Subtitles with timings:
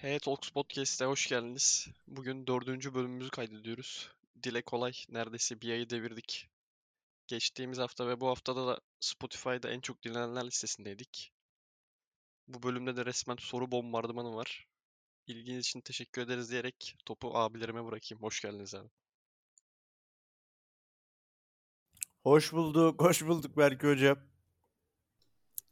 [0.00, 1.88] Hey Talks Podcast'e hoş geldiniz.
[2.06, 4.10] Bugün dördüncü bölümümüzü kaydediyoruz.
[4.42, 6.48] Dile kolay, neredeyse bir ayı devirdik.
[7.26, 11.32] Geçtiğimiz hafta ve bu haftada da Spotify'da en çok dinlenenler listesindeydik.
[12.48, 14.66] Bu bölümde de resmen soru bombardımanı var.
[15.26, 18.22] İlginiz için teşekkür ederiz diyerek topu abilerime bırakayım.
[18.22, 18.88] Hoş geldiniz abi.
[22.22, 24.18] Hoş bulduk, hoş bulduk Berke Hocam.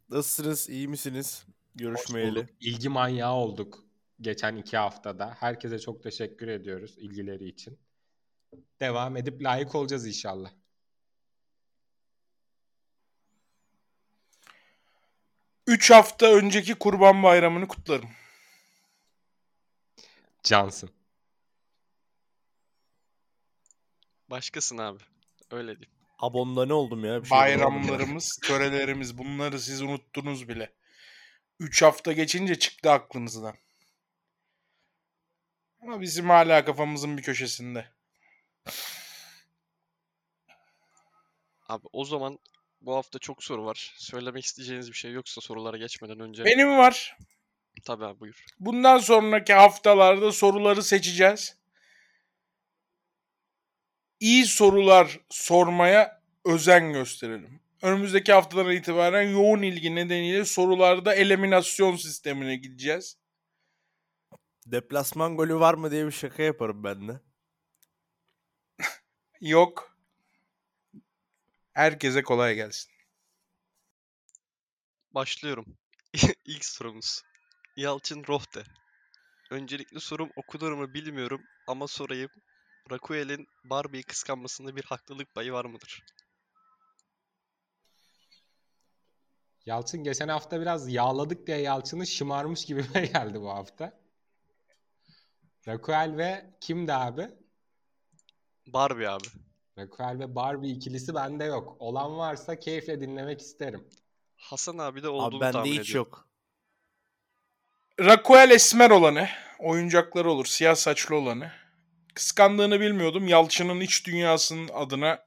[0.09, 1.47] Nasılsınız, iyi misiniz?
[1.75, 2.49] Görüşmeyeli.
[2.61, 3.88] İlgi manyağı olduk
[4.21, 5.36] geçen iki haftada.
[5.40, 7.79] Herkese çok teşekkür ediyoruz ilgileri için.
[8.81, 10.50] Devam edip layık olacağız inşallah.
[15.67, 18.11] Üç hafta önceki Kurban Bayramı'nı kutlarım.
[20.43, 20.91] Cansın.
[24.30, 24.99] Başkasın abi.
[25.50, 25.99] Öyle diyeyim.
[26.19, 27.22] Abonda ne oldum ya?
[27.22, 27.39] Bir şey.
[27.39, 30.72] Bayramlarımız, törelerimiz bunları siz unuttunuz bile.
[31.61, 33.55] Üç hafta geçince çıktı aklınızdan.
[35.83, 37.86] Ama bizim hala kafamızın bir köşesinde.
[41.69, 42.39] Abi o zaman
[42.80, 43.94] bu hafta çok soru var.
[43.97, 46.44] Söylemek isteyeceğiniz bir şey yoksa sorulara geçmeden önce.
[46.44, 47.17] Benim var.
[47.84, 48.44] Tabii abi buyur.
[48.61, 51.56] Bundan sonraki haftalarda soruları seçeceğiz.
[54.20, 57.61] İyi sorular sormaya özen gösterelim.
[57.83, 63.17] Önümüzdeki haftadan itibaren yoğun ilgi nedeniyle sorularda eliminasyon sistemine gideceğiz.
[64.72, 67.20] Deplasman golü var mı diye bir şaka yaparım ben de.
[69.41, 69.97] Yok.
[71.72, 72.92] Herkese kolay gelsin.
[75.11, 75.66] Başlıyorum.
[76.44, 77.22] İlk sorumuz.
[77.77, 78.64] Yalçın Rohde.
[79.50, 82.30] Öncelikli sorum okunur mu bilmiyorum ama sorayım.
[82.91, 86.02] Raquel'in Barbie'yi kıskanmasında bir haklılık payı var mıdır?
[89.66, 94.08] Yalçın geçen hafta biraz yağladık diye Yalçın'ı şımarmış gibi geldi bu hafta.
[95.69, 97.28] Raquel ve kimdi abi?
[98.66, 99.27] Barbie abi.
[99.78, 101.77] Raquel ve Barbie ikilisi bende yok.
[101.79, 103.89] Olan varsa keyifle dinlemek isterim.
[104.36, 106.11] Hasan abi de Abi olduğunu bende tahmin hiç ediyorum.
[106.11, 106.29] yok.
[108.01, 109.29] Raquel esmer olanı.
[109.58, 110.46] Oyuncakları olur.
[110.46, 111.52] Siyah saçlı olanı.
[112.14, 113.29] Kıskandığını bilmiyordum.
[113.29, 115.24] Yalçın'ın iç dünyasının adına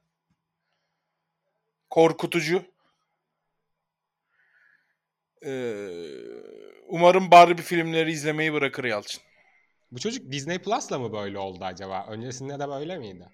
[1.90, 2.64] korkutucu.
[5.44, 5.76] Ee,
[6.86, 9.22] umarım Barbie filmleri izlemeyi bırakır Yalçın.
[9.92, 12.06] Bu çocuk Disney Plus'la mı böyle oldu acaba?
[12.08, 13.28] Öncesinde de böyle miydi?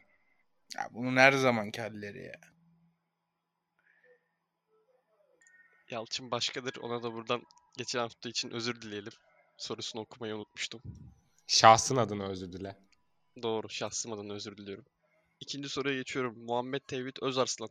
[0.77, 2.41] Ya bunun her zamanki halleri ya.
[5.91, 6.77] Yalçın başkadır.
[6.77, 7.43] Ona da buradan
[7.77, 9.13] geçen hafta için özür dileyelim.
[9.57, 10.83] Sorusunu okumayı unutmuştum.
[11.47, 12.77] Şahsın adına özür dile.
[13.43, 13.69] Doğru.
[13.69, 14.85] Şahsım adına özür diliyorum.
[15.41, 16.45] İkinci soruya geçiyorum.
[16.45, 17.71] Muhammed Tevhid Özarslan.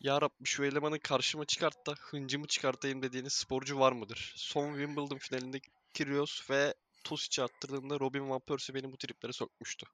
[0.00, 4.32] Ya Rabbi şu elemanı karşıma çıkart da hıncımı çıkartayım dediğiniz sporcu var mıdır?
[4.36, 5.60] Son Wimbledon finalinde
[5.94, 6.74] Kyrgios ve
[7.04, 9.86] Tosic'i attırdığımda Robin Van Persie beni bu triplere sokmuştu.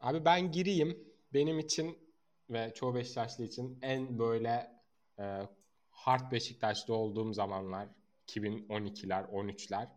[0.00, 1.14] Abi ben gireyim.
[1.32, 1.98] Benim için
[2.50, 4.82] ve çoğu Beşiktaşlı için en böyle
[5.18, 5.48] e,
[5.90, 7.88] hard Beşiktaşlı olduğum zamanlar
[8.28, 9.88] 2012'ler, 13'ler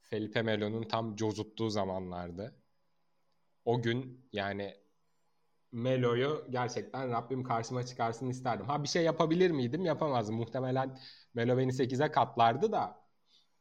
[0.00, 2.54] Felipe Melo'nun tam cozuttuğu zamanlardı.
[3.64, 4.76] O gün yani
[5.76, 8.66] Melo'yu gerçekten Rabbim karşıma çıkarsın isterdim.
[8.66, 9.84] Ha bir şey yapabilir miydim?
[9.84, 10.36] Yapamazdım.
[10.36, 10.98] Muhtemelen
[11.34, 13.06] Melo beni 8'e katlardı da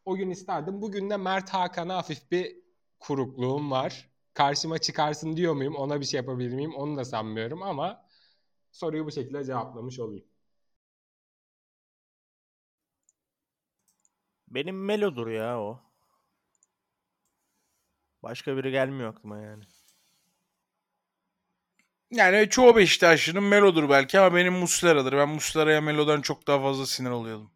[0.06, 0.82] o gün isterdim.
[0.82, 2.58] Bugün de Mert Hakan'a hafif bir
[3.00, 4.10] kurukluğum var.
[4.34, 5.76] Karşıma çıkarsın diyor muyum?
[5.76, 6.76] Ona bir şey yapabilir miyim?
[6.76, 8.06] Onu da sanmıyorum ama
[8.72, 10.26] soruyu bu şekilde cevaplamış olayım.
[14.48, 15.82] Benim Melo'dur ya o.
[18.24, 19.64] Başka biri gelmiyor aklıma yani.
[22.12, 25.14] Yani çoğu Beşiktaşlı'nın Melo'dur belki ama benim Muslera'dır.
[25.14, 27.52] Ben Muslera'ya Melo'dan çok daha fazla sinir oluyordum.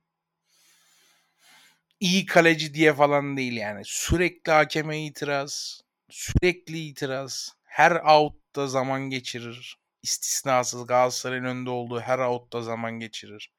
[1.99, 3.81] İyi kaleci diye falan değil yani.
[3.85, 5.81] Sürekli hakeme itiraz.
[6.09, 7.53] Sürekli itiraz.
[7.63, 9.79] Her out'ta zaman geçirir.
[10.03, 13.51] İstisnasız Galatasaray'ın önünde olduğu her out'ta zaman geçirir.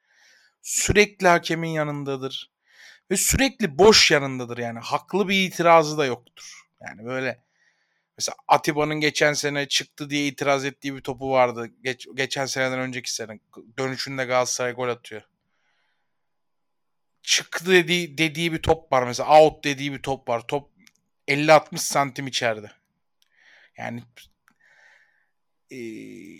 [0.62, 2.50] Sürekli hakemin yanındadır.
[3.10, 4.78] Ve sürekli boş yanındadır yani.
[4.78, 6.60] Haklı bir itirazı da yoktur.
[6.80, 7.42] Yani böyle
[8.20, 11.70] Mesela Atiba'nın geçen sene çıktı diye itiraz ettiği bir topu vardı.
[11.84, 13.40] Geç, geçen seneden önceki sene.
[13.78, 15.22] Dönüşünde Galatasaray gol atıyor.
[17.22, 19.40] Çıktı dediği, dediği bir top var mesela.
[19.40, 20.46] Out dediği bir top var.
[20.48, 20.70] Top
[21.28, 22.70] 50-60 santim içeride.
[23.78, 24.02] Yani
[25.70, 25.76] e,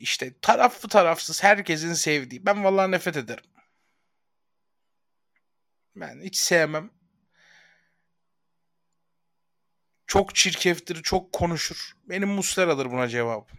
[0.00, 2.46] işte taraflı tarafsız herkesin sevdiği.
[2.46, 3.44] Ben vallahi nefret ederim.
[5.96, 6.90] Ben hiç sevmem.
[10.10, 11.92] Çok çirkeftir, çok konuşur.
[12.08, 13.50] Benim Muslera'dır buna cevap.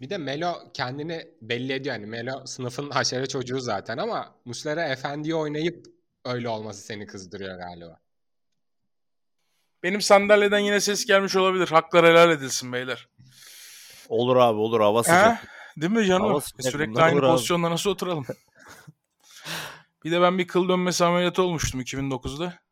[0.00, 1.94] Bir de Melo kendini belli ediyor.
[1.94, 5.86] Yani Melo sınıfın haşere çocuğu zaten ama Muslera efendiyi oynayıp
[6.24, 8.00] öyle olması seni kızdırıyor galiba.
[9.82, 11.68] Benim sandalyeden yine ses gelmiş olabilir.
[11.68, 13.08] Haklar helal edilsin beyler.
[14.08, 15.42] Olur abi olur hava sıcak.
[15.44, 15.46] He?
[15.80, 16.26] Değil mi canım?
[16.26, 17.32] Hava E, sıcak, Sürekli aynı olur abi.
[17.32, 18.26] pozisyonda nasıl oturalım?
[20.04, 22.65] bir de ben bir kıl dönmesi ameliyatı olmuştum 2009'da.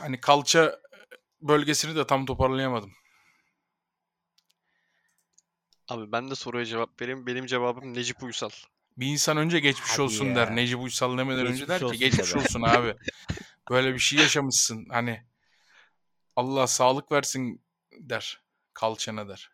[0.00, 0.80] Hani kalça
[1.40, 2.92] bölgesini de tam toparlayamadım.
[5.88, 7.26] Abi ben de soruya cevap vereyim.
[7.26, 8.50] Benim cevabım Necip Uysal.
[8.96, 10.36] Bir insan önce geçmiş Hadi olsun ya.
[10.36, 10.56] der.
[10.56, 12.42] Necip Uysal demeden önce Geçmiş der ki geçmiş tabii.
[12.42, 12.96] olsun abi.
[13.70, 14.86] Böyle bir şey yaşamışsın.
[14.90, 15.24] Hani
[16.36, 17.62] Allah sağlık versin
[17.92, 18.40] der.
[18.74, 19.50] Kalçana der.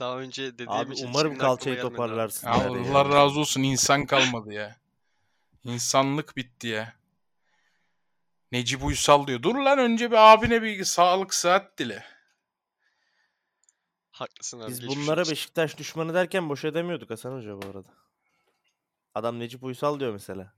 [0.00, 1.82] Daha önce dediğim Abi için umarım kalçayı abi.
[1.82, 2.46] toparlarsın.
[2.46, 3.04] Allah ya.
[3.08, 4.76] razı olsun insan kalmadı ya.
[5.64, 6.96] İnsanlık bitti ya.
[8.54, 9.42] Necip Uysal diyor.
[9.42, 12.04] Dur lan önce bir abine bir sağlık sıhhat dile.
[14.10, 14.70] Haklısın abi.
[14.70, 15.32] Biz bunlara olsun.
[15.32, 17.88] Beşiktaş düşmanı derken boş edemiyorduk Hasan Hoca bu arada.
[19.14, 20.54] Adam Necip Uysal diyor mesela.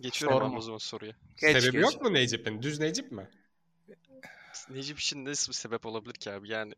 [0.00, 0.58] Geçiyorum Sorma.
[0.58, 1.12] o zaman soruya.
[1.40, 1.82] Geç, Sebebi geç.
[1.82, 2.62] yok mu Necip'in?
[2.62, 3.30] Düz Necip mi?
[4.70, 6.48] Necip için nasıl bir sebep olabilir ki abi?
[6.48, 6.74] Yani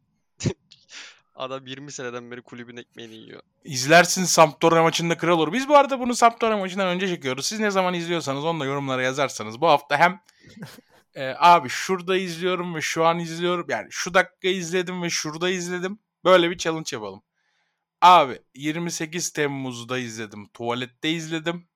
[1.38, 3.42] adam 20 seneden beri kulübün ekmeğini yiyor.
[3.64, 5.52] İzlersin Sampdoria maçında kral olur.
[5.52, 7.46] Biz bu arada bunu Sampdoria maçından önce çekiyoruz.
[7.46, 9.60] Siz ne zaman izliyorsanız onu da yorumlara yazarsanız.
[9.60, 10.20] Bu hafta hem
[11.14, 13.66] e, abi şurada izliyorum ve şu an izliyorum.
[13.68, 15.98] Yani şu dakika izledim ve şurada izledim.
[16.24, 17.22] Böyle bir challenge yapalım.
[18.00, 20.48] Abi 28 Temmuz'da izledim.
[20.48, 21.68] Tuvalette izledim.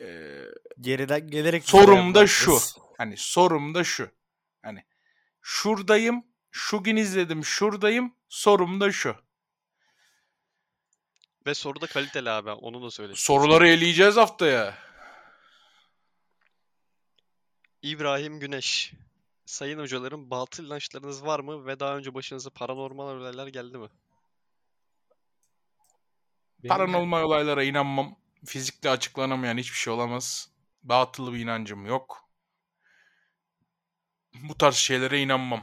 [0.00, 0.44] Ee,
[0.80, 2.58] Geriden gelerek Sorum da şu.
[2.98, 4.10] Hani sorum da şu.
[4.62, 4.84] Hani
[5.42, 8.14] şuradayım, şu gün izledim, şuradayım.
[8.28, 9.16] Sorum da şu.
[11.46, 12.50] Ve soru da kaliteli abi.
[12.50, 13.12] Onu da söyle.
[13.16, 14.78] Soruları eleyeceğiz haftaya.
[17.82, 18.92] İbrahim Güneş.
[19.46, 23.88] Sayın hocalarım batıl inançlarınız var mı ve daha önce başınıza paranormal olaylar geldi mi?
[26.58, 28.16] Benim Paranormal olaylara inanmam.
[28.46, 30.50] Fizikle açıklanamayan hiçbir şey olamaz.
[30.82, 32.28] Batıl bir inancım yok.
[34.34, 35.62] Bu tarz şeylere inanmam.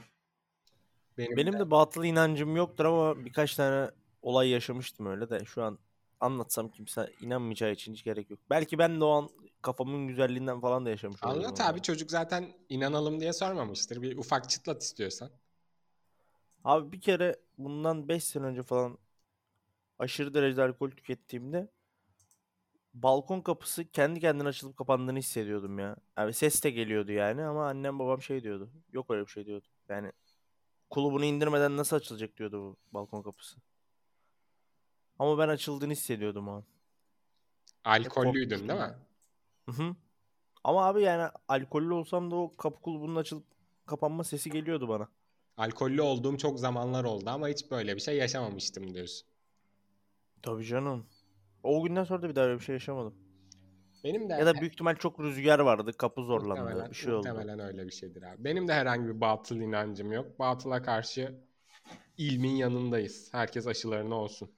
[1.17, 1.59] Benim, Benim de.
[1.59, 3.91] de batıl inancım yoktur ama birkaç tane
[4.21, 5.79] olay yaşamıştım öyle de şu an
[6.19, 8.39] anlatsam kimse inanmayacağı için hiç gerek yok.
[8.50, 9.29] Belki ben de o an
[9.62, 11.45] kafamın güzelliğinden falan da yaşamış olabilirim.
[11.45, 14.01] Anlat abi çocuk zaten inanalım diye sormamıştır.
[14.01, 15.29] Bir ufak çıtlat istiyorsan.
[16.63, 18.97] Abi bir kere bundan 5 sene önce falan
[20.00, 21.69] aşırı derecede alkol tükettiğimde
[22.94, 25.95] balkon kapısı kendi kendine açılıp kapandığını hissediyordum ya.
[26.17, 28.69] Yani ses de geliyordu yani ama annem babam şey diyordu.
[28.94, 29.67] Yok öyle bir şey diyordu.
[29.89, 30.12] Yani
[30.89, 33.57] kulübünü indirmeden nasıl açılacak diyordu bu balkon kapısı.
[35.19, 36.63] Ama ben açıldığını hissediyordum o an.
[37.83, 38.95] Alkollüydün değil mi?
[39.65, 39.95] Hı hı.
[40.63, 43.45] Ama abi yani alkollü olsam da o kapı kulübünün açılıp
[43.85, 45.07] kapanma sesi geliyordu bana.
[45.57, 49.27] Alkollü olduğum çok zamanlar oldu ama hiç böyle bir şey yaşamamıştım diyorsun.
[50.41, 51.05] Tabii canım.
[51.63, 53.15] O günden sonra da bir daha öyle bir şey yaşamadım.
[54.05, 55.93] Benim de Ya da büyük ihtimal çok rüzgar vardı.
[55.97, 56.61] Kapı zorlandı.
[56.61, 57.27] muhtemelen, Bir şey oldu.
[57.27, 58.43] muhtemelen öyle bir şeydir abi.
[58.43, 60.39] Benim de herhangi bir batıl inancım yok.
[60.39, 61.35] Batıla karşı
[62.17, 63.29] ilmin yanındayız.
[63.33, 64.51] Herkes aşılarına olsun.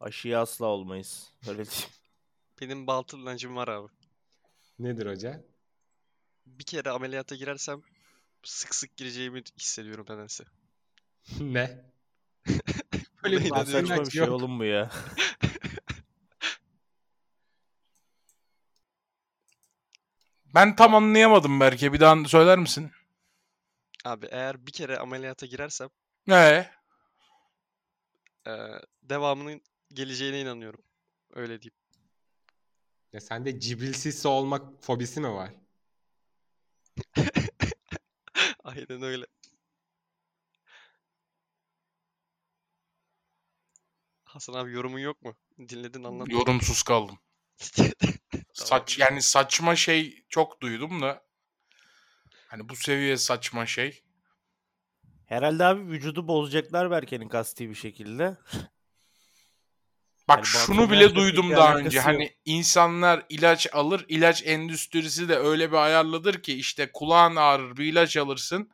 [0.00, 1.32] Aşıya asla olmayız.
[1.48, 1.88] Öyle diyeyim.
[2.60, 3.88] Benim batıl inancım var abi.
[4.78, 5.44] Nedir hoca?
[6.46, 7.82] Bir kere ameliyata girersem
[8.42, 10.44] sık sık gireceğimi hissediyorum nedense.
[11.40, 11.84] ne?
[13.24, 14.30] Böyle bir saçma bir şey yok.
[14.30, 14.90] oğlum bu ya.
[20.56, 21.92] Ben tam anlayamadım belki.
[21.92, 22.90] Bir daha söyler misin?
[24.04, 25.88] Abi eğer bir kere ameliyata girersem
[26.26, 26.70] Ne?
[28.46, 30.82] eee, devamının geleceğine inanıyorum.
[31.34, 31.76] Öyle diyeyim.
[33.12, 35.50] Ya sende cibrilsiz olmak fobisi mi var?
[38.64, 39.26] Aynen öyle.
[44.24, 45.36] Hasan abi yorumun yok mu?
[45.58, 46.28] Dinledin anlat.
[46.30, 47.18] Yorumsuz kaldım.
[48.64, 51.22] Saç yani saçma şey çok duydum da.
[52.48, 54.02] Hani bu seviye saçma şey.
[55.26, 58.36] Herhalde abi vücudu bozacaklar Berke'nin kasti bir şekilde.
[60.28, 61.96] Bak Yani şunu bile duydum daha önce.
[61.96, 62.06] yok.
[62.06, 64.04] Hani insanlar ilaç alır.
[64.08, 68.70] ilaç endüstrisi de öyle bir ayarladır ki işte kulağın ağrır bir ilaç alırsın.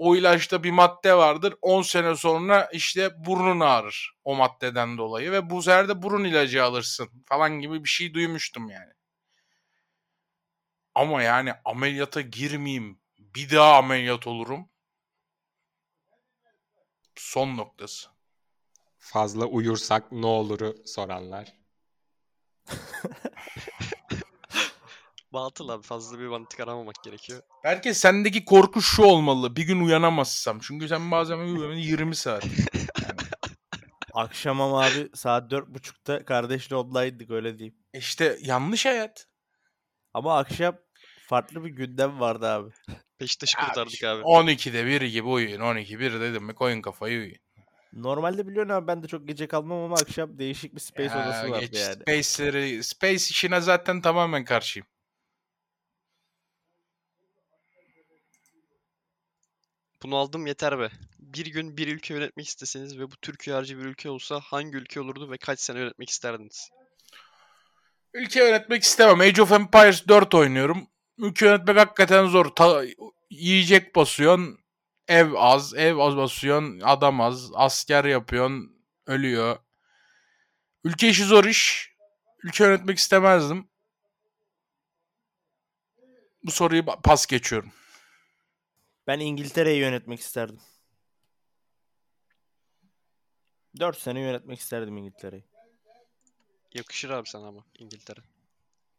[0.00, 1.54] O ilaçta bir madde vardır.
[1.62, 6.64] 10 sene sonra işte burnun ağrır o maddeden dolayı ve bu sefer de burun ilacı
[6.64, 8.92] alırsın falan gibi bir şey duymuştum yani.
[10.94, 13.00] Ama yani ameliyata girmeyeyim.
[13.18, 14.68] Bir daha ameliyat olurum.
[17.16, 18.08] Son noktası.
[18.98, 21.52] Fazla uyursak ne oluru soranlar.
[25.32, 27.42] Batıl abi fazla bir mantık aramamak gerekiyor.
[27.64, 29.56] Belki sendeki korku şu olmalı.
[29.56, 30.58] Bir gün uyanamazsam.
[30.62, 32.44] Çünkü sen bazen uyuyorsun 20 saat.
[33.02, 33.20] Yani
[34.14, 37.74] Akşam ama abi saat dört buçukta kardeşle online'dık öyle diyeyim.
[37.94, 39.26] İşte yanlış hayat.
[40.14, 40.76] Ama akşam
[41.28, 42.70] farklı bir gündem vardı abi.
[43.20, 44.22] Beşiktaş'ı Abi kurtardık abi.
[44.22, 45.60] 12'de 1 gibi uyuyun.
[45.60, 47.38] 12 1 dedim mi koyun kafayı uyuyun.
[47.92, 51.50] Normalde biliyorsun abi ben de çok gece kalmam ama akşam değişik bir space Ya odası
[51.50, 51.96] vardı geç yani.
[52.02, 54.86] Space'leri, Space işine zaten tamamen karşıyım.
[60.02, 60.90] Bunu aldım yeter be.
[61.18, 65.00] Bir gün bir ülke yönetmek isteseniz ve bu Türkiye harici bir ülke olsa hangi ülke
[65.00, 66.70] olurdu ve kaç sene yönetmek isterdiniz?
[68.14, 69.20] Ülke yönetmek istemem.
[69.20, 70.86] Age of Empires 4 oynuyorum.
[71.18, 72.46] Ülke yönetmek hakikaten zor.
[72.46, 72.84] Ta-
[73.30, 74.58] yiyecek basıyorsun.
[75.08, 75.74] Ev az.
[75.74, 76.80] Ev az basıyorsun.
[76.80, 77.50] Adam az.
[77.54, 78.84] Asker yapıyorsun.
[79.06, 79.56] Ölüyor.
[80.84, 81.90] Ülke işi zor iş.
[82.42, 83.68] Ülke yönetmek istemezdim.
[86.42, 87.72] Bu soruyu pas geçiyorum.
[89.06, 90.60] Ben İngiltere'yi yönetmek isterdim.
[93.80, 95.44] 4 sene yönetmek isterdim İngiltere'yi.
[96.74, 98.20] Yakışır abi sana ama İngiltere.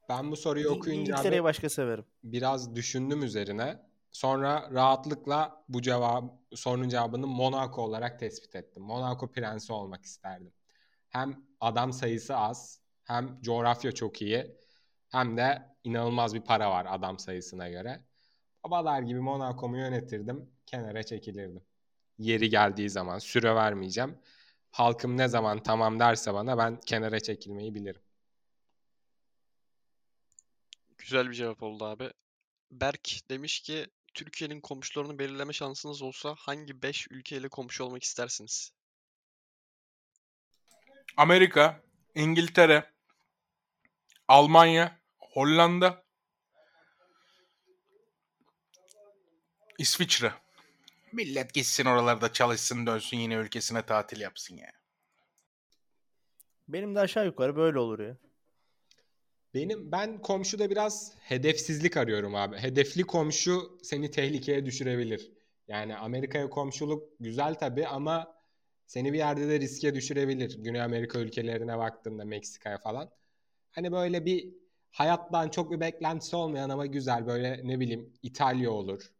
[0.10, 2.06] Ben bu soruyu okuyunca İngiltere'yi abi başka severim.
[2.24, 3.92] biraz düşündüm üzerine.
[4.12, 8.84] Sonra rahatlıkla bu cevap sorunun cevabını Monaco olarak tespit ettim.
[8.84, 10.54] Monaco prensi olmak isterdim.
[11.10, 14.58] Hem adam sayısı az, hem coğrafya çok iyi,
[15.10, 18.06] hem de inanılmaz bir para var adam sayısına göre.
[18.64, 21.64] Babalar gibi Monaco'mu yönetirdim, kenara çekilirdim.
[22.18, 24.18] Yeri geldiği zaman süre vermeyeceğim.
[24.72, 28.02] Halkım ne zaman tamam derse bana ben kenara çekilmeyi bilirim.
[30.98, 32.12] Güzel bir cevap oldu abi.
[32.72, 38.72] Berk demiş ki Türkiye'nin komşularını belirleme şansınız olsa hangi 5 ülkeyle komşu olmak istersiniz?
[41.18, 41.82] Amerika,
[42.16, 42.92] İngiltere,
[44.28, 46.01] Almanya, Hollanda,
[49.82, 50.32] İsviçre.
[51.12, 54.72] Millet gitsin oralarda çalışsın dönsün yine ülkesine tatil yapsın ya.
[56.68, 58.18] Benim de aşağı yukarı böyle olur ya.
[59.54, 62.58] Benim ben komşuda biraz hedefsizlik arıyorum abi.
[62.58, 65.32] Hedefli komşu seni tehlikeye düşürebilir.
[65.68, 68.36] Yani Amerika'ya komşuluk güzel tabii ama
[68.86, 70.64] seni bir yerde de riske düşürebilir.
[70.64, 73.10] Güney Amerika ülkelerine baktığımda Meksika'ya falan.
[73.72, 74.54] Hani böyle bir
[74.92, 79.12] hayattan çok bir beklentisi olmayan ama güzel böyle ne bileyim İtalya olur.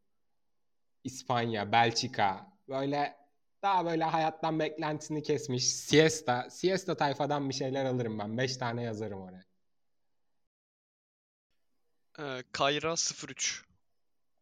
[1.04, 3.18] İspanya, Belçika böyle
[3.62, 8.38] daha böyle hayattan beklentisini kesmiş siesta, siesta tayfadan bir şeyler alırım ben.
[8.38, 9.44] 5 tane yazarım oraya.
[12.20, 12.96] Ee, Kayra
[13.28, 13.64] 03.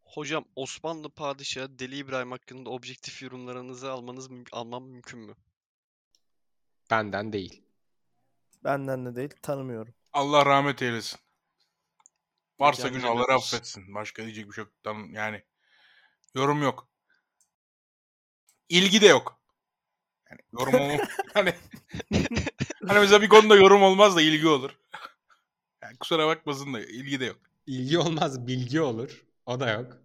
[0.02, 5.34] Hocam Osmanlı Padişahı Deli İbrahim hakkında objektif yorumlarınızı almanız almam mümkün mü?
[6.90, 7.62] Benden değil.
[8.64, 9.94] Benden de değil tanımıyorum.
[10.12, 11.20] Allah rahmet eylesin.
[12.58, 13.94] Varsa günahları affetsin.
[13.94, 14.72] Başka diyecek bir şey yok.
[14.82, 15.42] Tam Yani
[16.34, 16.88] yorum yok.
[18.68, 19.40] İlgi de yok.
[20.30, 21.54] Yani yorum olma- hani
[22.86, 24.78] hani mesela bir konuda yorum olmaz da ilgi olur.
[25.82, 27.38] Yani kusura bakmasın da ilgi de yok.
[27.66, 29.24] İlgi olmaz bilgi olur.
[29.46, 29.98] O da yok.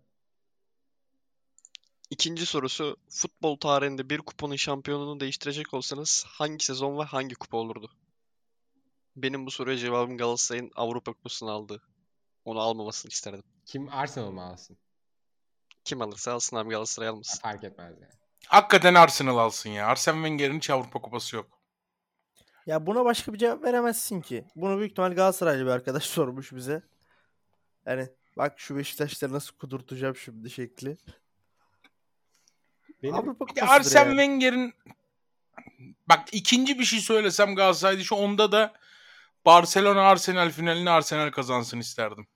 [2.09, 7.91] İkinci sorusu futbol tarihinde bir kupanın şampiyonluğunu değiştirecek olsanız hangi sezon ve hangi kupa olurdu?
[9.15, 11.81] Benim bu soruya cevabım Galatasaray'ın Avrupa Kupası'nı aldı.
[12.45, 13.43] Onu almamasını isterdim.
[13.65, 14.77] Kim Arsenal mı alsın?
[15.85, 17.41] Kim alırsa alsın abi Galatasaray almasın.
[17.41, 18.13] fark etmez yani.
[18.47, 19.87] Hakikaten Arsenal alsın ya.
[19.87, 21.59] Arsene Wenger'in hiç Avrupa Kupası yok.
[22.65, 24.45] Ya buna başka bir cevap veremezsin ki.
[24.55, 26.81] Bunu büyük ihtimal Galatasaraylı bir arkadaş sormuş bize.
[27.85, 30.97] Yani bak şu Beşiktaşları nasıl kudurtacağım şimdi şekli.
[33.03, 34.09] Benim Avrupa Kupası'dır Arsene yani.
[34.09, 34.73] Wenger'in
[36.09, 38.73] bak ikinci bir şey söylesem Galatasaray'da şu onda da
[39.45, 42.27] Barcelona Arsenal finalini Arsenal kazansın isterdim.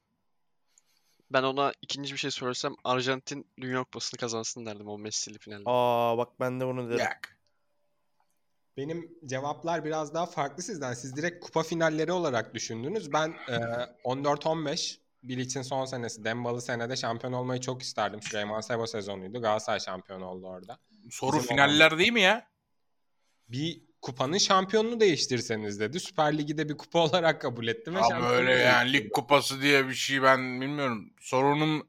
[1.31, 5.63] Ben ona ikinci bir şey söylesem Arjantin Dünya Kupası'nı kazansın derdim o Messi'li finalde.
[5.65, 6.99] Aa bak ben de bunu derim.
[6.99, 7.39] Yak.
[8.77, 10.93] benim cevaplar biraz daha farklı sizden.
[10.93, 13.13] Siz direkt kupa finalleri olarak düşündünüz.
[13.13, 13.55] Ben e,
[14.03, 16.23] 14-15 Bilic'in son senesi.
[16.23, 18.21] Dembalı senede şampiyon olmayı çok isterdim.
[18.21, 19.41] Süleyman Seba sezonuydu.
[19.41, 20.79] Galatasaray şampiyon oldu orada.
[21.09, 22.47] Soru Bizim finaller değil mi ya?
[23.47, 25.99] Bir kupanın şampiyonunu değiştirseniz dedi.
[25.99, 27.95] Süper Ligi de bir kupa olarak kabul ettim.
[27.95, 31.13] ve Abi öyle yani lig kupası diye bir şey ben bilmiyorum.
[31.19, 31.87] Sorunun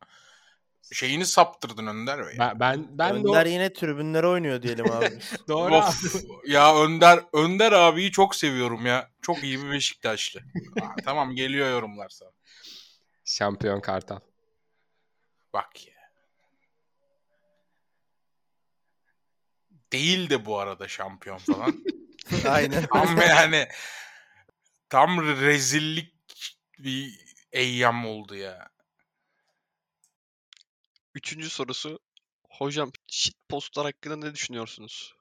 [0.93, 2.35] şeyini saptırdın Önder Bey.
[2.39, 5.19] Ben, ben, ben de o- Önder yine tribünlere oynuyor diyelim abi.
[5.49, 5.77] doğru abi.
[5.77, 9.11] Of, ya Önder Önder abiyi çok seviyorum ya.
[9.23, 10.41] Çok iyi bir Beşiktaşlı.
[10.81, 12.31] Aa, tamam geliyor yorumlar sana.
[13.25, 14.19] Şampiyon Kartal.
[15.53, 16.00] Bak ya.
[19.93, 21.85] Değil de bu arada şampiyon falan.
[22.49, 22.87] Aynen.
[22.91, 23.69] Ama yani
[24.89, 26.15] tam rezillik
[26.79, 27.19] bir
[27.53, 28.69] eyyam oldu ya.
[31.15, 31.99] Üçüncü sorusu
[32.51, 35.15] hocam shit postlar hakkında ne düşünüyorsunuz?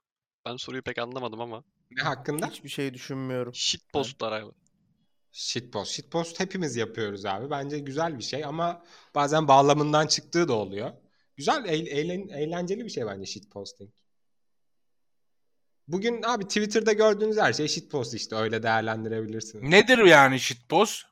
[0.46, 1.64] Ben soruyu pek anlamadım ama.
[1.92, 2.48] Ne hakkında?
[2.48, 3.54] Hiçbir şey düşünmüyorum.
[3.56, 4.52] Shitpostlar abi.
[5.32, 5.92] Shitpost.
[5.92, 7.50] Shitpost hepimiz yapıyoruz abi.
[7.50, 8.86] Bence güzel bir şey ama
[9.16, 10.92] bazen bağlamından çıktığı da oluyor.
[11.38, 13.92] Güzel, eğ- eğlen- eğlenceli bir şey bence shitposting.
[15.92, 19.70] Bugün abi Twitter'da gördüğünüz her şey shitpost işte öyle değerlendirebilirsiniz.
[19.70, 21.06] Nedir yani shitpost?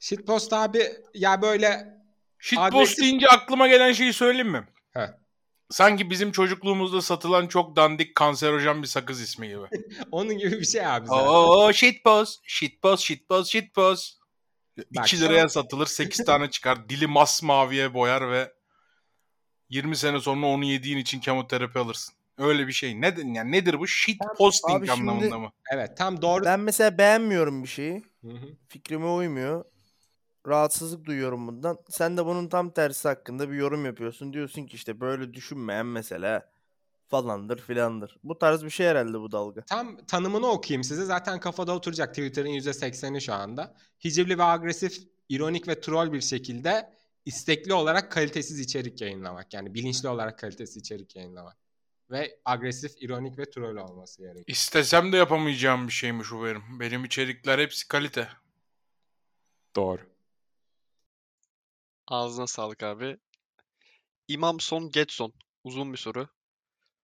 [0.00, 0.82] Shitpost abi
[1.14, 1.96] ya böyle
[2.38, 4.68] Shitpost Agresif- deyince aklıma gelen şeyi söyleyeyim mi?
[4.92, 5.06] Heh.
[5.70, 9.66] Sanki bizim çocukluğumuzda satılan çok dandik kanserojen bir sakız ismi gibi.
[10.12, 11.26] onun gibi bir şey abi zaten.
[11.26, 14.18] Oo shitpost, shitpost, shitpost, shitpost.
[14.78, 16.88] Bak 2 şu liraya satılır 8 tane çıkar.
[16.88, 18.52] Dili masmaviye boyar ve
[19.68, 22.14] 20 sene sonra onu yediğin için kemoterapi alırsın.
[22.38, 23.00] Öyle bir şey.
[23.00, 23.86] Nedir yani nedir bu?
[23.86, 25.52] Shitposting Abi şimdi- anlamında mı?
[25.72, 26.44] Evet tam doğru.
[26.44, 28.02] Ben mesela beğenmiyorum bir şeyi.
[28.24, 28.46] Hı hı.
[28.68, 29.64] Fikrime uymuyor.
[30.46, 31.78] Rahatsızlık duyuyorum bundan.
[31.88, 34.32] Sen de bunun tam tersi hakkında bir yorum yapıyorsun.
[34.32, 36.50] Diyorsun ki işte böyle düşünmeyen mesela
[37.08, 38.16] falandır filandır.
[38.24, 39.60] Bu tarz bir şey herhalde bu dalga.
[39.64, 41.04] Tam tanımını okuyayım size.
[41.04, 43.74] Zaten kafada oturacak Twitter'ın %80'i şu anda.
[44.04, 46.90] Hicivli ve agresif, ironik ve troll bir şekilde
[47.24, 49.54] istekli olarak kalitesiz içerik yayınlamak.
[49.54, 51.65] Yani bilinçli olarak kalitesiz içerik yayınlamak.
[52.10, 54.44] Ve agresif, ironik ve troll olması gerekiyor.
[54.46, 56.80] İstesem de yapamayacağım bir şeymiş bu benim.
[56.80, 58.28] Benim içerikler hepsi kalite.
[59.76, 60.00] Doğru.
[62.06, 63.18] Ağzına sağlık abi.
[64.28, 65.32] İmam Son Getson.
[65.64, 66.28] Uzun bir soru.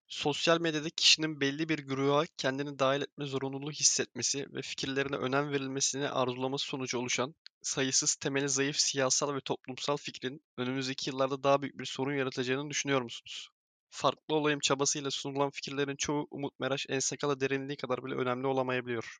[0.08, 6.08] Sosyal medyada kişinin belli bir güruha kendini dahil etme zorunluluğu hissetmesi ve fikirlerine önem verilmesini
[6.08, 11.84] arzulaması sonucu oluşan sayısız temeli zayıf siyasal ve toplumsal fikrin önümüzdeki yıllarda daha büyük bir
[11.84, 13.50] sorun yaratacağını düşünüyor musunuz?
[13.94, 19.18] Farklı olayım çabasıyla sunulan fikirlerin çoğu Umut Meraş Ensakala derinliği kadar bile önemli olamayabiliyor.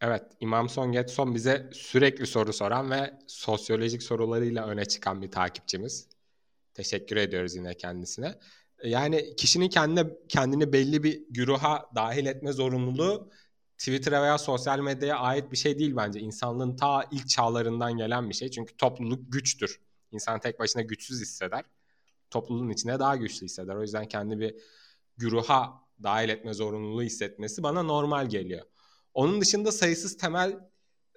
[0.00, 6.08] Evet, İmam Son Getson bize sürekli soru soran ve sosyolojik sorularıyla öne çıkan bir takipçimiz.
[6.74, 8.38] Teşekkür ediyoruz yine kendisine.
[8.84, 13.30] Yani kişinin kendine kendini belli bir güruha dahil etme zorunluluğu
[13.78, 16.20] Twitter'a veya sosyal medyaya ait bir şey değil bence.
[16.20, 18.50] İnsanlığın ta ilk çağlarından gelen bir şey.
[18.50, 19.80] Çünkü topluluk güçtür.
[20.12, 21.64] İnsan tek başına güçsüz hisseder.
[22.30, 23.74] Topluluğun içinde daha güçlü hisseder.
[23.74, 24.54] O yüzden kendi bir
[25.16, 28.66] güruha dahil etme zorunluluğu hissetmesi bana normal geliyor.
[29.14, 30.58] Onun dışında sayısız temel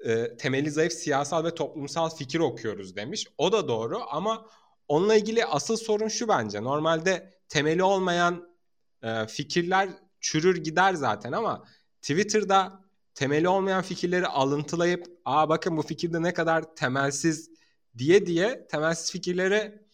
[0.05, 3.27] e, temeli zayıf siyasal ve toplumsal fikir okuyoruz demiş.
[3.38, 4.49] O da doğru ama
[4.88, 6.63] onunla ilgili asıl sorun şu bence.
[6.63, 8.55] Normalde temeli olmayan
[9.03, 11.65] e, fikirler çürür gider zaten ama
[12.01, 17.49] Twitter'da temeli olmayan fikirleri alıntılayıp aa bakın bu fikirde ne kadar temelsiz
[17.97, 19.86] diye diye temelsiz fikirleri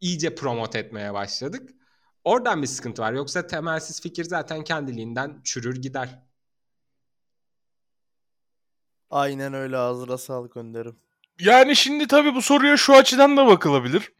[0.00, 1.70] iyice promote etmeye başladık.
[2.24, 3.12] Oradan bir sıkıntı var.
[3.12, 6.22] Yoksa temelsiz fikir zaten kendiliğinden çürür gider.
[9.10, 10.96] Aynen öyle ağzına sağlık önderim.
[11.40, 14.12] Yani şimdi tabii bu soruya şu açıdan da bakılabilir.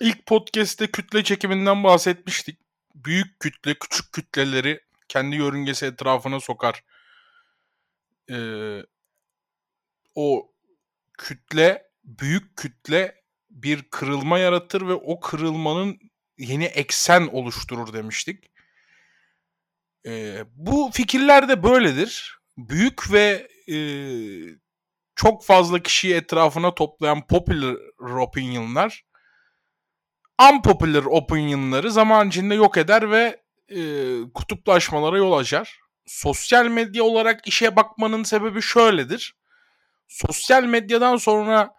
[0.00, 2.58] İlk podcast'te kütle çekiminden bahsetmiştik.
[2.94, 6.84] Büyük kütle, küçük kütleleri kendi yörüngesi etrafına sokar.
[8.30, 8.82] Ee,
[10.14, 10.52] o
[11.18, 13.14] kütle, büyük kütle
[13.50, 15.98] bir kırılma yaratır ve o kırılmanın
[16.38, 18.44] yeni eksen oluşturur demiştik.
[20.06, 22.38] Ee, bu fikirler de böyledir.
[22.58, 23.78] Büyük ve e,
[25.14, 29.04] çok fazla kişiyi etrafına toplayan popular opinionlar
[30.52, 33.80] unpopular opinionları zaman içinde yok eder ve e,
[34.34, 35.80] kutuplaşmalara yol açar.
[36.06, 39.37] Sosyal medya olarak işe bakmanın sebebi şöyledir.
[40.08, 41.74] Sosyal medyadan sonra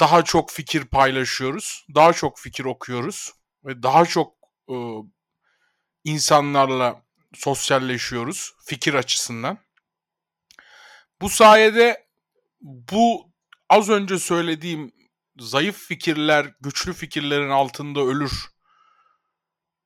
[0.00, 3.32] daha çok fikir paylaşıyoruz, daha çok fikir okuyoruz
[3.64, 4.34] ve daha çok
[4.70, 4.76] e,
[6.04, 7.02] insanlarla
[7.34, 9.58] sosyalleşiyoruz fikir açısından.
[11.20, 12.08] Bu sayede
[12.60, 13.32] bu
[13.68, 14.92] az önce söylediğim
[15.38, 18.32] zayıf fikirler güçlü fikirlerin altında ölür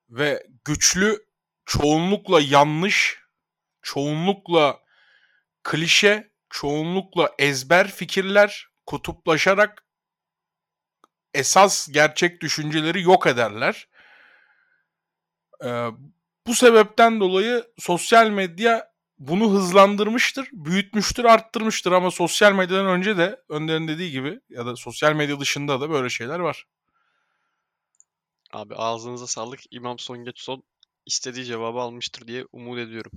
[0.08, 1.26] ve güçlü
[1.64, 3.18] çoğunlukla yanlış,
[3.82, 4.80] çoğunlukla
[5.62, 9.84] klişe, çoğunlukla ezber fikirler kutuplaşarak
[11.34, 13.88] esas gerçek düşünceleri yok ederler.
[15.64, 15.88] Ee,
[16.46, 23.88] bu sebepten dolayı sosyal medya bunu hızlandırmıştır, büyütmüştür, arttırmıştır ama sosyal medyadan önce de Önder'in
[23.88, 26.66] dediği gibi ya da sosyal medya dışında da böyle şeyler var.
[28.52, 29.60] Abi ağzınıza sağlık.
[29.70, 30.62] İmam Son Getson
[31.06, 33.12] istediği cevabı almıştır diye umut ediyorum.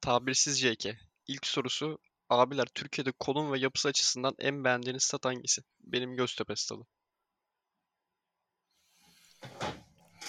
[0.00, 0.86] Tabirsiz JK.
[1.26, 1.98] İlk sorusu
[2.30, 5.62] abiler Türkiye'de konum ve yapısı açısından en beğendiğiniz stat hangisi?
[5.80, 6.86] Benim Göztepe stadı.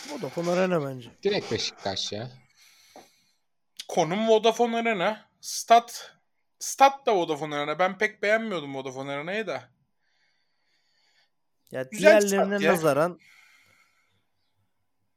[0.10, 1.10] Vodafone Arena bence.
[1.24, 2.32] Direkt Beşiktaş ya.
[3.88, 5.30] Konum Vodafone Arena.
[5.42, 6.16] Stat
[6.60, 7.80] Stat da Vodafone Arena.
[7.80, 9.70] Ben pek beğenmiyordum Vodafone Arena'yı da.
[11.72, 12.72] Ya Güzel diğerlerine ya.
[12.74, 13.20] nazaran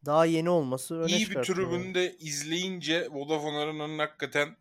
[0.07, 4.57] Daha yeni olması öne iyi bir tribünde izleyince Vodafone Arena'nın hakikaten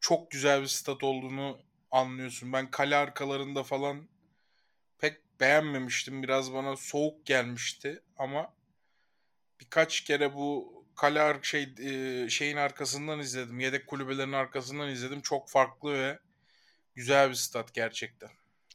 [0.00, 1.58] çok güzel bir stat olduğunu
[1.90, 2.52] anlıyorsun.
[2.52, 4.08] Ben kale arkalarında falan
[4.98, 6.22] pek beğenmemiştim.
[6.22, 8.54] Biraz bana soğuk gelmişti ama
[9.60, 13.60] birkaç kere bu kale şey e, şeyin arkasından izledim.
[13.60, 15.20] Yedek kulübelerin arkasından izledim.
[15.20, 16.18] Çok farklı ve
[16.94, 18.30] güzel bir stat gerçekten.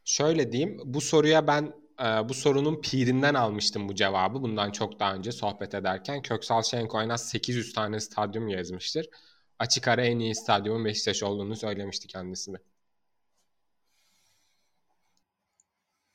[0.06, 4.42] Şöyle diyeyim, bu soruya ben e, bu sorunun pirinden almıştım bu cevabı.
[4.42, 6.22] Bundan çok daha önce sohbet ederken.
[6.22, 9.10] Köksal Şenko en az 800 tane stadyum gezmiştir.
[9.60, 12.58] Açık ara en iyi stadyumun Beşiktaş olduğunu söylemişti kendisi de.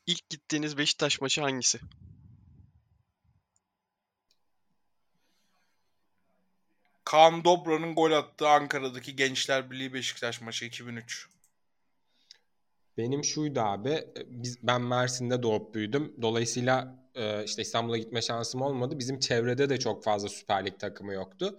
[0.07, 1.81] İlk gittiğiniz Beşiktaş maçı hangisi?
[7.05, 11.29] Kaan Dobra'nın gol attığı Ankara'daki Gençler Birliği Beşiktaş maçı 2003.
[12.99, 16.15] Benim şuydu abi, biz, ben Mersin'de doğup büyüdüm.
[16.23, 18.99] Dolayısıyla e, işte İstanbul'a gitme şansım olmadı.
[18.99, 21.59] Bizim çevrede de çok fazla Süper Lig takımı yoktu.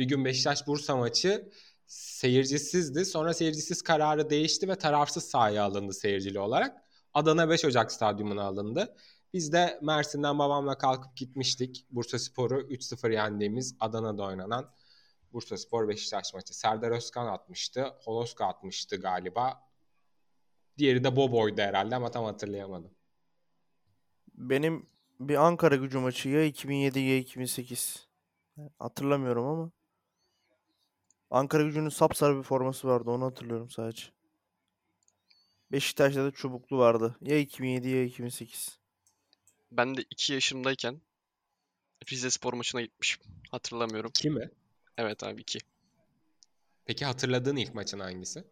[0.00, 1.48] Bir gün Beşiktaş-Bursa maçı
[1.86, 3.04] seyircisizdi.
[3.04, 6.82] Sonra seyircisiz kararı değişti ve tarafsız sahaya alındı seyircili olarak.
[7.14, 8.96] Adana 5 Ocak stadyumuna alındı.
[9.32, 11.86] Biz de Mersin'den babamla kalkıp gitmiştik.
[11.90, 14.70] Bursa Spor'u 3-0 yendiğimiz Adana'da oynanan
[15.32, 16.58] Bursa Spor Beşiktaş maçı.
[16.58, 17.86] Serdar Özkan atmıştı.
[18.04, 19.70] Holoska atmıştı galiba.
[20.78, 22.90] Diğeri de Bobo'ydu herhalde ama tam hatırlayamadım.
[24.34, 24.86] Benim
[25.20, 28.08] bir Ankara gücü maçı ya 2007 ya 2008.
[28.78, 29.70] Hatırlamıyorum ama.
[31.30, 34.02] Ankara gücünün sapsarı bir forması vardı onu hatırlıyorum sadece.
[35.72, 37.16] Beşiktaş'ta da çubuklu vardı.
[37.20, 38.78] Ya 2007 ya 2008.
[39.72, 41.00] Ben de 2 yaşımdayken
[42.10, 43.22] Rize Spor maçına gitmişim.
[43.50, 44.10] Hatırlamıyorum.
[44.14, 44.50] Kimi?
[44.98, 45.58] Evet abi 2.
[46.84, 48.44] Peki hatırladığın ilk maçın hangisi?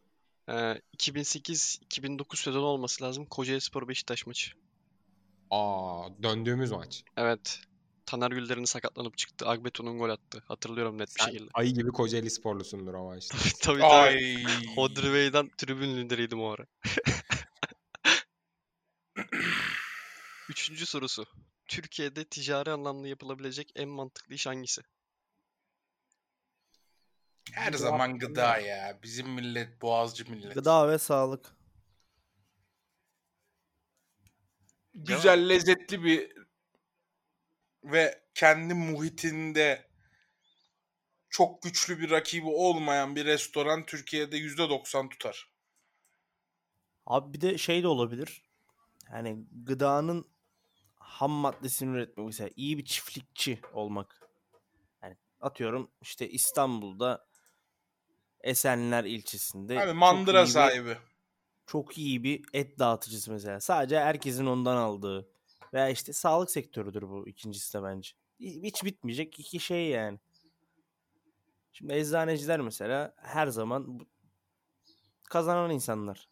[0.48, 3.26] Ee, 2008-2009 sezonu olması lazım.
[3.26, 4.52] Kocaeli Spor Beşiktaş maçı.
[5.50, 7.04] Aa, döndüğümüz maç.
[7.16, 7.60] Evet.
[8.08, 9.48] Taner Güller'in sakatlanıp çıktı.
[9.48, 10.42] Agbeton'un gol attı.
[10.46, 11.50] Hatırlıyorum net bir Sen şekilde.
[11.54, 13.38] ayı gibi Kocaeli sporlusundur o maçta.
[13.62, 13.84] tabii tabii.
[13.84, 14.44] Ay.
[14.74, 16.66] Hodri Bey'den tribün lideriydim o ara.
[20.48, 21.24] Üçüncü sorusu.
[21.68, 24.82] Türkiye'de ticari anlamda yapılabilecek en mantıklı iş hangisi?
[27.52, 28.98] Her Bu zaman gıda ya.
[29.02, 30.54] Bizim millet boğazcı millet.
[30.54, 31.56] Gıda ve sağlık.
[34.94, 36.32] Güzel, lezzetli bir
[37.84, 39.88] ve kendi muhitinde
[41.30, 45.50] çok güçlü bir rakibi olmayan bir restoran Türkiye'de %90 tutar.
[47.06, 48.42] Abi bir de şey de olabilir.
[49.12, 50.28] Yani gıdanın
[50.94, 54.20] ham maddesini üretmek mesela iyi bir çiftlikçi olmak.
[55.02, 57.28] Yani atıyorum işte İstanbul'da
[58.40, 60.96] Esenler ilçesinde Abi çok mandıra bir- sahibi.
[61.66, 63.60] çok iyi bir et dağıtıcısı mesela.
[63.60, 65.28] Sadece herkesin ondan aldığı.
[65.74, 68.10] Veya işte sağlık sektörüdür bu ikincisi de bence.
[68.40, 70.18] Hiç bitmeyecek iki şey yani.
[71.72, 74.00] Şimdi eczaneciler mesela her zaman
[75.30, 76.28] kazanan insanlar.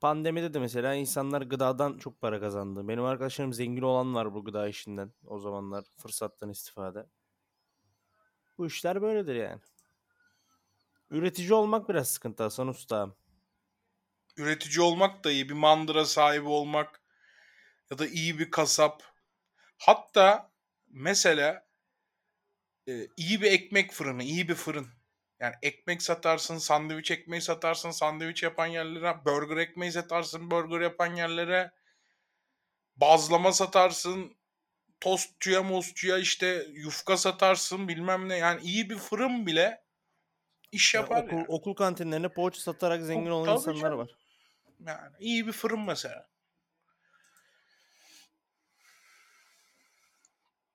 [0.00, 2.88] Pandemide de mesela insanlar gıdadan çok para kazandı.
[2.88, 7.06] Benim arkadaşlarım zengin olan var bu gıda işinden o zamanlar fırsattan istifade.
[8.58, 9.60] Bu işler böyledir yani.
[11.10, 13.14] Üretici olmak biraz sıkıntı Hasan Usta.
[14.36, 15.48] Üretici olmak da iyi.
[15.48, 17.00] Bir mandıra sahibi olmak
[17.90, 19.02] ya da iyi bir kasap.
[19.78, 20.52] Hatta
[20.88, 21.66] mesela
[22.88, 24.86] e, iyi bir ekmek fırını, iyi bir fırın.
[25.40, 31.72] Yani ekmek satarsın, sandviç ekmeği satarsın, sandviç yapan yerlere, burger ekmeği satarsın, burger yapan yerlere,
[32.96, 34.36] bazlama satarsın,
[35.00, 38.38] tostçuya, mostçuya işte yufka satarsın bilmem ne.
[38.38, 39.84] Yani iyi bir fırın bile
[40.72, 41.48] iş Ya yapar okul, yani.
[41.48, 43.92] okul kantinlerine poğaça satarak zengin olan insanlar canım.
[43.92, 44.18] var.
[44.86, 46.28] Yani iyi bir fırın mesela.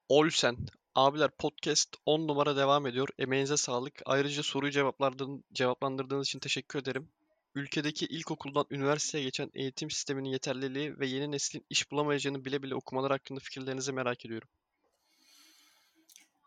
[0.10, 0.58] Olsen.
[0.96, 3.10] Abiler podcast 10 numara devam ediyor.
[3.20, 4.02] Emeğinize sağlık.
[4.06, 7.10] Ayrıca soruyu cevaplardığın, cevaplandırdığınız için teşekkür ederim.
[7.56, 13.12] Ülkedeki ilkokuldan üniversiteye geçen eğitim sisteminin yeterliliği ve yeni neslin iş bulamayacağını bile bile okumalar
[13.12, 14.50] hakkında fikirlerinizi merak ediyorum.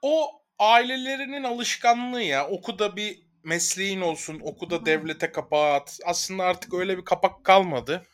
[0.03, 2.49] O ailelerinin alışkanlığı ya.
[2.49, 4.41] Oku da bir mesleğin olsun.
[4.43, 6.01] Oku da devlete kapağı at.
[6.05, 8.07] Aslında artık öyle bir kapak kalmadı.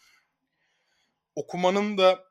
[1.34, 2.24] Okumanın da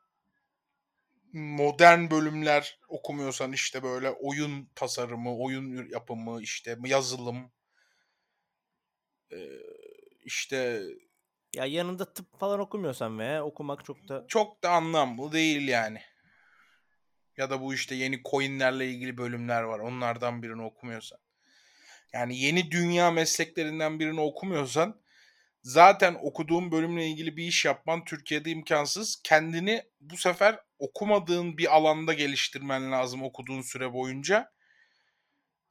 [1.32, 7.52] modern bölümler okumuyorsan işte böyle oyun tasarımı, oyun yapımı, işte yazılım,
[10.24, 10.82] işte
[11.54, 16.00] Ya yanında tıp falan okumuyorsan veya okumak çok da çok da anlamlı değil yani.
[17.36, 19.78] Ya da bu işte yeni coinlerle ilgili bölümler var.
[19.78, 21.18] Onlardan birini okumuyorsan.
[22.12, 25.00] Yani yeni dünya mesleklerinden birini okumuyorsan
[25.62, 29.20] zaten okuduğun bölümle ilgili bir iş yapman Türkiye'de imkansız.
[29.24, 34.52] Kendini bu sefer okumadığın bir alanda geliştirmen lazım okuduğun süre boyunca.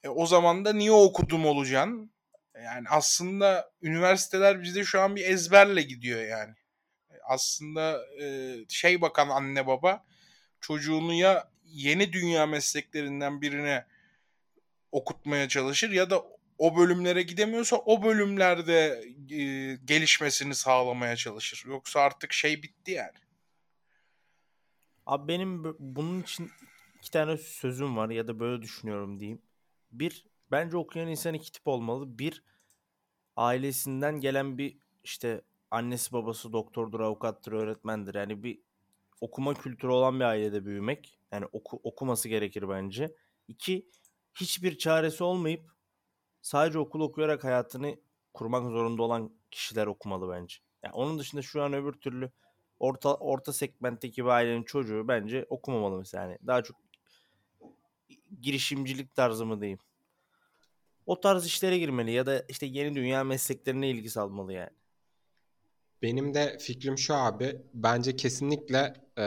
[0.02, 2.12] E, o zaman da niye okudum olacaksın?
[2.54, 6.54] Yani aslında üniversiteler bizde şu an bir ezberle gidiyor yani.
[7.10, 10.04] E, Aslında e, şey bakan anne baba
[10.60, 13.86] çocuğunu ya yeni dünya mesleklerinden birine
[14.96, 16.24] okutmaya çalışır ya da
[16.58, 21.64] o bölümlere gidemiyorsa o bölümlerde e, gelişmesini sağlamaya çalışır.
[21.68, 23.18] Yoksa artık şey bitti yani.
[25.06, 26.50] Abi benim bu- bunun için
[26.98, 29.42] iki tane sözüm var ya da böyle düşünüyorum diyeyim.
[29.92, 32.18] Bir, bence okuyan insan iki tip olmalı.
[32.18, 32.42] Bir,
[33.36, 38.14] ailesinden gelen bir işte annesi babası doktordur, avukattır, öğretmendir.
[38.14, 38.60] Yani bir
[39.20, 41.18] okuma kültürü olan bir ailede büyümek.
[41.32, 43.14] Yani oku, okuması gerekir bence.
[43.48, 43.86] İki,
[44.40, 45.70] hiçbir çaresi olmayıp
[46.42, 47.96] sadece okul okuyarak hayatını
[48.34, 50.56] kurmak zorunda olan kişiler okumalı bence.
[50.82, 52.30] Yani onun dışında şu an öbür türlü
[52.80, 56.24] orta orta segmentteki bir ailenin çocuğu bence okumamalı mesela.
[56.24, 56.76] Yani daha çok
[58.40, 59.78] girişimcilik tarzı mı diyeyim.
[61.06, 64.70] O tarz işlere girmeli ya da işte yeni dünya mesleklerine ilgi salmalı yani.
[66.02, 67.62] Benim de fikrim şu abi.
[67.74, 69.26] Bence kesinlikle e,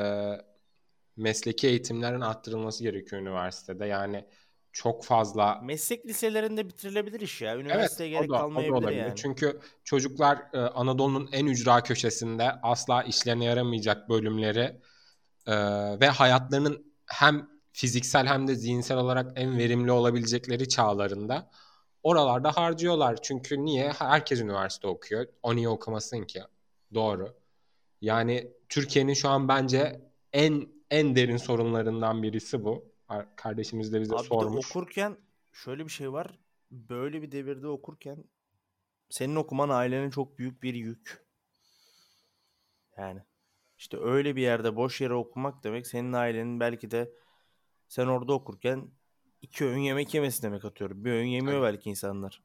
[1.18, 3.86] mesleki eğitimlerin arttırılması gerekiyor üniversitede.
[3.86, 4.26] Yani
[4.72, 7.54] çok fazla Meslek liselerinde bitirilebilir iş ya.
[7.54, 9.14] Evet, Üniversiteye o gerek da, kalmayabilir yani.
[9.16, 14.82] Çünkü çocuklar e, Anadolu'nun en ücra köşesinde asla işlerine yaramayacak bölümleri
[15.48, 15.56] e,
[16.00, 21.50] ve hayatlarının hem fiziksel hem de zihinsel olarak en verimli olabilecekleri çağlarında
[22.04, 23.22] oralarda harcıyorlar.
[23.22, 23.92] Çünkü niye?
[23.92, 25.26] Herkes üniversite okuyor.
[25.44, 26.42] O niye okumasın ki?
[26.94, 27.36] Doğru.
[28.02, 30.02] Yani Türkiye'nin şu an bence
[30.34, 32.92] en en derin sorunlarından birisi bu.
[33.10, 34.72] Ar- Kardeşimiz de bize Abi bir de sormuş.
[34.72, 35.18] okurken
[35.52, 36.40] şöyle bir şey var.
[36.72, 38.24] Böyle bir devirde okurken
[39.10, 41.26] senin okuman ailenin çok büyük bir yük.
[42.98, 43.22] Yani
[43.78, 47.14] işte öyle bir yerde boş yere okumak demek senin ailenin belki de
[47.88, 48.92] sen orada okurken
[49.42, 51.06] iki öğün yemek yemesi demek atıyorum.
[51.06, 52.44] Bir öğün yemiyor belki insanlar.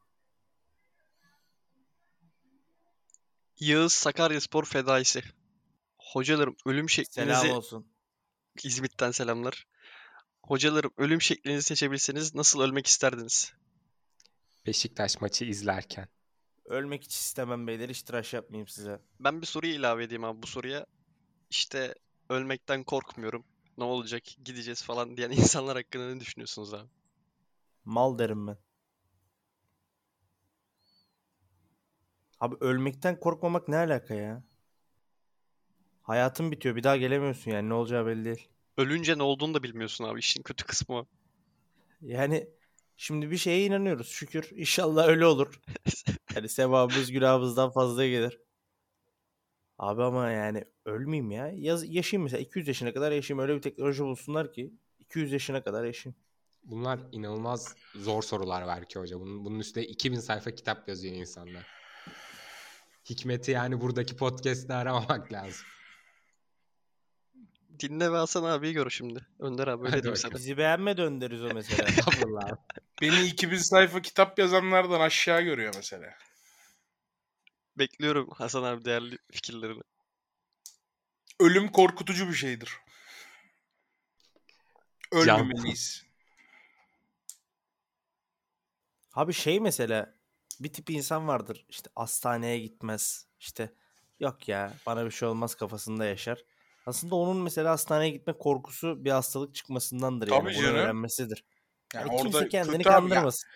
[3.61, 5.23] Yağız Sakaryaspor fedaisi.
[5.99, 7.87] Hocalarım ölüm şeklinizi Selam olsun.
[8.65, 9.67] İzmit'ten selamlar.
[10.47, 13.53] Hocalarım ölüm şeklinizi seçebilseniz nasıl ölmek isterdiniz?
[14.67, 16.09] Beşiktaş maçı izlerken.
[16.65, 17.89] Ölmek hiç istemem beyler.
[17.89, 19.01] Hiç tıraş yapmayayım size.
[19.21, 20.87] Ben bir soruyu ilave edeyim abi bu soruya.
[21.51, 21.95] İşte
[22.29, 23.45] ölmekten korkmuyorum.
[23.79, 24.23] Ne olacak?
[24.45, 26.89] Gideceğiz falan diyen insanlar hakkında ne düşünüyorsunuz abi?
[27.85, 28.57] Mal derim ben.
[32.41, 34.43] Abi ölmekten korkmamak ne alaka ya?
[36.03, 36.77] Hayatın bitiyor.
[36.77, 37.69] Bir daha gelemiyorsun yani.
[37.69, 38.49] Ne olacağı belli değil.
[38.77, 40.19] Ölünce ne olduğunu da bilmiyorsun abi.
[40.19, 41.07] İşin kötü kısmı.
[42.01, 42.49] Yani
[42.97, 44.09] şimdi bir şeye inanıyoruz.
[44.09, 45.61] Şükür inşallah öyle olur.
[46.35, 48.41] Yani sevabımız günahımızdan fazla gelir.
[49.79, 51.49] Abi ama yani ölmeyeyim ya.
[51.49, 53.43] Yaz, yaşayayım mesela 200 yaşına kadar yaşayayım.
[53.43, 56.17] Öyle bir teknoloji bulsunlar ki 200 yaşına kadar yaşayayım.
[56.65, 59.21] Bunlar inanılmaz zor sorular belki hoca.
[59.21, 61.67] Bunun, bunun üstüne 2000 sayfa kitap yazıyor insanlar.
[63.11, 65.67] Hikmeti yani buradaki podcast'te aramamak lazım.
[67.81, 69.27] Dinle ve Hasan abiyi gör şimdi.
[69.39, 70.35] Önder abi öyle diyeyim sana.
[70.35, 71.85] Bizi beğenme döndürüz o mesela.
[71.89, 72.57] Estağfurullah.
[73.01, 76.15] Beni 2000 sayfa kitap yazanlardan aşağı görüyor mesela.
[77.79, 79.83] Bekliyorum Hasan abi değerli fikirlerini.
[81.41, 82.77] Ölüm korkutucu bir şeydir.
[85.13, 86.05] Ölmemeliyiz.
[89.13, 90.15] Abi şey mesela
[90.61, 93.73] bir tip insan vardır işte hastaneye gitmez işte
[94.21, 96.45] yok ya bana bir şey olmaz kafasında yaşar.
[96.87, 100.75] Aslında onun mesela hastaneye gitme korkusu bir hastalık çıkmasındandır yani Tabii canım.
[100.75, 101.45] öğrenmesidir.
[101.95, 103.01] Yani Yani kimse orada kendini kötü abi ya.
[103.01, 103.49] kandırmasın.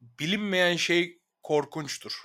[0.00, 2.24] Bilinmeyen şey korkunçtur.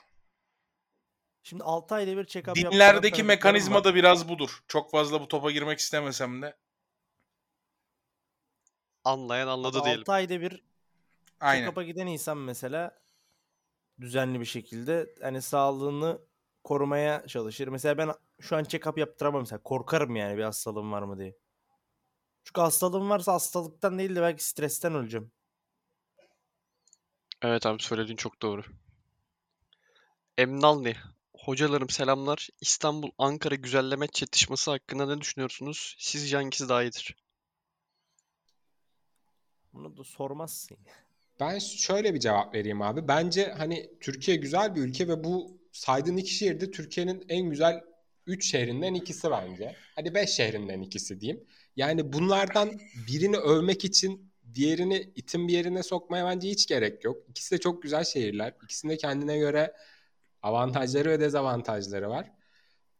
[1.43, 4.63] Şimdi 6 ayda bir check-up Dinlerdeki mekanizma da biraz budur.
[4.67, 6.57] Çok fazla bu topa girmek istemesem de.
[9.03, 10.01] Anlayan anladı Abi diyelim.
[10.01, 10.63] 6 ayda bir
[11.41, 13.01] check-up'a giden insan mesela
[14.01, 16.21] düzenli bir şekilde hani sağlığını
[16.63, 17.67] korumaya çalışır.
[17.67, 19.63] Mesela ben şu an check-up yaptıramam mesela.
[19.63, 21.35] Korkarım yani bir hastalığım var mı diye.
[22.43, 25.31] Çünkü hastalığım varsa hastalıktan değil de belki stresten öleceğim.
[27.41, 28.63] Evet abi söylediğin çok doğru.
[30.37, 30.95] Emnalni.
[31.33, 32.49] Hocalarım selamlar.
[32.61, 35.95] İstanbul Ankara güzelleme çatışması hakkında ne düşünüyorsunuz?
[35.99, 37.15] Sizce hangisi daha iyidir?
[39.73, 40.77] Bunu da sormazsın.
[41.39, 43.07] Ben şöyle bir cevap vereyim abi.
[43.07, 47.81] Bence hani Türkiye güzel bir ülke ve bu saydığın iki şehir de Türkiye'nin en güzel
[48.27, 49.75] 3 şehrinden ikisi bence.
[49.95, 51.43] Hadi 5 şehrinden ikisi diyeyim.
[51.75, 57.17] Yani bunlardan birini övmek için diğerini itin bir yerine sokmaya bence hiç gerek yok.
[57.29, 58.53] İkisi de çok güzel şehirler.
[58.63, 59.73] İkisinde kendine göre
[60.41, 62.31] Avantajları ve dezavantajları var.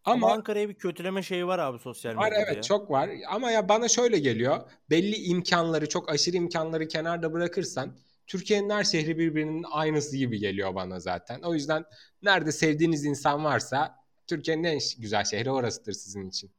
[0.03, 2.61] Ama, Ama Ankara'ya bir kötüleme şeyi var abi sosyal var medyada evet ya.
[2.61, 3.09] çok var.
[3.29, 4.61] Ama ya bana şöyle geliyor.
[4.89, 10.99] Belli imkanları, çok aşırı imkanları kenarda bırakırsan Türkiye'nin her şehri birbirinin aynısı gibi geliyor bana
[10.99, 11.41] zaten.
[11.41, 11.85] O yüzden
[12.21, 13.95] nerede sevdiğiniz insan varsa
[14.27, 16.51] Türkiye'nin en güzel şehri orasıdır sizin için.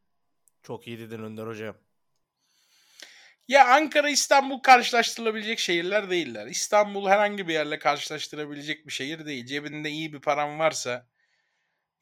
[0.63, 1.77] Çok iyi dedin Önder hocam.
[3.49, 6.47] Ya Ankara İstanbul karşılaştırılabilecek şehirler değiller.
[6.47, 9.47] İstanbul herhangi bir yerle karşılaştırabilecek bir şehir değil.
[9.47, 11.07] Cebinde iyi bir paran varsa,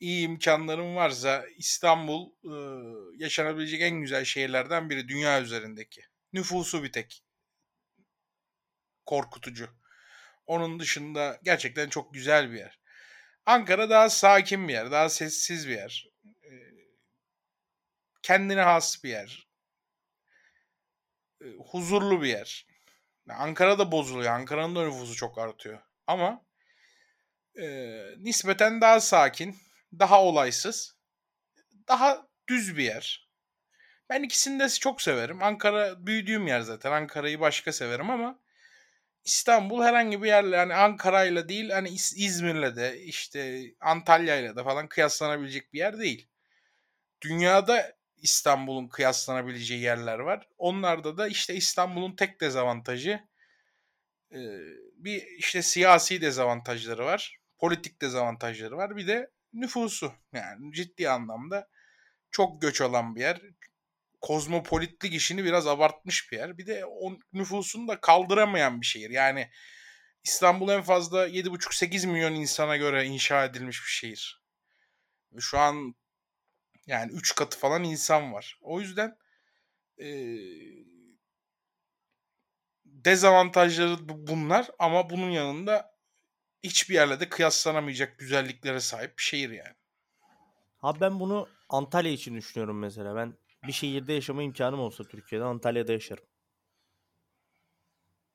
[0.01, 2.31] iyi imkanların varsa İstanbul
[3.19, 6.03] yaşanabilecek en güzel şehirlerden biri dünya üzerindeki.
[6.33, 7.23] Nüfusu bir tek.
[9.11, 9.69] Korkutucu.
[10.47, 12.79] Onun dışında gerçekten çok güzel bir yer.
[13.47, 16.09] Ankara daha sakin bir yer, daha sessiz bir yer.
[16.25, 16.53] E,
[18.23, 19.51] kendine has bir yer
[21.41, 22.67] e, huzurlu bir yer.
[23.29, 24.33] Ankara da bozuluyor.
[24.33, 25.81] Ankara'nın da nüfusu çok artıyor.
[26.07, 26.45] Ama
[27.61, 27.67] e,
[28.19, 29.57] nispeten daha sakin,
[29.99, 30.97] daha olaysız,
[31.89, 33.31] daha düz bir yer.
[34.09, 35.43] Ben ikisini de çok severim.
[35.43, 36.93] Ankara büyüdüğüm yer zaten.
[36.93, 38.39] Ankara'yı başka severim ama
[39.25, 44.89] İstanbul herhangi bir yerle yani Ankara'yla değil hani İz- İzmir'le de işte Antalya'yla da falan
[44.89, 46.29] kıyaslanabilecek bir yer değil.
[47.23, 50.49] Dünyada İstanbul'un kıyaslanabileceği yerler var.
[50.59, 53.21] Onlarda da işte İstanbul'un tek dezavantajı
[54.95, 57.39] bir işte siyasi dezavantajları var.
[57.59, 58.97] Politik dezavantajları var.
[58.97, 60.13] Bir de nüfusu.
[60.33, 61.69] Yani ciddi anlamda
[62.31, 63.41] çok göç alan bir yer.
[64.21, 66.59] Kozmopolitlik işini biraz abartmış bir yer.
[66.59, 69.11] Bir de o nüfusunu da kaldıramayan bir şehir.
[69.11, 69.51] Yani
[70.25, 74.43] İstanbul en fazla 7,5-8 milyon insana göre inşa edilmiş bir şehir.
[75.41, 75.95] Şu an
[76.87, 78.59] yani 3 katı falan insan var.
[78.63, 79.17] O yüzden
[79.99, 80.85] eee,
[82.85, 85.95] dezavantajları bu- bunlar ama bunun yanında
[86.65, 89.75] hiçbir yerle de kıyaslanamayacak güzelliklere sahip bir şehir yani.
[90.83, 93.17] Abi ben bunu Antalya için düşünüyorum mesela.
[93.17, 93.35] Ben
[93.67, 96.25] bir şehirde yaşama imkanım olsa Türkiye'de Antalya'da yaşarım.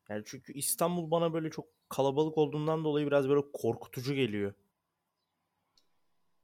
[0.09, 4.53] Yani çünkü İstanbul bana böyle çok kalabalık olduğundan dolayı biraz böyle korkutucu geliyor.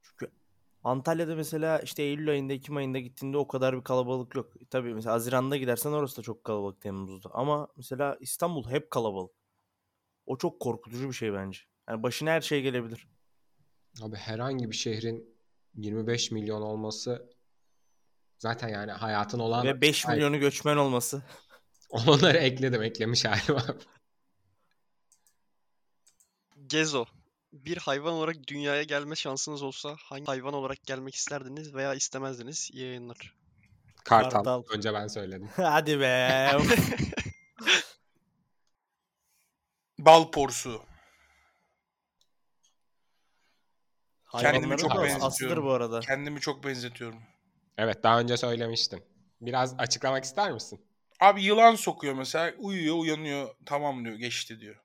[0.02, 0.32] Çünkü
[0.84, 4.52] Antalya'da mesela işte Eylül ayında, Ekim ayında gittiğinde o kadar bir kalabalık yok.
[4.62, 7.30] E Tabii mesela Haziran'da gidersen orası da çok kalabalık Temmuz'da.
[7.32, 9.32] Ama mesela İstanbul hep kalabalık.
[10.26, 11.60] O çok korkutucu bir şey bence.
[11.88, 13.08] Yani başına her şey gelebilir.
[14.02, 15.36] Abi herhangi bir şehrin
[15.74, 17.31] 25 milyon olması
[18.42, 21.22] zaten yani hayatın olan Ve 5 Ay, milyonu göçmen olması.
[21.90, 23.82] Onları ekledim eklemiş halim abi.
[26.66, 27.04] Gezo.
[27.52, 32.70] Bir hayvan olarak dünyaya gelme şansınız olsa hangi hayvan olarak gelmek isterdiniz veya istemezdiniz?
[32.72, 33.34] İyi yayınlar.
[34.04, 34.30] Kartal.
[34.30, 34.62] Kartal.
[34.74, 35.48] Önce ben söyledim.
[35.56, 36.50] Hadi be.
[39.98, 40.82] Bal porsu.
[44.24, 45.26] Hayvanların çok benzetiyorum.
[45.26, 46.00] aslıdır bu arada.
[46.00, 47.22] Kendimi çok benzetiyorum.
[47.78, 49.04] Evet daha önce söylemiştim.
[49.40, 50.86] Biraz açıklamak ister misin?
[51.20, 52.54] Abi yılan sokuyor mesela.
[52.58, 53.54] Uyuyor uyanıyor.
[53.66, 54.76] Tamam diyor geçti diyor.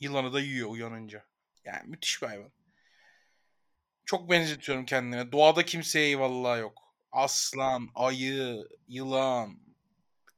[0.00, 1.24] Yılanı da yiyor uyanınca.
[1.64, 2.52] Yani müthiş bir hayvan.
[4.04, 5.32] Çok benzetiyorum kendine.
[5.32, 6.94] Doğada kimseye eyvallah yok.
[7.12, 9.58] Aslan, ayı, yılan,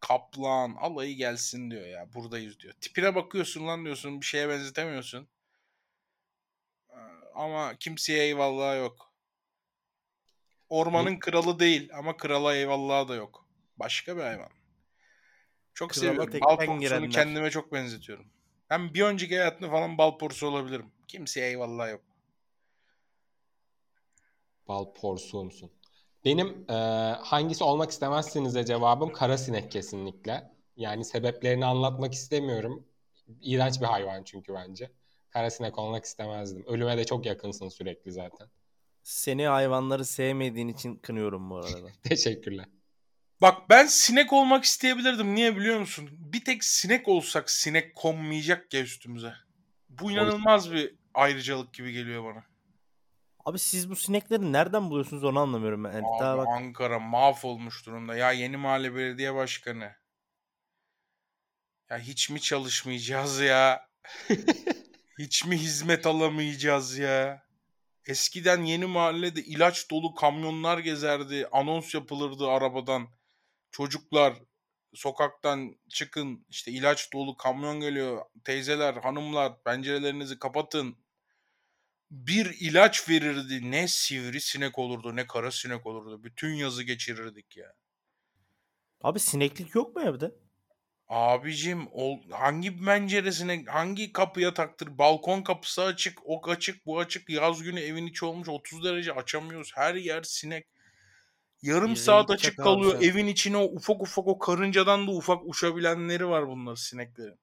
[0.00, 2.12] kaplan alayı gelsin diyor ya.
[2.14, 2.74] Buradayız diyor.
[2.80, 4.20] Tipine bakıyorsun lan diyorsun.
[4.20, 5.28] Bir şeye benzetemiyorsun.
[6.90, 6.94] Ee,
[7.34, 9.09] Ama kimseye eyvallah yok.
[10.70, 13.46] Ormanın kralı değil ama krala eyvallah da yok.
[13.76, 14.50] Başka bir hayvan.
[15.74, 16.40] Çok Krala seviyorum.
[16.40, 17.10] Bal girenler.
[17.10, 18.26] kendime çok benzetiyorum.
[18.70, 20.86] Ben bir önceki hayatımda falan bal porusu olabilirim.
[21.08, 22.02] Kimseye eyvallah yok.
[24.68, 25.70] Bal porsuğumsun.
[26.24, 26.74] Benim e,
[27.20, 30.50] hangisi olmak istemezsinize cevabım kara sinek kesinlikle.
[30.76, 32.86] Yani sebeplerini anlatmak istemiyorum.
[33.40, 34.90] İğrenç bir hayvan çünkü bence.
[35.30, 36.64] Kara sinek olmak istemezdim.
[36.66, 38.48] Ölüme de çok yakınsın sürekli zaten.
[39.02, 41.88] Seni hayvanları sevmediğin için kınıyorum bu arada.
[42.02, 42.66] Teşekkürler.
[43.40, 45.34] Bak ben sinek olmak isteyebilirdim.
[45.34, 46.10] Niye biliyor musun?
[46.12, 49.32] Bir tek sinek olsak sinek konmayacak ya üstümüze.
[49.88, 52.44] Bu inanılmaz bir ayrıcalık gibi geliyor bana.
[53.44, 55.92] Abi siz bu sinekleri nereden buluyorsunuz onu anlamıyorum ben.
[55.92, 58.16] Yani Abi daha bak Ankara mahvolmuş durumda.
[58.16, 59.92] Ya Yeni Mahalle Belediye Başkanı.
[61.90, 63.88] Ya hiç mi çalışmayacağız ya?
[65.18, 67.42] hiç mi hizmet alamayacağız ya?
[68.10, 71.46] Eskiden Yeni Mahalle'de ilaç dolu kamyonlar gezerdi.
[71.52, 73.08] Anons yapılırdı arabadan.
[73.70, 74.34] Çocuklar
[74.94, 78.24] sokaktan çıkın işte ilaç dolu kamyon geliyor.
[78.44, 80.96] Teyzeler, hanımlar pencerelerinizi kapatın.
[82.10, 83.70] Bir ilaç verirdi.
[83.70, 86.24] Ne sivri sinek olurdu ne kara sinek olurdu.
[86.24, 87.74] Bütün yazı geçirirdik ya.
[89.02, 90.34] abi sineklik yok mu evde?
[91.10, 94.98] Abicim o hangi penceresine hangi kapıya taktır?
[94.98, 97.30] Balkon kapısı açık, ok açık, bu açık.
[97.30, 99.72] Yaz günü evin içi olmuş 30 derece açamıyoruz.
[99.74, 100.66] Her yer sinek.
[101.62, 103.00] Yarım Bize saat açık abi kalıyor.
[103.00, 103.08] sen.
[103.08, 107.38] Evin içine o ufak ufak o karıncadan da ufak uçabilenleri var bunlar sineklerin.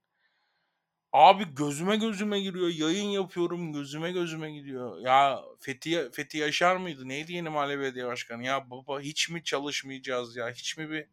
[1.13, 2.67] Abi gözüme gözüme giriyor.
[2.67, 5.01] Yayın yapıyorum gözüme gözüme gidiyor.
[5.01, 7.07] Ya Fethi, Fethi Yaşar mıydı?
[7.07, 8.43] Neydi yeni mahalle belediye başkanı?
[8.43, 10.49] Ya baba hiç mi çalışmayacağız ya?
[10.49, 11.05] Hiç mi bir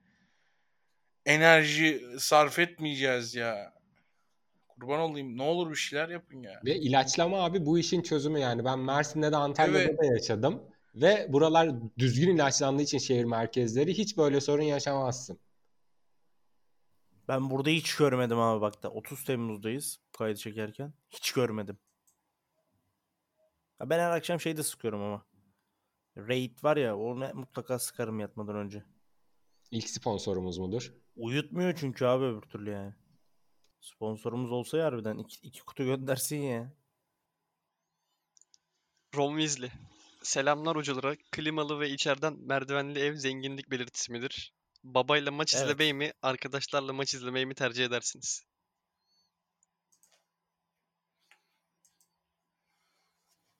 [1.26, 3.74] enerji sarf etmeyeceğiz ya?
[4.68, 5.38] Kurban olayım.
[5.38, 6.60] Ne olur bir şeyler yapın ya.
[6.64, 8.64] Ve ilaçlama abi bu işin çözümü yani.
[8.64, 9.98] Ben Mersin'de de Antalya'da Evet.
[9.98, 10.62] da yaşadım.
[10.94, 15.38] Ve buralar düzgün ilaçlandığı için şehir merkezleri hiç böyle sorun yaşamazsın.
[17.28, 20.92] Ben burada hiç görmedim abi bak da 30 Temmuz'dayız kaydı çekerken.
[21.10, 21.78] Hiç görmedim.
[23.80, 25.24] Ya ben her akşam şeyde sıkıyorum ama.
[26.16, 28.84] Raid var ya onu mutlaka sıkarım yatmadan önce.
[29.70, 30.92] İlk sponsorumuz mudur?
[31.16, 32.94] Uyutmuyor çünkü abi öbür türlü yani.
[33.80, 36.72] Sponsorumuz olsa ya harbiden iki, iki kutu göndersin ya.
[39.12, 39.70] Weasley.
[40.22, 41.16] Selamlar hocalara.
[41.30, 44.52] Klimalı ve içeriden merdivenli ev zenginlik belirtisi midir?
[44.84, 45.64] Babayla maç Evet.
[45.64, 48.44] izlemeyi mi, arkadaşlarla maç izlemeyi mi tercih edersiniz?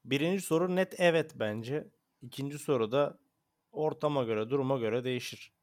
[0.05, 1.88] Birinci soru net evet bence.
[2.22, 3.18] İkinci soru da
[3.72, 5.53] ortama göre, duruma göre değişir.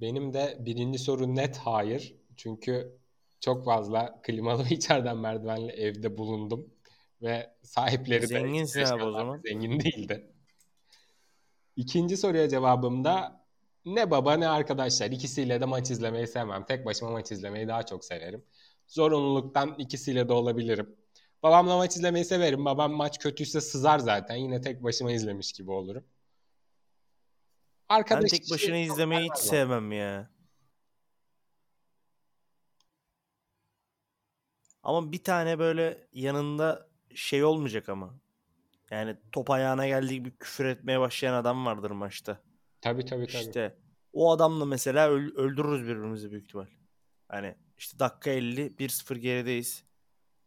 [0.00, 2.14] Benim de birinci soru net hayır.
[2.36, 2.98] Çünkü
[3.40, 6.74] çok fazla klimalı ve içeriden merdivenli evde bulundum.
[7.22, 9.40] Ve sahipleri de Zenginsin abi o zaman.
[9.44, 10.32] Zengin değildi.
[11.76, 13.44] İkinci soruya cevabım da
[13.84, 15.10] ne baba ne arkadaşlar.
[15.10, 16.64] İkisiyle de maç izlemeyi sevmem.
[16.64, 18.44] Tek başıma maç izlemeyi daha çok severim.
[18.86, 20.96] Zorunluluktan ikisiyle de olabilirim.
[21.42, 22.64] Babamla maç izlemeyi severim.
[22.64, 24.36] Babam maç kötüyse sızar zaten.
[24.36, 26.04] Yine tek başıma izlemiş gibi olurum.
[27.90, 29.68] Ben Arkadaş tek işi başına izlemeyi hiç sevmem.
[29.68, 30.30] sevmem ya.
[34.82, 38.14] Ama bir tane böyle yanında şey olmayacak ama.
[38.90, 42.40] Yani top ayağına geldiği gibi küfür etmeye başlayan adam vardır maçta.
[42.80, 43.36] Tabii tabii tabii.
[43.42, 43.76] İşte
[44.12, 46.66] o adamla mesela öl- öldürürüz birbirimizi büyük ihtimal.
[47.28, 49.84] Hani işte dakika 50 1-0 gerideyiz.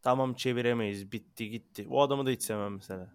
[0.02, 1.12] Tamam çeviremeyiz.
[1.12, 1.86] Bitti gitti.
[1.90, 3.12] O adamı da hiç sevmem mesela.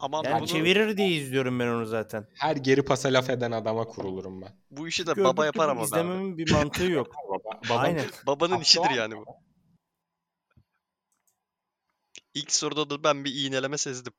[0.00, 2.26] Ama Yani bunu, çevirir diye izliyorum ben onu zaten.
[2.34, 4.58] Her geri pasa laf eden adama kurulurum ben.
[4.70, 5.84] bu işi de baba yapar ama be abi.
[5.84, 7.14] izlememin bir mantığı yok.
[7.28, 8.06] Baba, babam Aynen.
[8.26, 9.24] Babanın işidir yani bu.
[12.34, 14.12] İlk soruda da ben bir iğneleme sezdim.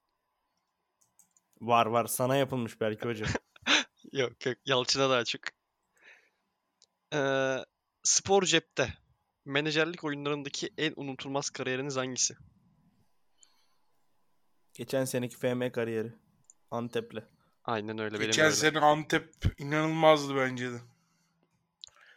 [1.62, 3.30] Var var sana yapılmış belki hocam.
[4.12, 5.52] Yok yok Yalçın'a da açık.
[7.14, 7.58] Ee,
[8.04, 8.94] spor cepte.
[9.46, 12.36] Menajerlik oyunlarındaki en unutulmaz kariyeriniz hangisi?
[14.76, 16.14] Geçen seneki FM kariyeri.
[16.72, 17.24] Antep'le.
[17.64, 18.56] Aynen öyle benim de Geçen öyle.
[18.56, 20.78] sene Antep inanılmazdı bence de.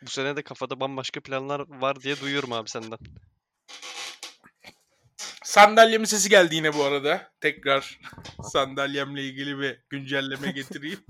[0.03, 2.99] Bu sene de kafada bambaşka planlar var diye duyuyorum abi senden.
[5.45, 7.33] Sandalyemin sesi geldi yine bu arada.
[7.41, 8.01] Tekrar
[8.53, 11.01] sandalyemle ilgili bir güncelleme getireyim.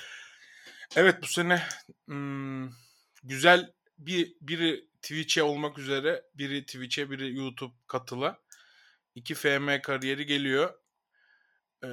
[0.96, 1.62] evet bu sene
[2.06, 2.68] hmm,
[3.22, 8.43] güzel bir biri Twitch'e olmak üzere biri Twitch'e biri YouTube katıla.
[9.14, 10.74] İki FM kariyeri geliyor.
[11.84, 11.88] Ee,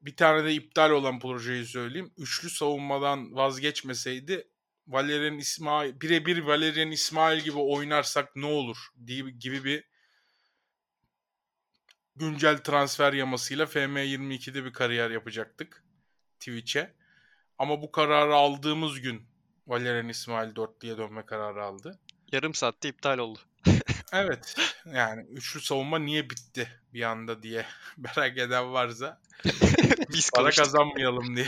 [0.00, 2.12] bir tane de iptal olan projeyi söyleyeyim.
[2.16, 4.48] Üçlü savunmadan vazgeçmeseydi
[4.86, 9.84] Valerian İsmail birebir Valerian İsmail gibi oynarsak ne olur diye gibi bir
[12.16, 15.84] güncel transfer yamasıyla FM22'de bir kariyer yapacaktık
[16.38, 16.94] Twitch'e.
[17.58, 19.22] Ama bu kararı aldığımız gün
[19.66, 21.98] Valerian İsmail dörtlüye dönme kararı aldı.
[22.32, 23.38] Yarım saatte iptal oldu.
[24.12, 24.54] Evet
[24.94, 29.20] yani üçlü savunma niye bitti bir anda diye merak eden varsa
[30.12, 30.64] Biz para konuştuk.
[30.64, 31.46] kazanmayalım diye.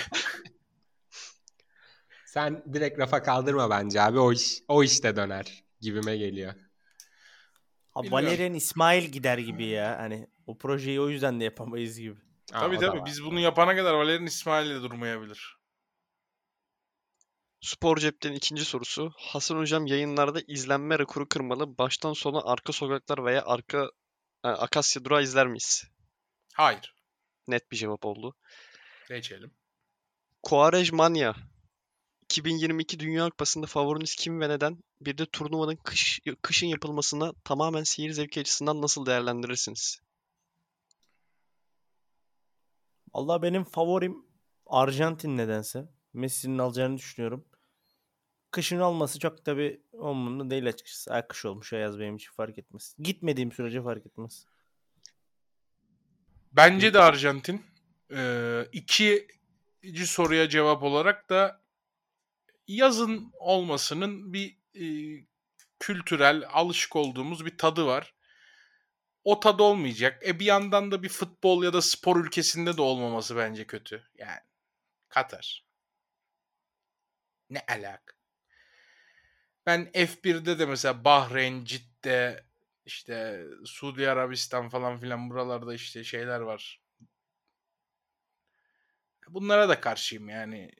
[2.26, 4.18] Sen direkt rafa kaldırma bence abi.
[4.18, 6.54] O iş o işte döner gibime geliyor.
[7.90, 8.26] Ha, Bilmiyorum.
[8.26, 9.98] Valerian İsmail gider gibi ya.
[9.98, 12.16] Hani o projeyi o yüzden de yapamayız gibi.
[12.46, 15.56] Tabii da tabii biz bunu yapana kadar Valerian İsmail de durmayabilir.
[17.62, 19.12] Spor Cep'ten ikinci sorusu.
[19.16, 21.78] Hasan Hocam yayınlarda izlenme rekoru kırmalı.
[21.78, 23.90] Baştan sona arka sokaklar veya arka
[24.44, 25.84] e, Akasya Durağı izler miyiz?
[26.54, 26.94] Hayır.
[27.48, 28.34] Net bir cevap oldu.
[29.08, 29.54] Geçelim.
[30.42, 31.34] Quaresmania.
[32.24, 34.78] 2022 Dünya Kupası'nda favoriniz kim ve neden?
[35.00, 40.00] Bir de turnuvanın kış, kışın yapılmasına tamamen seyir zevki açısından nasıl değerlendirirsiniz?
[43.12, 44.26] Allah benim favorim
[44.66, 45.88] Arjantin nedense.
[46.12, 47.44] Messi'nin alacağını düşünüyorum.
[48.52, 51.12] Kışın olması çok tabi umurumda değil açıkçası.
[51.12, 52.94] Ha, kış olmuş ya yaz benim için fark etmez.
[52.98, 54.46] Gitmediğim sürece fark etmez.
[56.52, 57.64] Bence de Arjantin.
[58.10, 61.60] Ee, ikinci soruya cevap olarak da
[62.68, 64.84] yazın olmasının bir e,
[65.80, 68.14] kültürel, alışık olduğumuz bir tadı var.
[69.24, 70.22] O tadı olmayacak.
[70.26, 74.08] E bir yandan da bir futbol ya da spor ülkesinde de olmaması bence kötü.
[74.14, 74.40] Yani
[75.08, 75.64] Katar.
[77.50, 78.21] Ne alak?
[79.66, 82.44] Ben F1'de de mesela Bahreyn, Cidde,
[82.86, 86.80] işte Suudi Arabistan falan filan buralarda işte şeyler var.
[89.28, 90.70] Bunlara da karşıyım yani.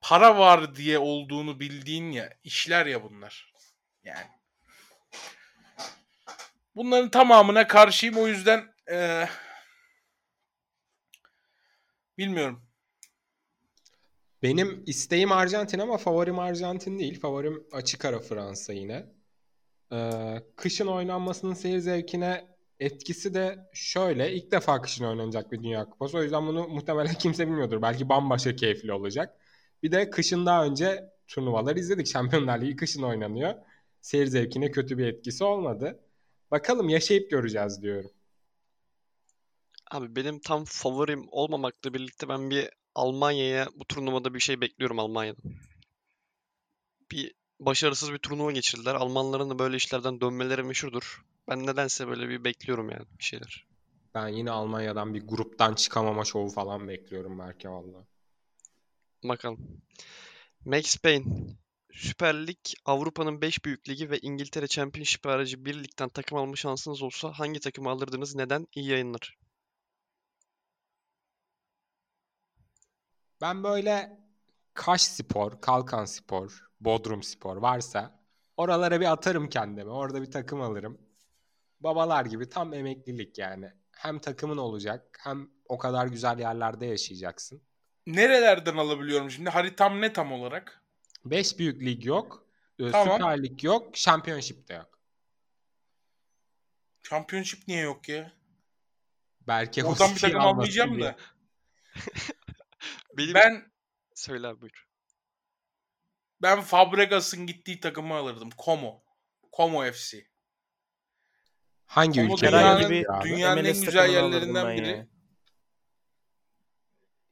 [0.00, 3.52] Para var diye olduğunu bildiğin ya işler ya bunlar.
[4.04, 4.26] Yani.
[6.76, 9.28] Bunların tamamına karşıyım o yüzden eee,
[12.18, 12.67] bilmiyorum.
[14.42, 17.20] Benim isteğim Arjantin ama favorim Arjantin değil.
[17.20, 19.06] Favorim açık ara Fransa yine.
[19.92, 22.48] Ee, kışın oynanmasının seyir zevkine
[22.80, 24.32] etkisi de şöyle.
[24.32, 26.18] İlk defa kışın oynanacak bir Dünya Kupası.
[26.18, 27.82] O yüzden bunu muhtemelen kimse bilmiyordur.
[27.82, 29.36] Belki bambaşka keyifli olacak.
[29.82, 32.06] Bir de kışın daha önce turnuvalar izledik.
[32.06, 33.54] Şampiyonlar Ligi kışın oynanıyor.
[34.00, 36.00] Seyir zevkine kötü bir etkisi olmadı.
[36.50, 38.10] Bakalım yaşayıp göreceğiz diyorum.
[39.90, 45.52] Abi benim tam favorim olmamakla birlikte ben bir Almanya'ya bu turnuvada bir şey bekliyorum Almanya'dan.
[47.10, 48.94] Bir başarısız bir turnuva geçirdiler.
[48.94, 51.24] Almanların da böyle işlerden dönmeleri meşhurdur.
[51.48, 53.66] Ben nedense böyle bir bekliyorum yani bir şeyler.
[54.14, 58.04] Ben yine Almanya'dan bir gruptan çıkamama şovu falan bekliyorum belki valla.
[59.24, 59.80] Bakalım.
[60.64, 61.24] Max Payne.
[61.92, 67.02] Süper Lig, Avrupa'nın 5 büyük ligi ve İngiltere Championship harici bir ligden takım alma şansınız
[67.02, 68.34] olsa hangi takımı alırdınız?
[68.34, 68.66] Neden?
[68.74, 69.36] İyi yayınlar.
[73.40, 74.18] Ben böyle
[74.74, 78.20] Kaş Spor, Kalkan Spor, Bodrum Spor varsa
[78.56, 79.90] oralara bir atarım kendimi.
[79.90, 80.98] Orada bir takım alırım.
[81.80, 83.72] Babalar gibi tam emeklilik yani.
[83.92, 87.62] Hem takımın olacak hem o kadar güzel yerlerde yaşayacaksın.
[88.06, 89.50] Nerelerden alabiliyorum şimdi?
[89.50, 90.82] Haritam ne tam olarak?
[91.24, 92.46] 5 büyük lig yok.
[92.78, 93.16] e, Tamam.
[93.18, 93.94] Süper Lig yok.
[93.94, 94.98] Championship de yok.
[97.02, 98.32] Championship niye yok ya?
[99.40, 101.16] Belki Oradan bir takım almayacağım da.
[103.18, 103.34] Benim...
[103.34, 103.72] Ben
[104.14, 104.88] Söyle abi buyur.
[106.42, 108.50] ben Fabregas'ın gittiği takımı alırdım.
[108.58, 109.04] Como.
[109.52, 110.26] Como FC.
[111.86, 112.46] Hangi ülke?
[112.46, 113.24] dünyanın- abi?
[113.24, 114.88] dünyanın en güzel yerlerinden biri.
[114.88, 115.06] ya.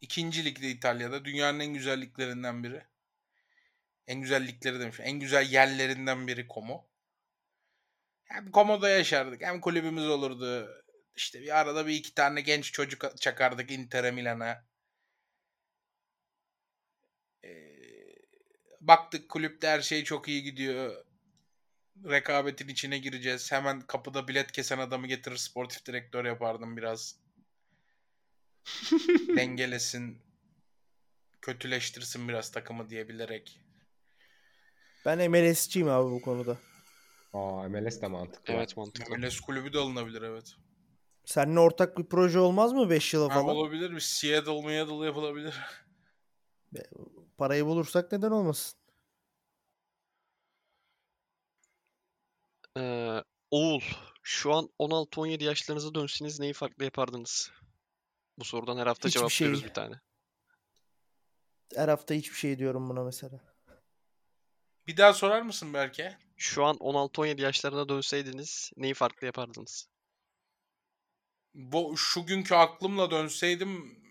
[0.01, 1.25] İkinci ligde İtalya'da.
[1.25, 2.87] Dünyanın en güzel liglerinden biri.
[4.07, 4.97] En güzel ligleri demiş.
[5.01, 6.89] En güzel yerlerinden biri Como.
[8.25, 9.43] Hem Como'da yaşardık.
[9.43, 10.69] Hem kulübümüz olurdu.
[11.17, 14.65] İşte bir arada bir iki tane genç çocuk çakardık Inter'e Milan'a.
[18.87, 21.05] Baktık kulüpte her şey çok iyi gidiyor.
[22.05, 23.53] Rekabetin içine gireceğiz.
[23.53, 27.17] Hemen kapıda bilet kesen adamı getirir sportif direktör yapardım biraz.
[29.37, 30.19] Dengelesin.
[31.43, 33.61] Kötüleştirsin biraz takımı diye bilerek.
[35.05, 36.59] Ben MLS'ciyim abi bu konuda.
[37.33, 38.55] Aa, MLS de mantıklı.
[38.55, 39.19] Evet mantıklı.
[39.19, 40.55] MLS kulübü de alınabilir evet.
[41.25, 43.57] Seninle ortak bir proje olmaz mı 5 yıla Ha, falan?
[43.57, 44.01] olabilir mi?
[44.01, 45.55] Seattle Seattle yapılabilir.
[47.37, 48.79] Parayı bulursak neden olmasın?
[52.79, 53.81] Ee, Oğul,
[54.23, 57.51] şu an 16-17 yaşlarınıza dönseniz neyi farklı yapardınız?
[58.39, 59.69] Bu sorudan her hafta Hiçbir cevaplıyoruz şey.
[59.69, 60.01] bir tane.
[61.75, 63.41] Her hafta hiçbir şey diyorum buna mesela.
[64.87, 66.19] Bir daha sorar mısın Berke?
[66.37, 69.89] Şu an 16-17 yaşlarına dönseydiniz neyi farklı yapardınız?
[71.55, 74.03] Bu şu günkü aklımla dönseydim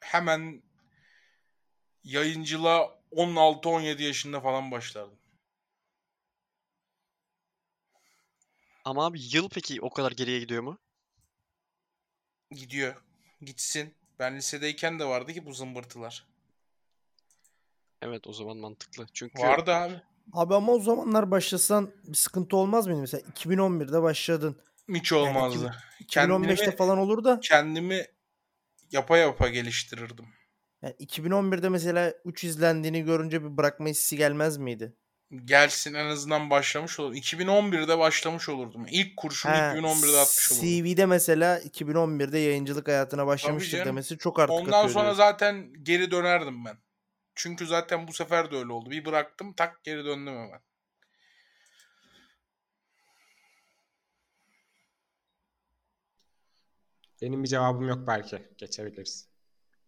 [0.00, 0.62] hemen
[2.04, 5.18] yayıncılığa 16-17 yaşında falan başlardım.
[8.84, 10.78] Ama abi yıl peki o kadar geriye gidiyor mu?
[12.50, 12.94] Gidiyor.
[13.42, 13.94] Gitsin.
[14.18, 16.26] Ben lisedeyken de vardı ki bu zımbırtılar.
[18.02, 19.06] Evet o zaman mantıklı.
[19.12, 20.00] Çünkü Vardı abi.
[20.32, 23.00] Abi ama o zamanlar başlasan bir sıkıntı olmaz mıydı?
[23.00, 24.56] Mesela 2011'de başladın.
[24.94, 25.74] Hiç Yani olmazdı.
[26.00, 28.06] 2015'te Kendimi, falan olur da kendimi
[28.90, 30.26] yapa yapa geliştirirdim.
[30.84, 34.96] Yani 2011'de mesela 3 izlendiğini görünce bir bırakma hissi gelmez miydi?
[35.44, 37.14] Gelsin en azından başlamış olur.
[37.14, 38.86] 2011'de başlamış olurdum.
[38.90, 40.68] İlk kurşunu Ha, 2011'de atmış olurdum.
[40.68, 43.86] CV'de mesela 2011'de yayıncılık hayatına başlamıştır canım.
[43.86, 45.14] demesi çok artık Ondan sonra diyor.
[45.14, 46.76] zaten geri dönerdim ben.
[47.34, 48.90] Çünkü zaten bu sefer de öyle oldu.
[48.90, 50.60] Bir bıraktım tak geri döndüm hemen.
[57.22, 58.42] Benim bir cevabım yok belki.
[58.58, 59.28] Geçebiliriz.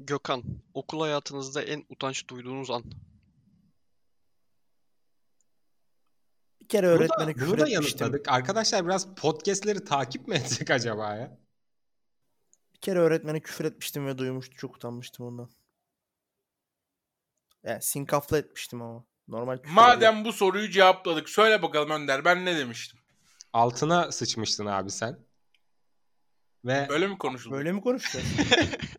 [0.01, 0.43] Gökhan,
[0.75, 2.85] okul hayatınızda en utanç duyduğunuz an.
[6.61, 7.83] Bir kere Bunu da, öğretmene küfür bunu da etmiştim.
[7.83, 8.29] yanıtladık.
[8.29, 11.39] Arkadaşlar biraz podcastleri takip mi etsek acaba ya?
[12.75, 14.57] Bir kere öğretmene küfür etmiştim ve duymuştu.
[14.57, 15.51] Çok utanmıştım ondan.
[17.65, 19.05] Yani sinkafla etmiştim ama.
[19.29, 23.01] Normal küfür Madem bu soruyu cevapladık söyle bakalım Önder ben ne demiştim?
[23.53, 25.27] Altına sıçmıştın abi sen.
[26.65, 27.55] Ve Öyle mi konuşuldu?
[27.55, 28.27] Böyle mi konuşacağız?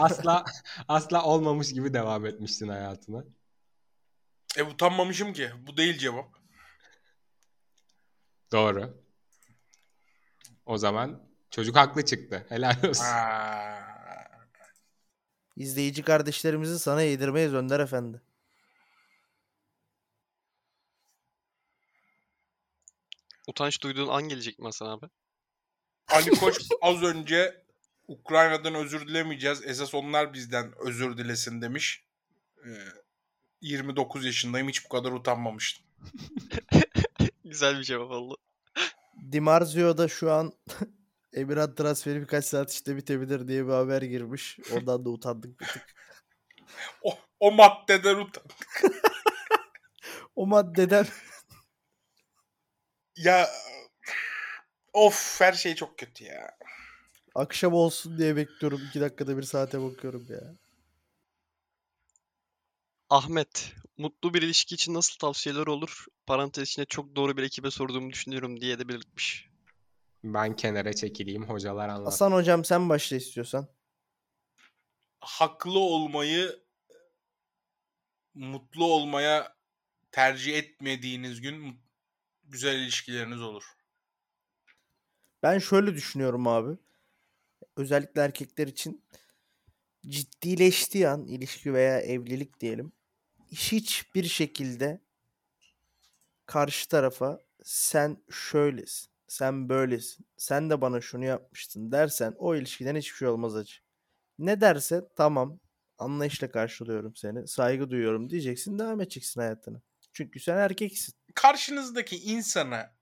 [0.00, 0.44] asla
[0.88, 3.24] asla olmamış gibi devam etmiştin hayatına.
[4.56, 5.50] E utanmamışım ki.
[5.66, 6.28] Bu değil cevap.
[8.52, 9.04] Doğru.
[10.66, 12.46] O zaman çocuk haklı çıktı.
[12.48, 13.04] Helal olsun.
[13.04, 13.80] Aa,
[15.56, 18.20] İzleyici kardeşlerimizi sana yedirmeyiz Önder Efendi.
[23.48, 25.06] Utanç duyduğun an gelecek mi Hasan abi?
[26.08, 27.59] Ali Koç az önce
[28.10, 29.62] Ukrayna'dan özür dilemeyeceğiz.
[29.64, 32.04] Esas onlar bizden özür dilesin demiş.
[32.66, 32.70] Ee,
[33.60, 34.68] 29 yaşındayım.
[34.68, 35.86] Hiç bu kadar utanmamıştım.
[37.44, 38.36] Güzel bir cevap oldu.
[39.32, 40.52] Di Marzio da şu an
[41.32, 44.58] Emirhan transferi birkaç saat işte bitebilir diye bir haber girmiş.
[44.72, 45.86] Ondan da utandık bir tık.
[47.02, 48.44] O, o maddeden utan.
[50.36, 51.06] O maddeden
[53.16, 53.48] Ya
[54.92, 56.56] of her şey çok kötü ya.
[57.34, 58.80] Akşam olsun diye bekliyorum.
[58.88, 60.54] 2 dakikada bir saate bakıyorum ya.
[63.10, 66.04] Ahmet, mutlu bir ilişki için nasıl tavsiyeler olur?
[66.26, 69.50] Parantez içinde çok doğru bir ekibe sorduğumu düşünüyorum diye de belirtmiş.
[70.24, 71.48] Ben kenara çekileyim.
[71.48, 72.04] Hocalar anlatsın.
[72.04, 73.68] Hasan hocam sen başla istiyorsan.
[75.20, 76.60] Haklı olmayı
[78.34, 79.56] mutlu olmaya
[80.12, 81.80] tercih etmediğiniz gün
[82.44, 83.64] güzel ilişkileriniz olur.
[85.42, 86.78] Ben şöyle düşünüyorum abi.
[87.76, 89.04] Özellikle erkekler için
[90.08, 92.92] ciddileştiği an ilişki veya evlilik diyelim.
[93.52, 95.00] Hiçbir şekilde
[96.46, 103.16] karşı tarafa sen şöylesin, sen böylesin, sen de bana şunu yapmıştın dersen o ilişkiden hiçbir
[103.16, 103.74] şey olmaz acı.
[104.38, 105.60] Ne derse tamam
[105.98, 109.82] anlayışla karşılıyorum seni, saygı duyuyorum diyeceksin devam edeceksin hayatına.
[110.12, 111.14] Çünkü sen erkeksin.
[111.34, 112.96] karşınızdaki insana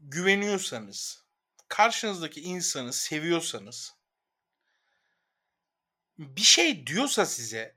[0.00, 1.24] güveniyorsanız,
[1.68, 3.94] karşınızdaki insanı seviyorsanız
[6.18, 7.76] bir şey diyorsa size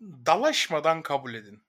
[0.00, 1.62] dalaşmadan kabul edin.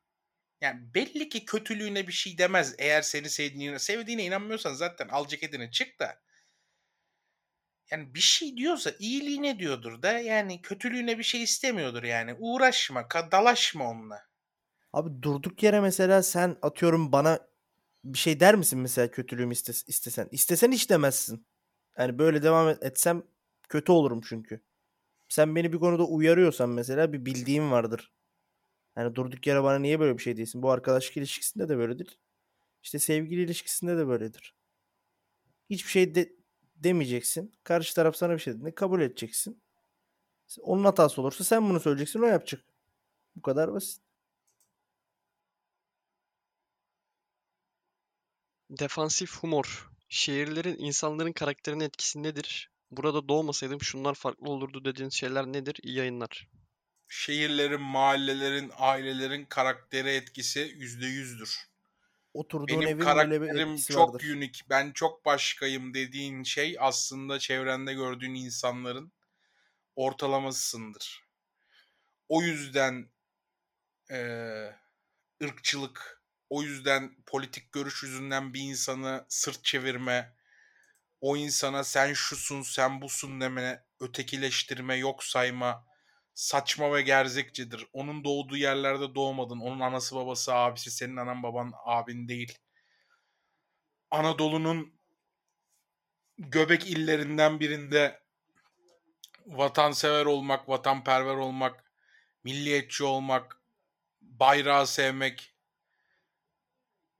[0.61, 5.71] Yani belli ki kötülüğüne bir şey demez eğer seni sevdiğine, sevdiğine inanmıyorsan zaten al ceketini
[5.71, 6.21] çık da.
[7.91, 12.35] Yani bir şey diyorsa iyiliğine diyordur da yani kötülüğüne bir şey istemiyordur yani.
[12.39, 14.27] Uğraşma, dalaşma onunla.
[14.93, 17.39] Abi durduk yere mesela sen atıyorum bana
[18.03, 20.27] bir şey der misin mesela kötülüğümü istes- istesen?
[20.31, 21.47] İstesen hiç demezsin.
[21.97, 23.23] Yani böyle devam et- etsem
[23.69, 24.63] kötü olurum çünkü.
[25.33, 28.11] Sen beni bir konuda uyarıyorsan mesela bir bildiğin vardır.
[28.97, 30.61] Yani durduk yere bana niye böyle bir şey değilsin?
[30.63, 32.19] Bu arkadaşlık ilişkisinde de böyledir.
[32.83, 34.55] İşte sevgili ilişkisinde de böyledir.
[35.69, 36.33] Hiçbir şey de
[36.75, 37.53] demeyeceksin.
[37.63, 39.61] Karşı taraf sana bir şey dediğinde kabul edeceksin.
[40.61, 42.63] Onun hatası olursa sen bunu söyleyeceksin o yapacak.
[43.35, 44.03] Bu kadar basit.
[48.69, 49.89] Defansif humor.
[50.09, 52.72] Şehirlerin insanların karakterine etkisi nedir?
[52.97, 55.75] Burada doğmasaydım şunlar farklı olurdu dediğin şeyler nedir?
[55.83, 56.47] İyi yayınlar.
[57.07, 61.57] şehirlerin, mahallelerin, ailelerin karaktere etkisi yüzde yüzdür.
[62.33, 64.23] Oturduğun Benim evin karakterim çok vardır.
[64.23, 69.13] unik, ben çok başkayım dediğin şey aslında çevrende gördüğün insanların
[69.95, 71.23] ortalamasısındır.
[72.29, 73.09] O yüzden
[74.09, 74.75] eee,
[75.43, 80.35] ırkçılık, o yüzden politik görüş yüzünden bir insanı sırt çevirme,
[81.23, 85.85] o insana sen şusun, sen busun deme, ötekileştirme, yok sayma
[86.33, 87.87] saçma ve gerzekçidir.
[87.93, 89.59] Onun doğduğu yerlerde doğmadın.
[89.59, 92.57] Onun anası babası abisi senin anan baban abin değil.
[94.11, 94.99] Anadolu'nun
[96.37, 98.23] göbek illerinden birinde
[99.45, 101.91] vatansever olmak, vatanperver olmak,
[102.43, 103.61] milliyetçi olmak,
[104.21, 105.55] bayrağı sevmek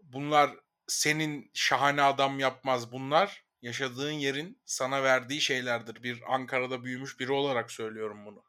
[0.03, 0.51] bunlar
[0.87, 2.91] senin şahane adam yapmaz.
[2.91, 6.03] Bunlar yaşadığın yerin sana verdiği şeylerdir.
[6.03, 8.43] Bir Ankara'da büyümüş biri olarak söylüyorum bunu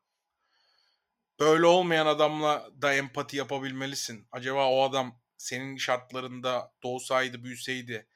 [1.41, 4.29] böyle olmayan adamla da empati yapabilmelisin.
[4.33, 8.09] Acaba o adam senin şartlarında doğsaydı, büyüseydi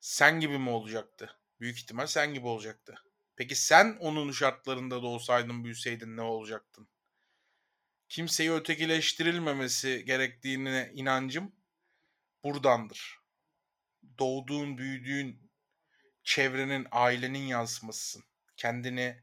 [0.00, 1.36] sen gibi mi olacaktı?
[1.60, 2.94] Büyük ihtimal sen gibi olacaktı.
[3.36, 6.88] Peki sen onun şartlarında doğsaydın, büyüseydin ne olacaktın?
[8.08, 11.52] Kimseyi ötekileştirilmemesi gerektiğine inancım
[12.44, 13.18] buradandır.
[14.18, 15.47] Doğduğun, büyüdüğün
[16.28, 18.24] çevrenin, ailenin yansımasısın.
[18.56, 19.16] Kendini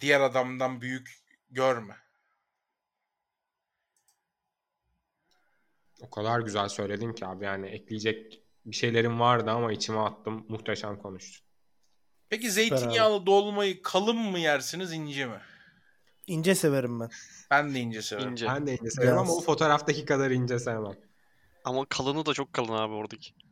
[0.00, 1.96] diğer adamdan büyük görme.
[6.00, 10.46] O kadar güzel söyledin ki abi yani ekleyecek bir şeylerim vardı ama içime attım.
[10.48, 11.46] Muhteşem konuştun.
[12.28, 15.40] Peki zeytinyağlı dolmayı kalın mı yersiniz ince mi?
[16.26, 17.10] İnce severim ben.
[17.50, 18.30] Ben de ince severim.
[18.30, 18.46] İnce.
[18.46, 19.38] Ben de ince severim ama Beyaz.
[19.38, 20.94] o fotoğraftaki kadar ince sevmem.
[21.64, 23.45] Ama kalını da çok kalın abi oradaki.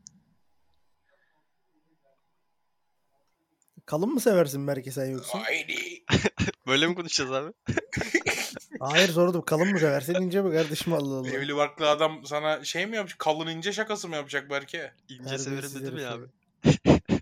[3.87, 5.43] Kalın mı seversin Berke sen yoksa?
[5.45, 6.05] Haydi.
[6.67, 7.53] Böyle mi konuşacağız abi?
[8.81, 9.43] Hayır sordum.
[9.43, 11.29] Kalın mı seversin ince mi kardeşim Allah Allah.
[11.29, 13.19] Evli barklı adam sana şey mi yapacak?
[13.19, 14.91] Kalın ince şakası mı yapacak belki?
[15.09, 16.25] İnce severim Terbiyesiz dedim ya abi.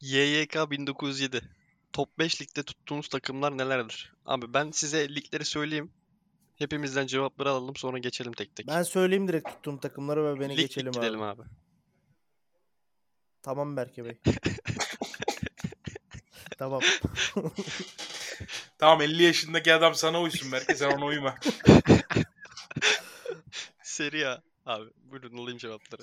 [0.00, 1.42] YYK 1907.
[1.92, 4.12] Top 5 ligde tuttuğunuz takımlar nelerdir?
[4.26, 5.90] Abi ben size ligleri söyleyeyim.
[6.56, 8.66] Hepimizden cevapları alalım sonra geçelim tek tek.
[8.66, 11.42] Ben söyleyeyim direkt tuttuğum takımları ve beni lig lig geçelim gidelim abi.
[11.42, 11.48] abi.
[13.46, 14.18] Tamam Berke Bey.
[16.58, 16.80] tamam.
[18.78, 21.34] Tamam 50 yaşındaki adam sana uysun belki sen ona uyma.
[23.82, 24.42] Serie A.
[24.66, 26.02] Abi buyurun alayım cevapları.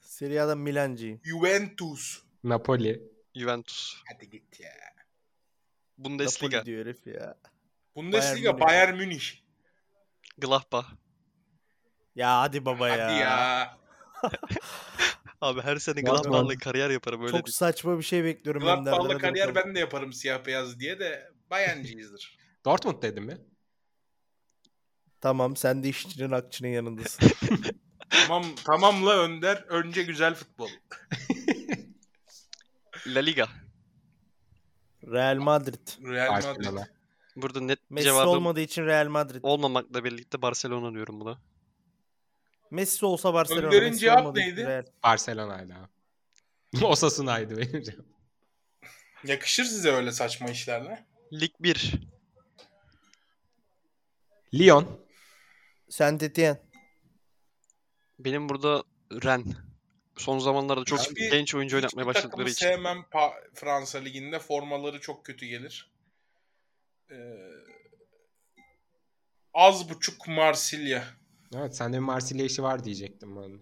[0.00, 1.20] Serie A'da Milancıyım.
[1.24, 2.22] Juventus.
[2.44, 3.02] Napoli.
[3.34, 3.96] Juventus.
[4.12, 4.72] Hadi git ya.
[5.98, 6.56] Bundesliga.
[6.56, 7.38] Napoli diyor herif ya.
[7.96, 9.44] Bundesliga Bayern Bayern Münih.
[10.38, 10.86] Gladbach.
[12.14, 13.08] Ya hadi baba ya.
[13.08, 13.78] Hadi ya.
[15.40, 17.54] Abi her sene Gladbach'la kariyer yaparım öyle Çok değil.
[17.54, 18.98] saçma bir şey bekliyorum ben derler.
[18.98, 22.38] Gladbach'la kariyer ben de yaparım siyah beyaz diye de Bayern'ciyizdir.
[22.64, 23.38] Dortmund dedim mi?
[25.20, 27.30] Tamam sen de işçinin akçının yanındasın.
[28.10, 29.56] tamam tamamla Önder.
[29.56, 30.68] Önce güzel futbol.
[33.06, 33.48] La Liga.
[35.06, 35.88] Real Madrid.
[36.02, 36.66] Real Madrid.
[37.36, 39.40] Burada net Messi cevabım olmadığı için Real Madrid.
[39.42, 41.38] olmamakla birlikte Barcelona diyorum buna.
[42.70, 43.66] Messi olsa Barcelona.
[43.66, 44.66] Önder'in Messi cevap olmadığı için neydi?
[44.66, 44.84] Real.
[45.02, 46.84] Barcelona'ydı abi.
[46.84, 48.06] Osasuna'ydı benim cevabım.
[49.24, 51.06] Yakışır size öyle saçma işlerle.
[51.32, 51.94] Lig 1.
[54.54, 55.00] Lyon.
[55.88, 56.60] Saint Etienne.
[58.18, 58.82] Benim burada
[59.24, 59.44] Ren.
[60.16, 62.66] Son zamanlarda çok Hiçbir- genç oyuncu oynatmaya Hiçbir başladıkları takımı için.
[62.66, 64.38] sevmem Pa- Fransa Ligi'nde.
[64.38, 65.90] Formaları çok kötü gelir.
[67.10, 67.14] Ee,
[69.54, 71.04] az buçuk Marsilya.
[71.54, 73.60] Evet sende bir Marsilya işi var diyecektim ben.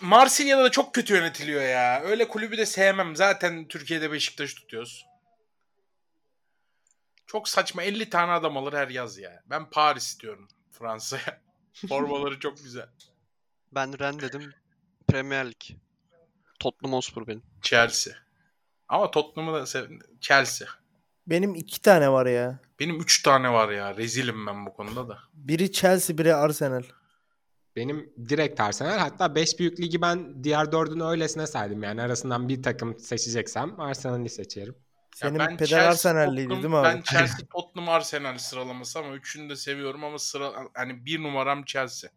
[0.00, 2.00] Marsilya'da da çok kötü yönetiliyor ya.
[2.02, 3.16] Öyle kulübü de sevmem.
[3.16, 5.06] Zaten Türkiye'de Beşiktaş tutuyoruz.
[7.26, 7.82] Çok saçma.
[7.82, 9.42] 50 tane adam alır her yaz ya.
[9.46, 11.40] Ben Paris istiyorum Fransa'ya.
[11.88, 12.88] Formaları çok güzel.
[13.72, 14.52] Ben Ren dedim.
[15.08, 15.76] Premier Lig.
[16.60, 17.42] Tottenham Hotspur benim.
[17.62, 18.14] Chelsea.
[18.88, 20.68] Ama Tottenham'ı da sev- Chelsea.
[21.26, 22.58] Benim iki tane var ya.
[22.80, 23.96] Benim 3 tane var ya.
[23.96, 25.18] Rezilim ben bu konuda da.
[25.34, 26.82] Biri Chelsea, biri Arsenal.
[27.76, 28.98] Benim direkt Arsenal.
[28.98, 31.82] Hatta 5 büyük ligi ben diğer dördünü öylesine saydım.
[31.82, 34.74] Yani arasından bir takım seçeceksem Arsenal'i seçerim.
[35.22, 36.86] Ya Senin ben peder Chelsea, Arsenal'liydi değil mi abi?
[36.86, 42.10] Ben Chelsea, Tottenham, Arsenal sıralaması ama üçünü de seviyorum ama sıra hani bir numaram Chelsea.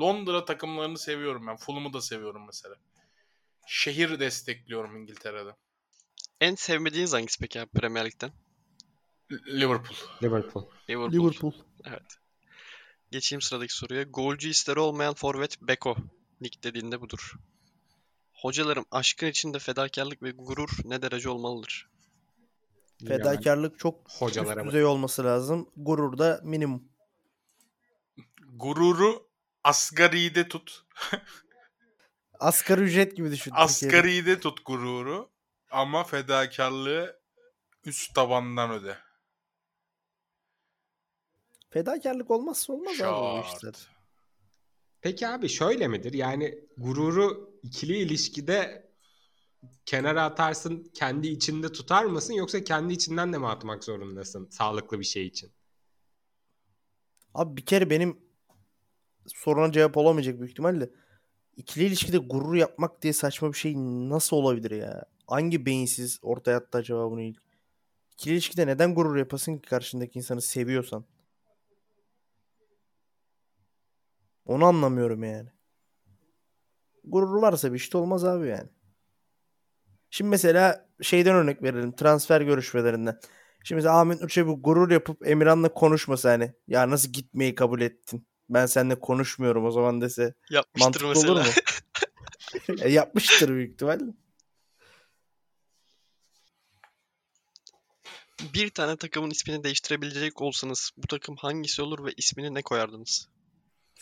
[0.00, 1.56] Londra takımlarını seviyorum ben.
[1.56, 2.74] Fulham'ı da seviyorum mesela.
[3.66, 5.50] Şehir destekliyorum İngiltere'de.
[6.40, 8.30] En sevmediğiniz hangisi peki abi Premier Lig'den?
[9.30, 9.96] Liverpool.
[10.22, 10.68] Liverpool.
[10.90, 11.12] Liverpool.
[11.12, 11.52] Liverpool.
[11.84, 12.18] Evet.
[13.10, 14.02] Geçeyim sıradaki soruya.
[14.02, 15.96] Golcü isteri olmayan forvet Beko.
[16.40, 17.32] Nick dediğinde budur.
[18.32, 21.88] Hocalarım aşkın içinde fedakarlık ve gurur ne derece olmalıdır?
[23.08, 25.70] Fedakarlık çok Hocalara üst düzey olması lazım.
[25.76, 26.82] Gurur da minimum.
[28.52, 29.28] Gururu
[29.64, 30.84] asgaride tut.
[32.40, 33.52] Asgari ücret gibi düşün.
[33.54, 35.30] Asgaride tut gururu
[35.70, 37.20] ama fedakarlığı
[37.84, 39.03] üst tabandan öde.
[41.74, 43.56] Fedakarlık olmazsa olmaz abi o Şart.
[43.56, 43.74] işler.
[45.00, 46.12] Peki abi şöyle midir?
[46.12, 48.90] Yani gururu ikili ilişkide
[49.86, 55.04] kenara atarsın kendi içinde tutar mısın yoksa kendi içinden de mi atmak zorundasın sağlıklı bir
[55.04, 55.52] şey için?
[57.34, 58.18] Abi bir kere benim
[59.26, 60.90] soruna cevap olamayacak büyük ihtimalle.
[61.56, 63.74] İkili ilişkide gurur yapmak diye saçma bir şey
[64.08, 65.04] nasıl olabilir ya?
[65.26, 67.42] Hangi beyinsiz ortaya attı acaba bunu ilk?
[68.12, 71.04] İkili ilişkide neden gurur yapasın ki karşındaki insanı seviyorsan?
[74.46, 75.48] Onu anlamıyorum yani.
[77.04, 78.68] Gurur varsa bir işte olmaz abi yani.
[80.10, 81.96] Şimdi mesela şeyden örnek verelim.
[81.96, 83.20] Transfer görüşmelerinden.
[83.64, 88.26] Şimdi mesela Ahmet Nur Çebi gurur yapıp Emirhan'la konuşmasa hani ya nasıl gitmeyi kabul ettin?
[88.50, 91.32] Ben seninle konuşmuyorum o zaman dese Yapmıştır mantıklı mesela.
[91.32, 91.46] olur mu?
[92.80, 94.04] E, yapmıştır büyük ihtimalle.
[98.54, 103.28] Bir tane takımın ismini değiştirebilecek olsanız bu takım hangisi olur ve ismini ne koyardınız?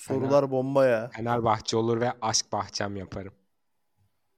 [0.06, 1.10] Sorular bomba ya.
[1.16, 3.34] Fenerbahçe olur ve aşk bahçem yaparım.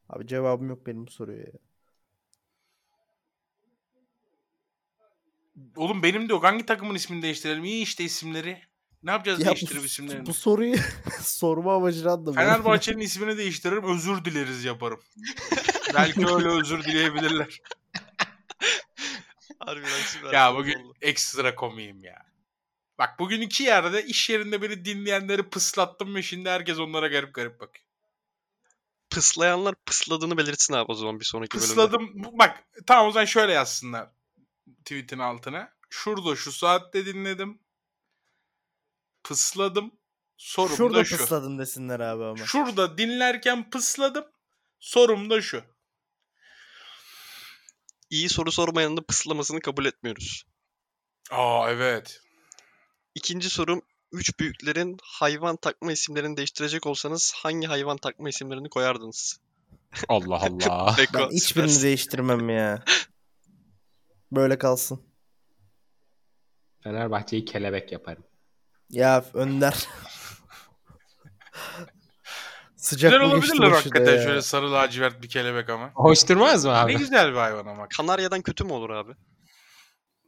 [0.09, 1.53] Abi cevabım yok benim bu soruya ya.
[5.77, 6.45] Oğlum benim de yok.
[6.45, 7.65] Hangi takımın ismini değiştirelim?
[7.65, 8.59] İyi işte isimleri.
[9.03, 10.27] Ne yapacağız Ya değiştirip bu, isimlerini?
[10.27, 10.77] bu soruyu
[11.21, 12.35] sorma amacını anlamıyorum.
[12.35, 13.85] Fenerbahçe'nin ismini değiştiririm.
[13.95, 15.01] Özür dileriz yaparım.
[15.95, 17.61] Belki öyle özür dileyebilirler.
[19.59, 20.33] Harbiden süper.
[20.33, 20.95] Ya bugün oldu.
[21.01, 22.34] ekstra komiyim ya.
[22.99, 27.61] Bak bugün iki yerde iş yerinde beni dinleyenleri pıslattım ve şimdi herkes onlara garip garip
[27.61, 27.87] bakıyor.
[29.11, 31.69] Pıslayanlar pısladığını belirtsin abi o zaman bir sonraki bölümde.
[31.69, 32.13] Pısladım.
[32.15, 34.09] Bak tamam o zaman şöyle yazsınlar
[34.85, 35.73] tweetin altına.
[35.91, 37.59] Şurada şu saatte dinledim.
[39.25, 39.93] Pısladım.
[40.37, 41.17] Sorum Şurada da şu.
[41.17, 42.47] pısladın desinler abi ama.
[42.47, 44.25] Şurada dinlerken pısladım.
[44.81, 45.65] Sorum da şu.
[48.11, 50.45] İyi soru sormayanın da pıslamasını kabul etmiyoruz.
[51.31, 52.23] Aa evet.
[53.15, 53.83] İkinci sorum.
[54.12, 59.41] Üç büyüklerin hayvan takma isimlerini değiştirecek olsanız hangi hayvan takma isimlerini koyardınız?
[60.09, 60.37] Allah
[60.67, 60.95] Allah.
[60.99, 61.83] Beko, Ben hiçbirini süpersin.
[61.83, 62.85] değiştirmem ya.
[64.33, 65.03] Böyle kalsın.
[66.83, 68.25] Fenerbahçe'yi kelebek yaparım.
[68.91, 69.89] Ya Önder.
[72.77, 74.23] Sıcak Güzel olabilirler bu hakikaten ya?
[74.23, 75.91] şöyle sarı lacivert bir kelebek ama.
[75.95, 76.97] Hoş durmaz mı Ne abi?
[76.97, 77.89] güzel bir hayvan ama.
[77.97, 79.12] Kanaryadan kötü mü olur abi?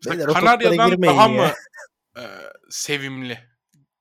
[0.06, 1.28] Beyler, Kanarya'dan daha ya.
[1.28, 1.50] mı
[2.18, 2.22] e,
[2.70, 3.38] sevimli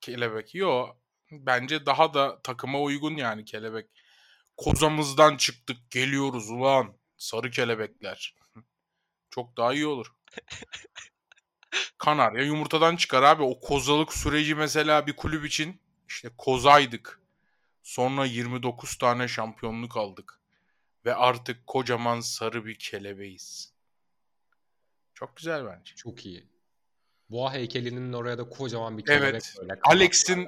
[0.02, 0.56] kelebek?
[0.56, 0.88] Yo.
[1.32, 3.90] Bence daha da takıma uygun yani kelebek.
[4.58, 6.98] Kozamızdan çıktık geliyoruz ulan.
[7.18, 8.36] Sarı kelebekler.
[9.30, 10.14] Çok daha iyi olur.
[11.98, 13.44] Kanarya yumurtadan çıkar abi.
[13.44, 17.22] O kozalık süreci mesela bir kulüp için işte kozaydık.
[17.84, 20.40] Sonra 29 tane şampiyonluk aldık.
[21.06, 23.74] Ve artık kocaman sarı bir kelebeğiz.
[25.14, 25.96] Çok güzel bence.
[25.96, 26.55] Çok iyi.
[27.30, 29.56] Boğa heykelinin oraya da kocaman bir kelebek Evet.
[29.62, 29.80] böyle.
[29.84, 30.48] Alex'in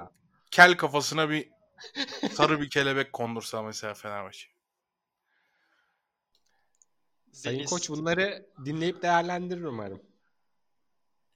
[0.52, 1.50] kel kafasına bir
[2.32, 4.48] sarı bir kelebek kondursa mesela Fenerbahçe.
[7.32, 10.02] Sayın Deniz- Koç bunları dinleyip değerlendirir umarım.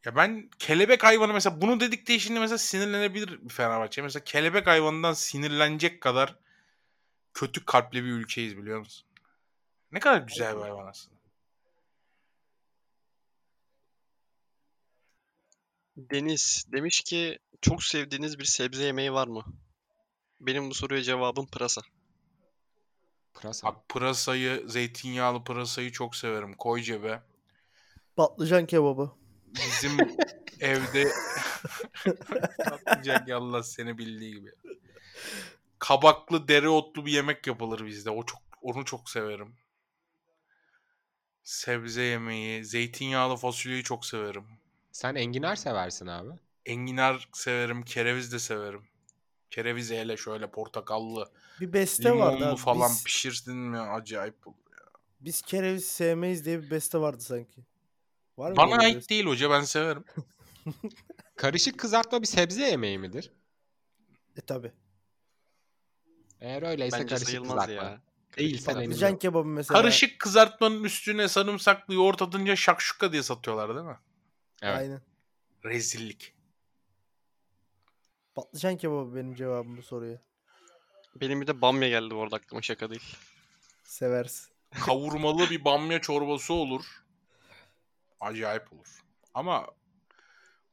[0.06, 4.02] Ya ben kelebek hayvanı mesela bunu dedikte şimdi mesela sinirlenebilir bir Fenerbahçe.
[4.02, 6.36] Mesela kelebek hayvanından sinirlenecek kadar
[7.34, 9.08] kötü kalpli bir ülkeyiz biliyor musun?
[9.92, 11.21] Ne kadar güzel bir hayvan aslında.
[15.98, 19.44] Deniz demiş ki çok sevdiğiniz bir sebze yemeği var mı?
[20.40, 21.82] Benim bu soruya cevabım pırasa.
[23.34, 23.68] Pırasa.
[23.68, 26.54] Bak pırasayı, zeytinyağlı pırasayı çok severim.
[26.54, 27.22] Koy cebe.
[28.16, 29.12] Patlıcan kebabı.
[29.48, 29.98] Bizim
[30.60, 31.12] evde
[32.66, 34.52] patlayacak ya Allah seni bildiği gibi.
[35.80, 38.10] Kabaklı dereotlu bir yemek yapılır bizde.
[38.10, 39.56] O çok onu çok severim.
[41.44, 44.61] Sebze yemeği, zeytinyağlı fasulyeyi çok severim.
[44.92, 46.30] Sen enginar seversin abi.
[46.66, 48.84] Enginar severim, kereviz de severim.
[49.52, 51.32] Kereviz hele şöyle portakallı,
[51.62, 52.62] Bir beste vardı limonlu abi.
[52.62, 54.56] falan Biz, pişirsin mi acayip olur.
[55.20, 57.62] biz kereviz sevmeyiz diye bir beste vardı sanki.
[58.38, 59.10] Var mı Bana ait beste?
[59.10, 60.04] değil hoca ben severim.
[61.36, 63.32] Karışık kızartma bir sebze yemeği midir?
[64.38, 64.72] E tabi.
[66.42, 67.84] Eğer öyleyse Bence karışık sayılmaz kızartma.
[67.84, 68.02] ya.
[68.66, 69.22] Patlıcan yok.
[69.22, 69.82] kebabı mesela.
[69.82, 73.98] Karışık kızartmanın üstüne sarımsaklı yoğurt atınca şakşuka diye satıyorlar değil mi?
[74.62, 74.78] Evet.
[74.78, 75.02] Aynen.
[75.66, 76.34] Rezillik.
[78.36, 80.22] Patlıcan kebabı benim cevabım bu soruya.
[81.16, 83.18] Benim bir de bamya geldi bu arada aklıma şaka değil.
[83.84, 84.52] Seversin.
[84.72, 87.04] Kavurmalı bir bamya çorbası olur.
[88.20, 89.04] Acayip olur.
[89.34, 89.68] Ama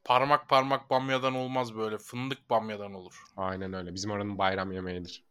[0.05, 1.99] parmak parmak bamyadan olmaz böyle.
[1.99, 3.25] Fındık bamyadan olur.
[3.37, 3.95] Aynen öyle.
[3.95, 5.25] Bizim oranın bayram yemeğidir.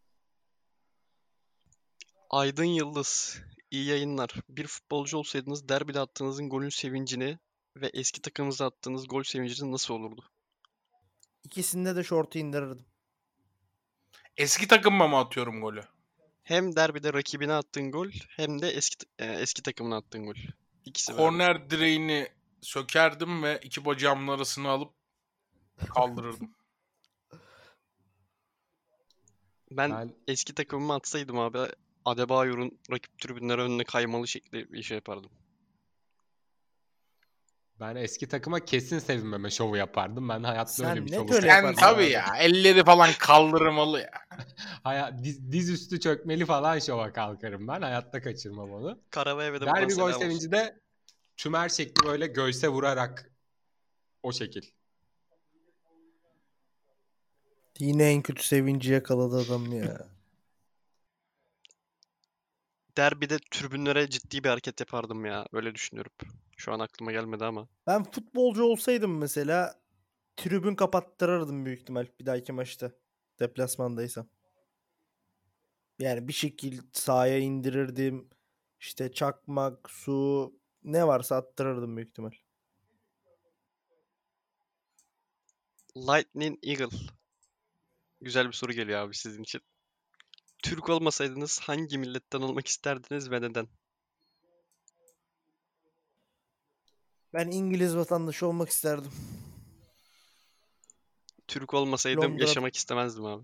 [2.30, 3.42] Aydın Yıldız.
[3.72, 4.30] İyi yayınlar.
[4.50, 7.40] Bir futbolcu olsaydınız derbide attığınızın golün sevincini
[7.82, 10.24] ve eski takımınızda attığınız gol sevinciniz nasıl olurdu?
[11.44, 12.86] İkisinde de şortu indirirdim.
[14.38, 15.84] Eski takımma mı atıyorum golü?
[16.44, 20.36] Hem derbide rakibine attığın gol hem de eski e, eski takımına attığın gol.
[20.86, 21.30] İkisi beraber.
[21.30, 22.28] Korner direğini
[22.62, 24.94] sökerdim ve iki bacağımın arasına alıp
[25.96, 26.52] kaldırırdım.
[29.72, 31.58] Ben Ben eski takımıma atsaydım abi
[32.06, 35.32] Adebayor'un rakip tribünler önüne kaymalı şekli bir şey yapardım.
[37.80, 40.30] Ben eski takıma kesin sevinmeme şovu yapardım.
[40.30, 42.12] Ben hayatta Sen öyle bir net şovu öyle Sen yaparsın tabii abi.
[42.12, 42.26] ya.
[42.40, 44.12] Elleri falan kaldırmalı ya.
[44.84, 47.82] Haya, diz, dizüstü çökmeli falan şova kalkarım ben.
[47.82, 49.00] Hayatta kaçırmam onu.
[49.10, 50.80] Karavaya ve de Derbi gol sevinci de
[51.38, 53.32] tümer şekli böyle göğse vurarak
[54.24, 54.64] o şekil.
[57.80, 60.08] Yine en kötü sevinci yakaladı adam ya.
[62.98, 65.46] Derbide tribünlere ciddi bir hareket yapardım ya.
[65.54, 66.12] Öyle düşünüyorum.
[66.58, 67.68] Şu an aklıma gelmedi ama.
[67.88, 69.82] Ben futbolcu olsaydım mesela
[70.36, 72.92] tribün kapattırırdım büyük ihtimal bir dahaki maçta.
[73.40, 74.28] Deplasmandaysam.
[76.00, 78.30] Yani bir şekil sahaya indirirdim.
[78.80, 80.54] İşte çakmak, su
[80.84, 82.32] ne varsa attırırdım büyük ihtimal.
[85.98, 86.98] Lightning Eagle.
[88.22, 89.62] Güzel bir soru geliyor abi sizin için.
[90.64, 93.68] Türk olmasaydınız hangi milletten olmak isterdiniz ve neden?
[97.34, 99.12] Ben İngiliz vatandaşı olmak isterdim.
[101.48, 103.44] Türk olmasaydım Londra- yaşamak istemezdim abi.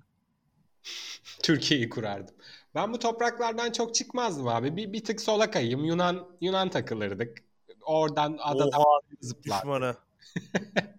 [1.43, 2.35] Türkiye'yi kurardım.
[2.75, 4.75] Ben bu topraklardan çok çıkmazdım abi.
[4.75, 5.83] Bir, bir tık sola kayayım.
[5.85, 7.37] Yunan Yunan takılırdık.
[7.81, 9.59] Oradan adadan Oha zıplar.
[9.59, 9.95] düşmanı.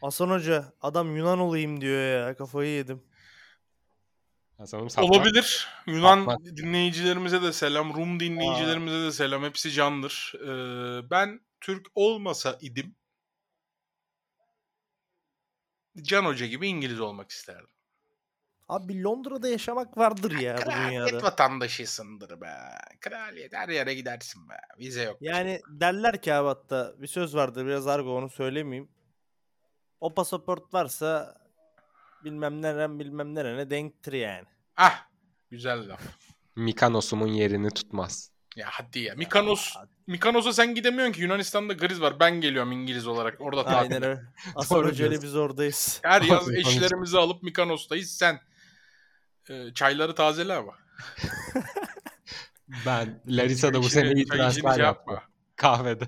[0.00, 3.02] Hasan Hoca adam Yunan olayım diyor ya kafayı yedim.
[4.58, 4.88] Hasan'ım.
[4.98, 5.68] Olabilir.
[5.86, 6.56] Yunan Atmaz.
[6.56, 7.94] dinleyicilerimize de selam.
[7.94, 9.42] Rum dinleyicilerimize de selam.
[9.42, 10.32] Hepsi candır.
[10.42, 12.94] Ee, ben Türk olmasa idim
[16.02, 17.68] Can Hoca gibi İngiliz olmak isterdim.
[18.68, 21.22] Abi Londra'da yaşamak vardır ya bu Kraliyet dünyada.
[21.22, 22.52] vatandaşısındır be.
[23.00, 24.54] Kraliyet her yere gidersin be.
[24.78, 25.16] Vize yok.
[25.20, 28.88] Yani derler ki abi hatta bir söz vardır biraz argo onu söylemeyeyim.
[30.00, 31.38] O pasaport varsa
[32.24, 34.46] bilmem neren bilmem nerene denktir yani.
[34.76, 35.08] Ah
[35.50, 36.02] güzel laf.
[36.56, 38.30] Mikanos'umun yerini tutmaz.
[38.58, 39.14] Ya hadi ya.
[39.14, 39.74] Mikanos,
[40.06, 41.22] Mikanos'a sen gidemiyorsun ki.
[41.22, 42.20] Yunanistan'da kriz var.
[42.20, 43.40] Ben geliyorum İngiliz olarak.
[43.40, 43.78] Orada tatil.
[43.78, 44.20] Aynen öyle.
[44.88, 45.22] İle diyorsun.
[45.22, 46.00] biz oradayız.
[46.02, 48.10] Her yaz eşlerimizi alıp Mikanos'tayız.
[48.10, 48.40] Sen
[49.50, 50.78] e, çayları tazele ama.
[52.86, 54.80] Ben Larissa'da bu sene yaptım.
[54.80, 55.22] yapma.
[55.56, 56.04] Kahvede.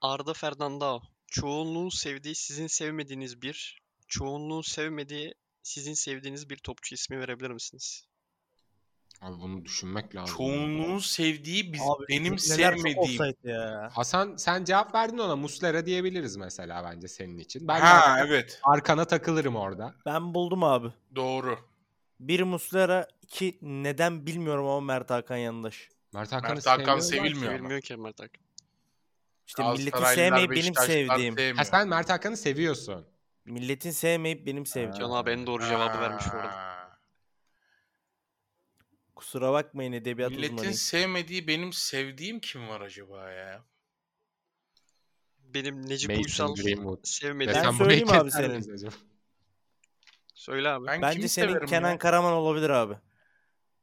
[0.00, 1.02] Arda Fernandao.
[1.26, 8.06] Çoğunluğun sevdiği sizin sevmediğiniz bir, çoğunluğun sevmediği sizin sevdiğiniz bir topçu ismi verebilir misiniz?
[9.24, 10.36] Abi bunu düşünmek lazım.
[10.36, 13.34] Çoğunluğun sevdiği biz, Abi benim sevmediğim.
[13.44, 13.90] ya.
[13.92, 15.36] Hasan sen cevap verdin ona.
[15.36, 17.68] Muslera diyebiliriz mesela bence senin için.
[17.68, 18.60] Ben Ha evet.
[18.62, 19.94] arkana takılırım orada.
[20.06, 20.88] Ben buldum abi.
[21.16, 21.58] Doğru.
[22.20, 25.88] Bir Muslera, iki neden bilmiyorum ama Mert Hakan yandaş.
[26.12, 27.52] Mert Hakan'ı Mert Hakan sevilmiyor.
[27.52, 28.44] Sevilmiyor ki Mert Hakan.
[29.46, 31.56] İşte milletin sevmeyip benim sevdiğim.
[31.56, 33.06] Ha sen Mert Hakan'ı seviyorsun.
[33.44, 34.94] Milletin sevmeyip benim sevdiğim.
[34.94, 36.83] Can abi en doğru cevabı vermiş bu arada.
[39.16, 40.74] Kusura bakmayın edebiyat Milletin uzmanıyım.
[40.74, 43.64] sevmediği benim sevdiğim kim var acaba ya?
[45.38, 46.98] Benim Necip Mason Uysal Greenwood.
[47.04, 47.62] sevmediğim.
[47.64, 48.90] Ben burayı söyleyeyim abi senin.
[50.34, 50.86] Söyle abi.
[50.86, 51.98] Ben Bence senin Kenan ya?
[51.98, 52.94] Karaman olabilir abi.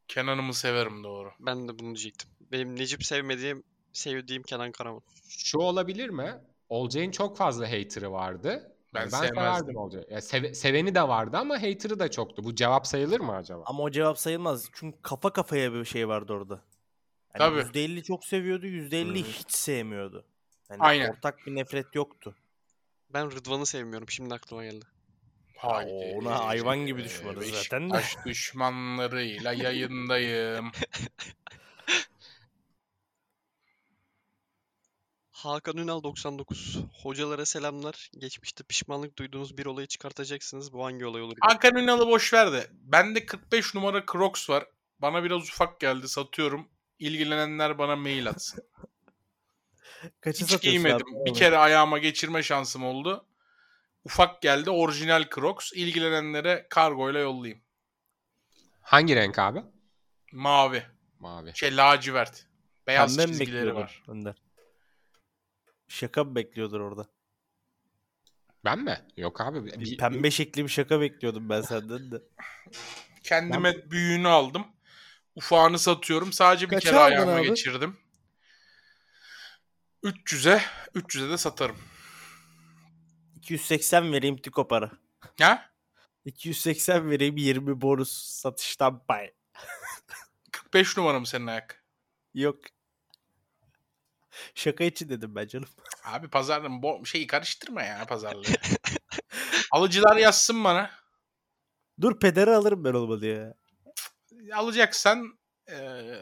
[0.07, 1.32] Kenan'ımı severim doğru.
[1.39, 2.29] Ben de bunu diyecektim.
[2.51, 3.63] Benim Necip sevmediğim,
[3.93, 5.01] sevdiğim Kenan Karaman.
[5.29, 6.41] Şu olabilir mi?
[6.69, 8.75] Olcay'ın çok fazla hater'ı vardı.
[8.94, 9.36] Ben Yani sevmezdim.
[9.36, 10.06] severdim Olcay'ı.
[10.10, 12.44] Ya seve- seveni de vardı ama hater'ı da çoktu.
[12.44, 13.64] Bu cevap sayılır mı acaba?
[13.66, 14.70] Ama o cevap sayılmaz.
[14.74, 16.54] Çünkü kafa kafaya bir şey vardı orada.
[17.39, 17.80] Yani Tabii.
[17.80, 19.28] %50 çok seviyordu, %50 Hı.
[19.28, 20.26] hiç sevmiyordu.
[20.70, 21.10] Yani Aynen.
[21.10, 22.36] ortak bir nefret yoktu.
[23.10, 24.10] Ben Rıdvan'ı sevmiyorum.
[24.10, 24.86] Şimdi aklıma geldi.
[25.58, 25.92] Haydi.
[25.92, 27.94] Oo, ona hayvan gibi düşmanız zaten de.
[27.94, 30.72] Beşiktaş düşmanlarıyla yayındayım.
[35.44, 36.78] Hakan Ünal 99.
[37.04, 38.10] Hocalara selamlar.
[38.18, 40.74] Geçmişte pişmanlık duyduğunuz bir olayı çıkartacaksınız.
[40.74, 41.38] Bu hangi olay olur?
[41.42, 42.68] Hakan Ünal'ı boş ver de.
[42.72, 44.66] Bende 45 numara Crocs var.
[45.00, 46.08] Bana biraz ufak geldi.
[46.08, 46.68] Satıyorum.
[47.00, 48.64] İlgilenenler bana mail atsın.
[50.22, 51.08] Kaçı Hiç giymedim.
[51.18, 51.26] abi?
[51.26, 53.26] Bir kere ayağıma geçirme şansım oldu.
[54.06, 54.70] Ufak geldi.
[54.70, 55.72] Orijinal Crocs.
[55.74, 57.62] İlgilenenlere kargoyla yollayayım.
[58.82, 59.64] Hangi renk abi?
[60.32, 60.84] Mavi.
[61.20, 61.52] Mavi.
[61.56, 62.46] Şey lacivert.
[62.88, 64.04] Beyaz Pembe çizgileri var.
[64.08, 64.36] Önder?
[65.92, 67.06] Şaka mı bekliyordur orada?
[68.66, 69.06] Ben mi?
[69.18, 69.66] Yok abi.
[69.66, 72.22] Bir Bir- pembe şekli bir şaka bekliyordum ben senden de.
[73.24, 74.66] Kendime büyüğünü aldım.
[75.36, 76.34] Ufağını satıyorum.
[76.34, 77.48] Sadece bir Kaça kere ayağıma abi?
[77.48, 77.98] geçirdim.
[80.04, 80.62] 300'e
[80.96, 81.78] 300'e de satarım.
[83.36, 84.92] 280 vereyim tiko para.
[85.39, 85.72] Ha?
[86.26, 89.32] 280 vereyim 20 bonus satıştan pay.
[90.52, 91.84] 45 numara mı senin ayak?
[92.34, 92.60] Yok.
[94.55, 95.69] Şaka için dedim ben canım.
[96.05, 98.43] Abi pazarda bo- şeyi karıştırma ya pazarlığı.
[99.71, 100.91] Alıcılar yazsın bana.
[102.01, 103.53] Dur pederi alırım ben olmadı ya.
[104.55, 106.21] Alacaksan eee,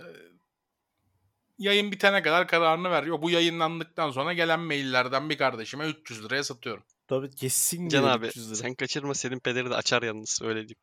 [1.58, 3.04] yayın bitene kadar kararını ver.
[3.04, 6.84] Yok bu yayınlandıktan sonra gelen maillerden bir kardeşime 300 liraya satıyorum.
[7.08, 8.56] Tabii kesin Can abi 300 lira.
[8.56, 10.76] sen kaçırma senin pederi de açar yalnız öyle diyeyim.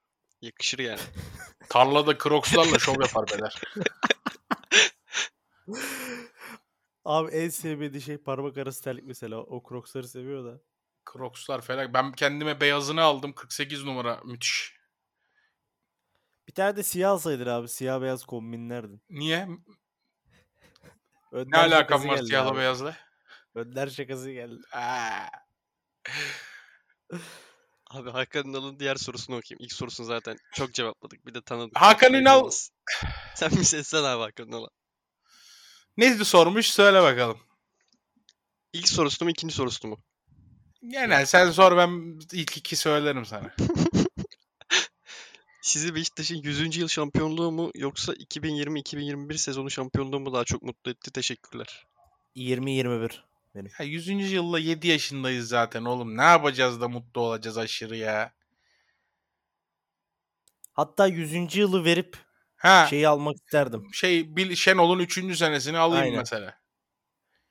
[0.42, 1.00] Yakışır yani.
[1.68, 3.62] Tarlada crocslarla şov yapar beder.
[7.06, 9.36] Abi en sevmediği şey parmak arası terlik mesela.
[9.38, 10.60] O crocsları seviyor da.
[11.12, 11.94] Crocslar falan.
[11.94, 13.32] Ben kendime beyazını aldım.
[13.32, 14.20] 48 numara.
[14.24, 14.76] Müthiş.
[16.48, 17.68] Bir tane de siyah alsaydın abi.
[17.68, 19.02] Siyah beyaz kombinlerdin.
[19.10, 19.48] Niye?
[21.32, 22.58] Önder Ne alakam var siyahla abi.
[22.58, 22.96] beyazla?
[23.54, 24.60] Önder şakası geldi.
[27.90, 29.64] Abi Hakan Ünal'ın diğer sorusunu okuyayım.
[29.64, 31.26] İlk sorusunu zaten çok cevapladık.
[31.26, 31.76] Bir de tanıdık.
[31.80, 32.50] Hakan Ünal-.
[33.34, 34.68] Sen bir seslen abi Hakan Ünal'a.
[35.96, 37.38] Ne sormuş söyle bakalım.
[38.72, 39.98] İlk sorusunu mu ikinci sorusunu mu?
[40.88, 43.54] Genel sen sor ben ilk iki söylerim sana.
[45.62, 46.76] Sizi Beşiktaş'ın 100.
[46.76, 51.10] yıl şampiyonluğu mu yoksa 2020-2021 sezonu şampiyonluğu mu daha çok mutlu etti?
[51.10, 51.86] Teşekkürler.
[52.36, 53.10] 20-21
[53.54, 53.70] benim.
[53.78, 54.08] Ya 100.
[54.32, 56.16] yılla 7 yaşındayız zaten oğlum.
[56.16, 58.32] Ne yapacağız da mutlu olacağız aşırı ya.
[60.72, 61.56] Hatta 100.
[61.56, 62.25] yılı verip
[62.56, 63.88] Ha şeyi almak isterdim.
[63.94, 65.36] şey Bil Şenol'un 3.
[65.38, 66.18] senesini alayım Aynen.
[66.18, 66.58] mesela.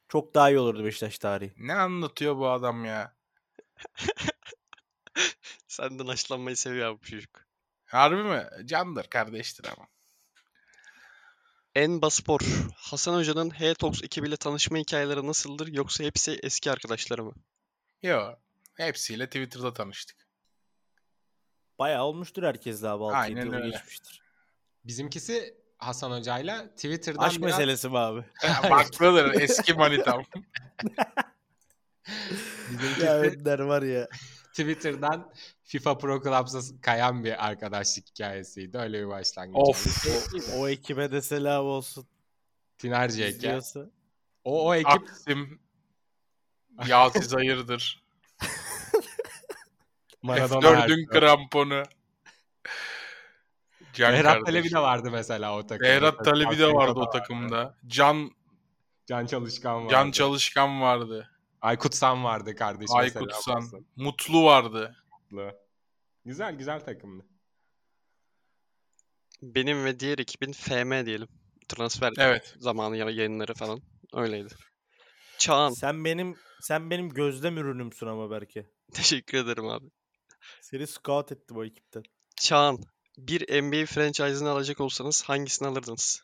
[0.09, 1.53] Çok daha iyi olurdu Beşiktaş tarihi.
[1.57, 3.15] Ne anlatıyor bu adam ya?
[5.67, 7.45] Senden haşlanmayı seviyor abi bu çocuk.
[7.85, 8.49] Harbi mi?
[8.65, 9.87] Candır kardeştir ama.
[11.75, 12.39] Enba Spor.
[12.75, 17.33] Hasan Hoca'nın H-Talks ekibiyle tanışma hikayeleri nasıldır yoksa hepsi eski arkadaşları mı?
[18.03, 18.35] Yo.
[18.77, 20.17] Hepsiyle Twitter'da tanıştık.
[21.79, 23.69] Bayağı olmuştur herkes daha 6-7 Aynen öyle.
[23.69, 24.21] geçmiştir.
[24.85, 28.23] Bizimkisi Hasan Hoca'yla Twitter'dan Aşk biraz meselesi mi abi?
[28.69, 30.23] Baklıdır eski manitam.
[32.71, 34.07] bizimkisi ya var ya.
[34.49, 35.31] Twitter'dan
[35.63, 38.77] FIFA Pro Clubs'a kayan bir arkadaşlık hikayesiydi.
[38.77, 39.55] Öyle bir başlangıç.
[39.55, 40.07] Of.
[40.07, 40.43] oldu.
[40.57, 42.07] O ekibe de selam olsun.
[42.77, 43.19] Tiner JK.
[43.19, 43.79] İzliyorsa.
[44.43, 45.59] O, o ekip Aksim.
[46.87, 48.03] Yağsız hayırdır.
[50.21, 51.19] Maradona F4'ün Ertuğrul.
[51.19, 51.83] kramponu.
[53.95, 54.45] Can Behrat.
[54.45, 55.83] Talebi de vardı mesela o takımda.
[55.89, 57.09] Behrat Talebi de vardı o Vardı.
[57.13, 57.77] takımda.
[57.87, 58.31] Can
[59.07, 59.91] Can Çalışkan vardı.
[59.91, 61.29] Can Çalışkan vardı.
[61.61, 62.95] Aykut San vardı kardeşim.
[62.95, 63.63] Aykut San.
[63.95, 64.95] Mutlu vardı.
[66.25, 67.25] Güzel güzel takımdı.
[69.41, 71.27] Benim ve diğer ekibin FM diyelim.
[71.67, 72.55] Transfer Evet.
[72.59, 73.81] zamanı ya- yayınları falan.
[74.13, 74.53] Öyleydi.
[75.37, 75.69] Çağan.
[75.71, 78.69] Sen benim sen benim gözlem ürünümsün ama belki.
[78.93, 79.85] Teşekkür ederim abi.
[80.61, 82.03] Seni scout ettim o ekipten.
[82.35, 82.79] Çağan.
[83.17, 86.23] Bir NBA franchise'ını alacak olsanız hangisini alırdınız?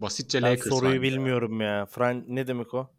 [0.00, 1.86] Basitçe Ben Lakers soruyu bilmiyorum ya.
[1.86, 2.90] Fran ne demek o?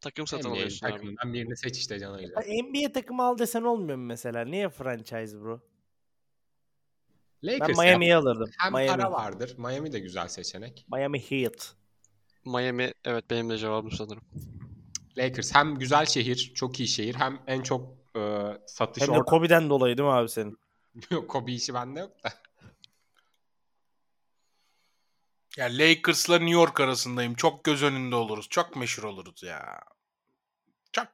[0.00, 0.92] Takım satın NBA alıyorsun abi.
[0.92, 2.28] takımından birini seç işte Can Hoca.
[2.62, 4.44] NBA takımı al desen olmuyor mu mesela?
[4.44, 5.60] Niye franchise bro?
[7.42, 8.22] Ben Lakers Miami'yi yap.
[8.22, 8.50] alırdım.
[8.58, 8.88] Hem Miami.
[8.88, 9.54] para vardır.
[9.58, 10.86] Miami de güzel seçenek.
[10.92, 11.74] Miami Heat.
[12.44, 14.22] Miami evet benim de cevabım sanırım.
[15.18, 19.24] Lakers hem güzel şehir, çok iyi şehir hem en çok e, satış Hem de orada.
[19.24, 20.58] Kobe'den dolayı değil mi abi senin?
[21.10, 22.32] Yok, Kobe işi bende yok da.
[25.56, 27.34] Ya Lakers'la New York arasındayım.
[27.34, 28.48] Çok göz önünde oluruz.
[28.48, 29.80] Çok meşhur oluruz ya.
[30.92, 31.06] Çok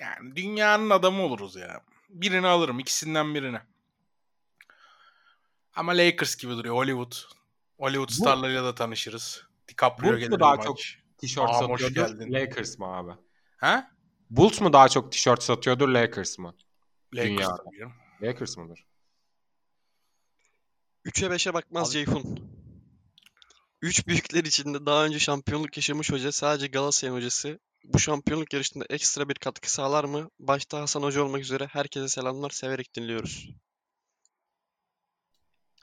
[0.00, 1.84] yani dünyanın adamı oluruz ya.
[2.08, 2.78] Birini alırım.
[2.78, 3.58] ikisinden birini.
[5.74, 6.74] Ama Lakers gibi duruyor.
[6.74, 7.12] Hollywood.
[7.78, 9.44] Hollywood starlarıyla da tanışırız.
[9.68, 10.98] DiCaprio gelir daha bir çok maç.
[11.18, 12.32] Tişört geldin.
[12.32, 13.12] Lakers mı abi?
[13.56, 13.91] Ha?
[14.32, 16.54] Bulls mu daha çok tişört satıyordur Lakers mı?
[17.14, 17.92] Lakers Dünyada.
[18.22, 18.86] Lakers mıdır?
[21.04, 22.52] 3'e 5'e bakmaz Abi- Ceyhun.
[23.82, 27.58] Üç büyükler içinde daha önce şampiyonluk yaşamış hoca sadece Galatasaray hocası.
[27.84, 30.30] Bu şampiyonluk yarışında ekstra bir katkı sağlar mı?
[30.38, 33.50] Başta Hasan Hoca olmak üzere herkese selamlar severek dinliyoruz.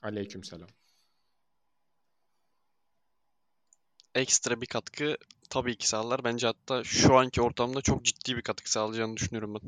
[0.04, 0.70] Aleykümselam.
[4.16, 5.18] Ekstra bir katkı
[5.50, 6.24] tabii ki sağlar.
[6.24, 9.62] Bence hatta şu anki ortamda çok ciddi bir katkı sağlayacağını düşünüyorum ben.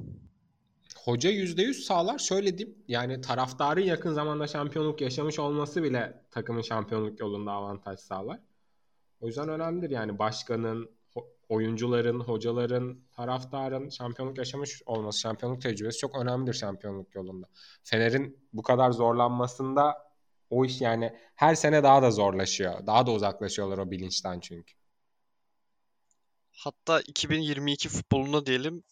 [1.06, 2.20] Hoca %100 sağlar.
[2.20, 2.78] Şöyle diyeyim.
[2.88, 8.40] Yani taraftarın yakın zamanda şampiyonluk yaşamış olması bile takımın şampiyonluk yolunda avantaj sağlar.
[9.22, 10.90] O yüzden önemlidir yani başkanın,
[11.50, 17.48] oyuncuların, hocaların, taraftarın şampiyonluk yaşamış olması, şampiyonluk tecrübesi çok önemlidir şampiyonluk yolunda.
[17.84, 20.12] Fener'in bu kadar zorlanmasında
[20.50, 22.86] o iş yani her sene daha da zorlaşıyor.
[22.88, 24.81] Daha da uzaklaşıyorlar o bilinçten çünkü.
[26.64, 28.84] Hatta 2022 futbolunda diyelim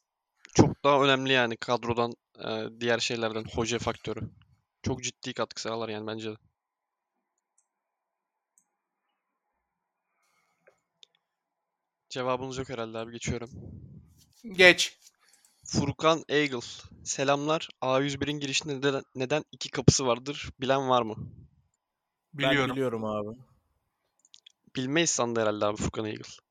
[0.53, 2.13] çok daha önemli yani kadrodan
[2.45, 4.29] e, diğer şeylerden hoca faktörü.
[4.83, 6.35] Çok ciddi katkı sağlar yani bence de.
[12.09, 13.49] Cevabınız yok herhalde abi geçiyorum.
[14.43, 14.97] Geç.
[15.65, 16.67] Furkan Eagle.
[17.03, 17.69] Selamlar.
[17.81, 20.49] A101'in girişinde neden, neden iki kapısı vardır?
[20.61, 21.15] Bilen var mı?
[22.33, 22.75] Ben Biliyorum.
[22.75, 23.37] biliyorum abi.
[24.75, 26.48] Bilmeyiz sandı herhalde abi Furkan Eagle.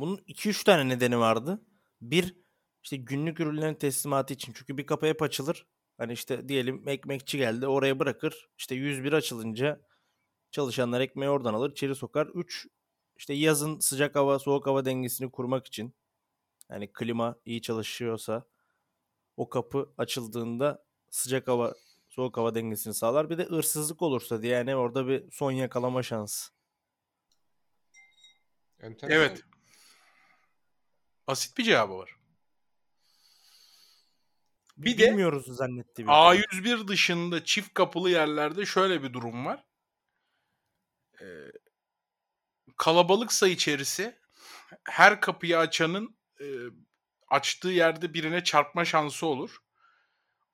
[0.00, 1.62] Bunun 2-3 tane nedeni vardı.
[2.00, 2.36] Bir
[2.82, 4.52] işte günlük ürünlerin teslimatı için.
[4.52, 5.66] Çünkü bir kapı hep açılır.
[5.98, 8.48] Hani işte diyelim ekmekçi geldi oraya bırakır.
[8.58, 9.80] İşte 101 açılınca
[10.50, 12.26] çalışanlar ekmeği oradan alır içeri sokar.
[12.26, 12.66] 3
[13.16, 15.94] işte yazın sıcak hava soğuk hava dengesini kurmak için.
[16.70, 18.44] Yani klima iyi çalışıyorsa
[19.36, 21.74] o kapı açıldığında sıcak hava
[22.08, 23.30] soğuk hava dengesini sağlar.
[23.30, 26.52] Bir de hırsızlık olursa diye yani orada bir son yakalama şansı.
[28.80, 29.10] Enteresan.
[29.10, 29.44] Evet.
[31.28, 32.16] Basit bir cevabı var.
[34.76, 36.02] Bir de Bilmiyoruz zannetti.
[36.02, 39.64] bir A101 dışında çift kapılı yerlerde şöyle bir durum var.
[41.20, 41.24] Ee,
[42.76, 44.18] kalabalıksa içerisi
[44.84, 46.46] her kapıyı açanın e,
[47.28, 49.58] açtığı yerde birine çarpma şansı olur.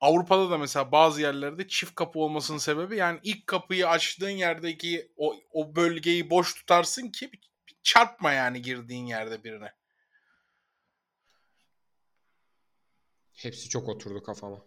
[0.01, 5.35] Avrupa'da da mesela bazı yerlerde çift kapı olmasının sebebi yani ilk kapıyı açtığın yerdeki o,
[5.53, 7.31] o bölgeyi boş tutarsın ki
[7.83, 9.73] çarpma yani girdiğin yerde birine.
[13.45, 14.59] Hepsi çok oturdu kafama.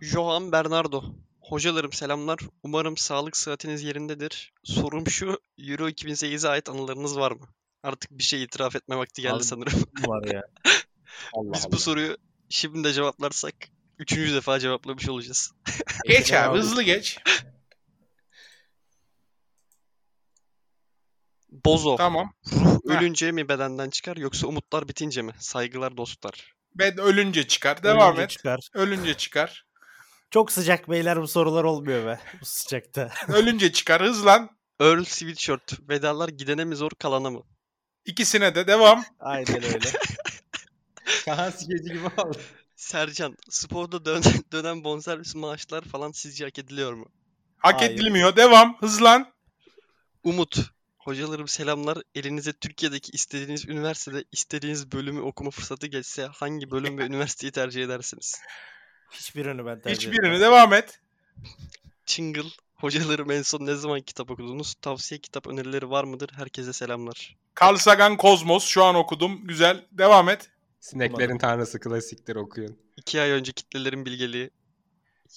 [0.00, 1.04] Johan Bernardo.
[1.40, 2.38] Hocalarım selamlar.
[2.62, 4.52] Umarım sağlık sıhhatiniz yerindedir.
[4.64, 5.40] Sorum şu.
[5.58, 7.48] Euro 2008'e ait anılarınız var mı?
[7.82, 9.82] Artık bir şey itiraf etme vakti geldi Abi- sanırım.
[10.06, 10.42] var ya.
[11.32, 11.72] Allah Biz Allah.
[11.72, 12.16] bu soruyu
[12.48, 13.54] şimdi de cevaplarsak
[13.98, 15.52] üçüncü defa cevaplamış olacağız.
[16.04, 16.58] Geç abi.
[16.58, 17.18] hızlı geç.
[21.66, 21.96] Bozo.
[21.96, 22.32] Tamam.
[22.52, 25.32] Ruh ölünce mi bedenden çıkar yoksa umutlar bitince mi?
[25.38, 26.54] Saygılar dostlar.
[26.74, 27.82] Ben ölünce çıkar.
[27.82, 28.30] Devam Ölünce et.
[28.30, 28.60] Çıkar.
[28.74, 29.64] Ölünce çıkar.
[30.30, 32.20] Çok sıcak beyler bu sorular olmuyor be.
[32.40, 33.10] Bu sıcakta.
[33.28, 34.02] Ölünce çıkar.
[34.02, 34.50] Hızlan.
[34.80, 35.88] Earl Sweatshirt.
[35.88, 37.42] Vedalar gidene mi zor kalana mı?
[38.04, 39.04] İkisine de devam.
[39.20, 39.90] Aynen öyle.
[41.24, 42.38] Kaan skeci gibi oldu.
[42.76, 43.36] Sercan.
[43.50, 44.22] Sporda dön
[44.52, 47.06] dönen bonservis maaşlar falan sizce hak ediliyor mu?
[47.58, 47.90] Hak Hayır.
[47.90, 48.36] edilmiyor.
[48.36, 48.76] Devam.
[48.80, 49.32] Hızlan.
[50.22, 50.75] Umut.
[51.06, 51.98] Hocalarım selamlar.
[52.14, 58.40] Elinize Türkiye'deki istediğiniz üniversitede istediğiniz bölümü okuma fırsatı geçse hangi bölüm ve üniversiteyi tercih edersiniz?
[59.10, 61.00] Hiçbirini ben tercih Hiçbirini devam et.
[62.06, 62.50] Çingıl.
[62.74, 64.74] Hocalarım en son ne zaman kitap okudunuz?
[64.74, 66.30] Tavsiye kitap önerileri var mıdır?
[66.32, 67.36] Herkese selamlar.
[67.62, 68.66] Carl Sagan Kozmos.
[68.66, 69.46] Şu an okudum.
[69.46, 69.86] Güzel.
[69.92, 70.50] Devam et.
[70.80, 72.78] Sineklerin tanrısı klasiktir okuyun.
[72.96, 74.50] İki ay önce kitlelerin bilgeliği.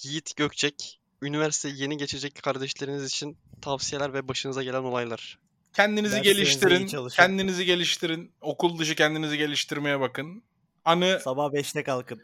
[0.02, 1.00] Yiğit Gökçek.
[1.22, 5.38] Üniversiteye yeni geçecek kardeşleriniz için tavsiyeler ve başınıza gelen olaylar.
[5.76, 7.08] Kendinizi Derslerinize iyi geliştirin.
[7.08, 8.32] Kendinizi geliştirin.
[8.40, 10.42] Okul dışı kendinizi geliştirmeye bakın.
[10.84, 12.22] Anı Sabah 5'te kalkın.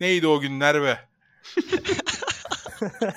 [0.00, 1.08] neydi o günler be?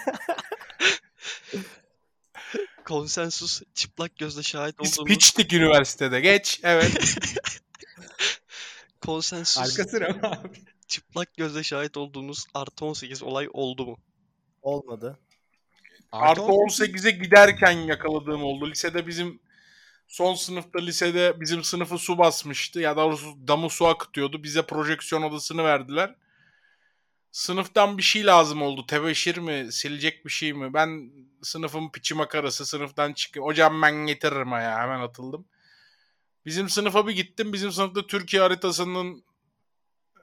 [2.85, 6.19] Konsensus çıplak gözle şahit Biz olduğunuz piçtik üniversitede.
[6.21, 6.59] Geç.
[6.63, 7.15] Evet.
[9.05, 10.61] konsensus Arka sıra mı abi?
[10.87, 13.97] çıplak gözle şahit olduğunuz artı 18 olay oldu mu?
[14.61, 15.19] Olmadı.
[16.11, 18.71] Artı 18'e giderken yakaladığım oldu.
[18.71, 19.39] Lisede bizim
[20.07, 22.79] son sınıfta lisede bizim sınıfı su basmıştı.
[22.79, 24.43] Ya doğrusu damı su akıtıyordu.
[24.43, 26.15] Bize projeksiyon odasını verdiler.
[27.31, 28.85] Sınıftan bir şey lazım oldu.
[28.87, 29.67] Tebeşir mi?
[29.71, 30.73] Silecek bir şey mi?
[30.73, 31.11] Ben
[31.41, 33.45] sınıfın piçi makarası sınıftan çıkıyor.
[33.45, 34.79] Hocam ben getiririm ya.
[34.79, 35.45] Hemen atıldım.
[36.45, 37.53] Bizim sınıfa bir gittim.
[37.53, 39.23] Bizim sınıfta Türkiye haritasının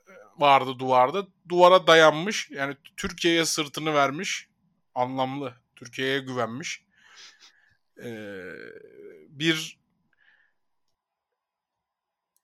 [0.09, 1.27] e, vardı duvarda.
[1.49, 2.51] Duvara dayanmış.
[2.51, 4.49] Yani Türkiye'ye sırtını vermiş.
[4.95, 5.66] Anlamlı.
[5.77, 6.83] Türkiye'ye güvenmiş.
[8.05, 8.53] Ee,
[9.29, 9.79] bir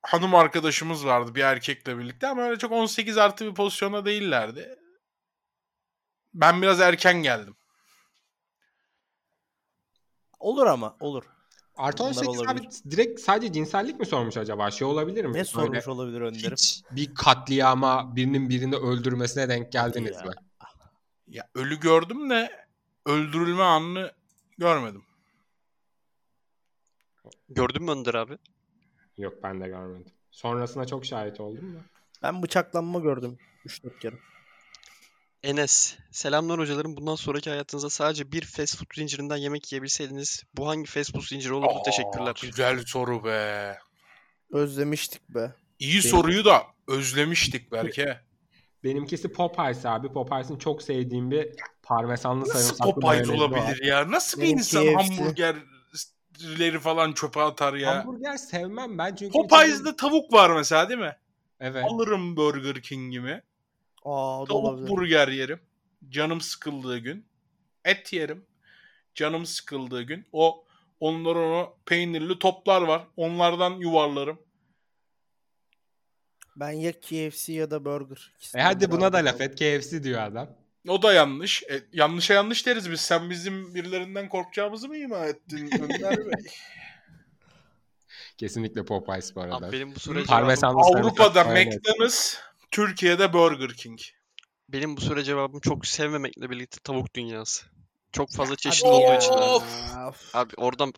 [0.03, 4.79] hanım arkadaşımız vardı bir erkekle birlikte ama öyle çok 18 artı bir pozisyonda değillerdi.
[6.35, 7.57] Ben biraz erken geldim.
[10.39, 11.25] Olur ama olur.
[11.77, 12.69] Artı Bunlar 18 abi olabilir.
[12.91, 14.71] direkt sadece cinsellik mi sormuş acaba?
[14.71, 15.31] Şey olabilir mi?
[15.31, 16.53] Ne Böyle sormuş olabilir önderim?
[16.53, 20.23] Hiç bir katliama birinin birini öldürmesine denk geldiniz Ya.
[20.25, 20.33] mi?
[21.29, 22.62] Ya ölü gördüm de
[23.07, 24.13] öldürülme anını
[24.59, 25.03] görmedim.
[27.49, 28.39] Gördün mü Önder abi?
[29.19, 30.13] Yok ben de görmedim.
[30.31, 31.79] Sonrasına çok şahit oldum da.
[32.23, 34.15] Ben bıçaklanma gördüm 3-4 kere.
[35.43, 35.97] Enes.
[36.11, 36.97] Selamlar hocalarım.
[36.97, 41.53] Bundan sonraki hayatınızda sadece bir fast food zincirinden yemek yiyebilseydiniz bu hangi fast food zinciri
[41.53, 41.71] olurdu?
[41.71, 42.37] Aa, Teşekkürler.
[42.43, 43.79] Güzel soru be.
[44.51, 45.55] Özlemiştik be.
[45.79, 48.17] İyi Benim- soruyu da özlemiştik belki.
[48.85, 50.09] Benimkisi Popeyes abi.
[50.13, 51.49] Popeyes'in çok sevdiğim bir
[51.83, 53.35] parmesanlı Nasıl sarımsaklı Popeyes var.
[53.35, 54.11] olabilir ya?
[54.11, 54.95] Nasıl bir Benim insan KFC.
[54.95, 57.97] hamburgerleri falan çöpe atar ya?
[57.99, 59.33] Hamburger sevmem ben çünkü...
[59.33, 61.17] Popeyes'de tavuk var mesela değil mi?
[61.61, 61.85] Evet.
[61.91, 63.43] Alırım Burger King'imi.
[64.05, 64.89] Aa Tavuk olabilir.
[64.89, 65.61] burger yerim.
[66.11, 67.27] Canım sıkıldığı gün.
[67.85, 68.45] Et yerim.
[69.15, 70.27] Canım sıkıldığı gün.
[70.33, 70.65] O
[71.01, 73.07] onların o peynirli toplar var.
[73.17, 74.39] Onlardan yuvarlarım.
[76.57, 78.33] Ben ya KFC ya da burger.
[78.55, 79.55] E hadi buna da laf et.
[79.55, 80.49] KFC diyor adam.
[80.89, 81.63] O da yanlış.
[81.63, 83.01] E, yanlışa yanlış deriz biz.
[83.01, 86.45] Sen bizim birilerinden korkacağımızı mı ima ettin Önder Bey?
[88.39, 89.57] Kesinlikle Popeyes bu arada.
[89.57, 91.79] Abi benim bu Parmesanlı Avrupa'da mayonezi.
[91.79, 92.37] McDonald's,
[92.71, 94.01] Türkiye'de Burger King.
[94.69, 97.67] benim bu soruya cevabım çok sevmemekle birlikte tavuk dünyası.
[98.13, 99.33] Çok fazla çeşit olduğu için.
[99.33, 99.43] abi.
[99.43, 100.35] Of!
[100.35, 100.93] Abi oradan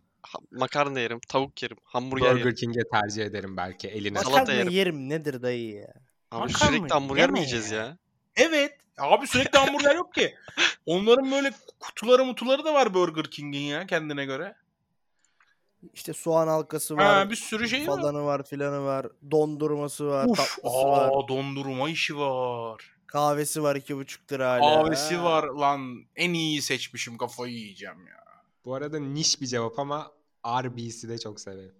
[0.51, 2.39] makarna yerim, tavuk yerim, hamburger yerim.
[2.39, 4.19] Burger King'e tercih ederim belki eline.
[4.19, 4.73] Salata Makarna yerim.
[4.73, 5.95] yerim nedir dayı ya?
[6.31, 7.79] Abi Makarna sürekli hamburger mi yiyeceğiz ya.
[7.79, 7.99] ya?
[8.37, 8.73] Evet.
[8.99, 10.35] Abi sürekli hamburger yok ki.
[10.87, 14.57] Onların böyle kutuları mutuları da var Burger King'in ya kendine göre.
[15.95, 17.05] İşte soğan halkası var.
[17.05, 17.87] Ha, bir sürü şey var.
[17.87, 19.07] falanı var filanı var.
[19.31, 20.25] Dondurması var.
[20.27, 21.29] Uf, tatlısı aa, var.
[21.29, 22.91] dondurma işi var.
[23.07, 24.61] Kahvesi var iki buçuk lira hala.
[24.83, 25.25] Kahvesi Ha.
[25.25, 26.05] var lan.
[26.17, 28.24] En iyiyi seçmişim kafayı yiyeceğim ya.
[28.65, 30.13] Bu arada niş bir cevap ama
[30.47, 31.75] RB'si de çok severim.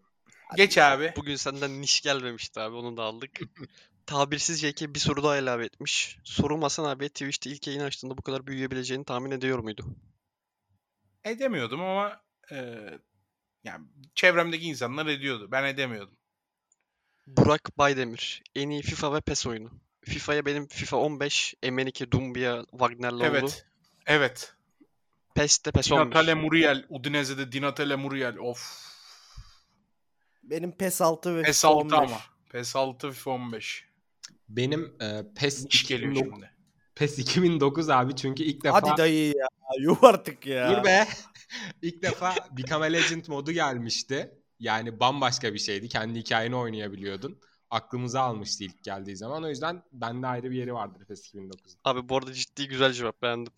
[0.57, 1.13] Geç abi.
[1.17, 3.31] Bugün senden niş gelmemişti abi onu da aldık.
[4.07, 6.19] Tabirsiz JK bir soru daha ilave etmiş.
[6.25, 9.87] Sorum Hasan abiye Twitch'te ilk yayın açtığında bu kadar büyüyebileceğini tahmin ediyor muydu?
[11.25, 12.21] Edemiyordum ama
[12.53, 12.77] e,
[13.65, 15.49] yani çevremdeki insanlar ediyordu.
[15.51, 16.17] Ben edemiyordum.
[17.27, 18.43] Burak Baydemir.
[18.55, 19.71] En iyi FIFA ve PES oyunu.
[20.05, 23.25] FIFA'ya benim FIFA 15, MN2, Dumbia, Wagner'la oldu.
[23.27, 23.67] Evet.
[24.07, 24.55] Evet.
[25.35, 26.07] PES'te PES Di 11.
[26.07, 26.87] Natale Muriel.
[26.89, 28.39] Udinese'de Di Natale Muriel.
[28.39, 28.95] Of.
[30.43, 31.99] Benim PES 6 ve PES FIFA 6 15.
[31.99, 32.21] ama.
[32.51, 33.85] PES 6 FIFA 15.
[34.49, 36.51] Benim e, PES, İş geliyor 2009 şimdi.
[36.95, 38.83] PES 2009 abi çünkü ilk defa...
[38.83, 39.47] Hadi dayı ya.
[39.79, 40.71] Yuh artık ya.
[40.71, 41.07] Dur be.
[41.83, 44.31] İlk defa Become a Legend modu gelmişti.
[44.59, 45.89] Yani bambaşka bir şeydi.
[45.89, 47.41] Kendi hikayeni oynayabiliyordun.
[47.71, 49.45] Aklımıza almıştı ilk geldiği zaman.
[49.45, 51.79] O yüzden bende ayrı bir yeri vardır PES 2009'da.
[51.85, 53.53] Abi bu arada ciddi güzel cevap beğendim.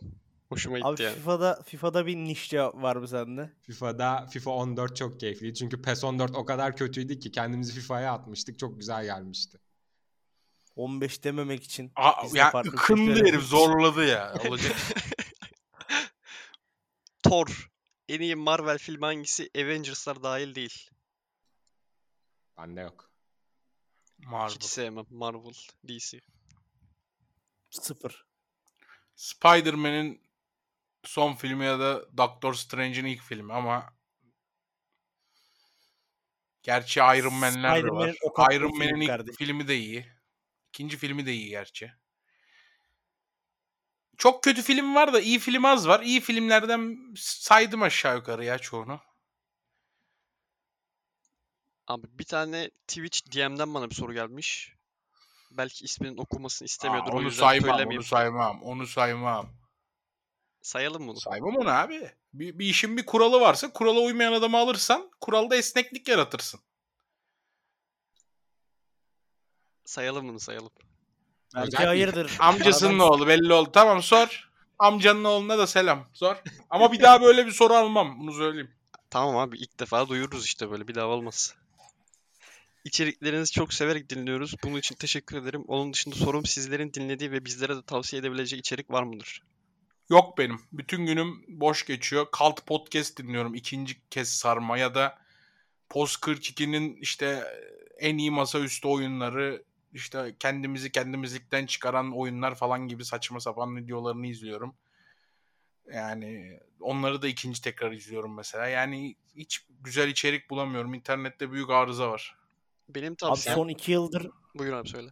[0.48, 1.14] Hoşuma gitti Abi yani.
[1.14, 3.52] FIFA'da FIFA'da bir niş cevap var mı sende?
[3.62, 5.55] FIFA'da FIFA 14 çok keyifliydi.
[5.55, 8.59] Çünkü PES 14 o kadar kötüydü ki kendimizi FIFA'ya atmıştık.
[8.59, 9.60] Çok güzel gelmişti.
[10.77, 11.93] 15 dememek için.
[11.97, 14.35] Aa, ya ıkındı herif zorladı ya.
[14.48, 14.73] Olacak.
[17.23, 17.70] Thor.
[18.09, 19.51] En iyi Marvel filmi hangisi?
[19.56, 20.90] Avengers'lar dahil değil.
[22.59, 23.10] Bende yok.
[24.18, 24.55] Marvel.
[24.55, 25.06] Hiç sevmem.
[25.10, 25.55] Marvel,
[25.89, 26.20] DC.
[27.70, 28.27] Sıfır.
[29.16, 30.26] Spider-Man'in
[31.09, 33.97] son filmi ya da Doctor Strange'in ilk filmi ama
[36.62, 38.16] Gerçi Iron Man'ler de var.
[38.23, 39.37] o katlı Iron Man'in ilk kardeşim.
[39.37, 40.07] filmi de iyi.
[40.69, 41.93] İkinci filmi de iyi gerçi.
[44.16, 46.01] Çok kötü film var da iyi film az var.
[46.03, 49.01] İyi filmlerden saydım aşağı yukarı ya çoğunu.
[51.87, 54.73] Abi bir tane Twitch DM'den bana bir soru gelmiş.
[55.51, 59.65] Belki isminin okunmasını Aa, istemiyordur o onu yüzden saymam, onu saymam, onu saymam.
[60.66, 61.20] Sayalım bunu.
[61.20, 62.10] Saymam onu abi.
[62.34, 66.60] Bir, bir işin bir kuralı varsa kurala uymayan adamı alırsan kuralda esneklik yaratırsın.
[69.84, 70.70] Sayalım bunu sayalım.
[71.55, 72.36] Belki hayırdır.
[72.38, 73.70] Amcasının oğlu belli oldu.
[73.72, 74.51] Tamam sor.
[74.78, 76.09] Amcanın oğluna da selam.
[76.12, 76.43] Sor.
[76.70, 78.20] Ama bir daha böyle bir soru almam.
[78.20, 78.70] Bunu söyleyeyim.
[79.10, 81.55] Tamam abi ilk defa duyururuz işte böyle bir daha olmaz.
[82.84, 84.55] İçeriklerinizi çok severek dinliyoruz.
[84.64, 85.64] Bunun için teşekkür ederim.
[85.68, 89.43] Onun dışında sorum sizlerin dinlediği ve bizlere de tavsiye edebileceği içerik var mıdır?
[90.11, 90.61] Yok benim.
[90.73, 92.27] Bütün günüm boş geçiyor.
[92.33, 93.55] Kalt podcast dinliyorum.
[93.55, 95.19] ikinci kez sarma ya da
[95.89, 97.45] Post 42'nin işte
[97.99, 104.74] en iyi masaüstü oyunları işte kendimizi kendimizlikten çıkaran oyunlar falan gibi saçma sapan videolarını izliyorum.
[105.93, 108.66] Yani onları da ikinci tekrar izliyorum mesela.
[108.66, 110.95] Yani hiç güzel içerik bulamıyorum.
[110.95, 112.37] İnternette büyük arıza var.
[112.89, 113.57] Benim Abi tavsiyem...
[113.57, 115.11] son 2 yıldır Buyur abi söyle.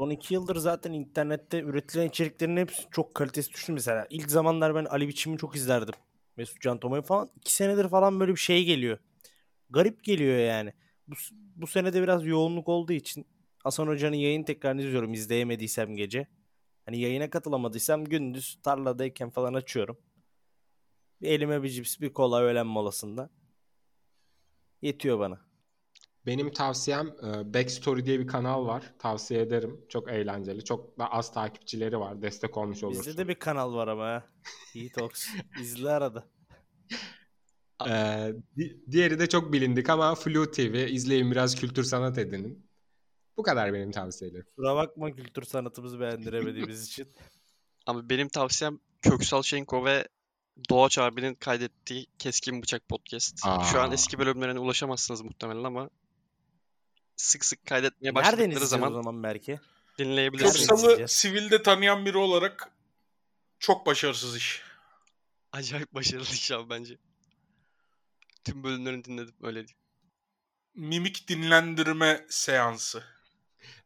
[0.00, 4.06] Son iki yıldır zaten internette üretilen içeriklerin hepsi çok kalitesi düştü mesela.
[4.10, 5.94] İlk zamanlar ben Ali Biçim'i çok izlerdim.
[6.36, 7.30] Mesut Can Toma'yı falan.
[7.36, 8.98] iki senedir falan böyle bir şey geliyor.
[9.70, 10.72] Garip geliyor yani.
[11.08, 11.14] Bu,
[11.56, 13.26] bu senede biraz yoğunluk olduğu için
[13.58, 16.26] Hasan Hoca'nın yayın tekrarını izliyorum izleyemediysem gece.
[16.84, 19.98] Hani yayına katılamadıysam gündüz tarladayken falan açıyorum.
[21.20, 23.30] Bir elime bir cips bir kola öğlen molasında.
[24.82, 25.49] Yetiyor bana.
[26.26, 28.82] Benim tavsiyem e, Backstory diye bir kanal var.
[28.98, 29.80] Tavsiye ederim.
[29.88, 30.64] Çok eğlenceli.
[30.64, 32.22] Çok da az takipçileri var.
[32.22, 33.06] Destek olmuş olursun.
[33.06, 34.24] Bizde de bir kanal var ama.
[34.74, 35.28] Yiğit Ox.
[35.60, 36.26] İzle arada.
[37.88, 40.74] Ee, di- diğeri de çok bilindik ama Flu TV.
[40.90, 42.66] izleyin biraz kültür sanat edinin.
[43.36, 44.46] Bu kadar benim tavsiyelerim.
[44.56, 47.08] Kusura bakma kültür sanatımızı beğendiremediğimiz için.
[47.86, 50.08] Abi benim tavsiyem Köksal Şenko ve
[50.70, 53.40] Doğaç abinin kaydettiği Keskin Bıçak Podcast.
[53.72, 53.94] Şu an Aa.
[53.94, 55.90] eski bölümlerine ulaşamazsınız muhtemelen ama
[57.20, 59.60] sık sık kaydetmeye başladıkları zaman zaman belki?
[59.98, 60.68] dinleyebilirsiniz.
[60.68, 62.68] Köksal'ı sivilde tanıyan biri olarak
[63.58, 64.62] çok başarısız iş.
[65.52, 66.98] Acayip başarılı iş abi bence.
[68.44, 69.76] Tüm bölümlerini dinledim öyle diyeyim.
[70.74, 73.02] Mimik dinlendirme seansı.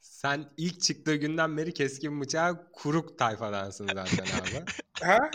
[0.01, 4.65] Sen ilk çıktığı günden beri keskin bıçağı kuruk tayfadansın zaten abi.
[5.03, 5.31] Ha?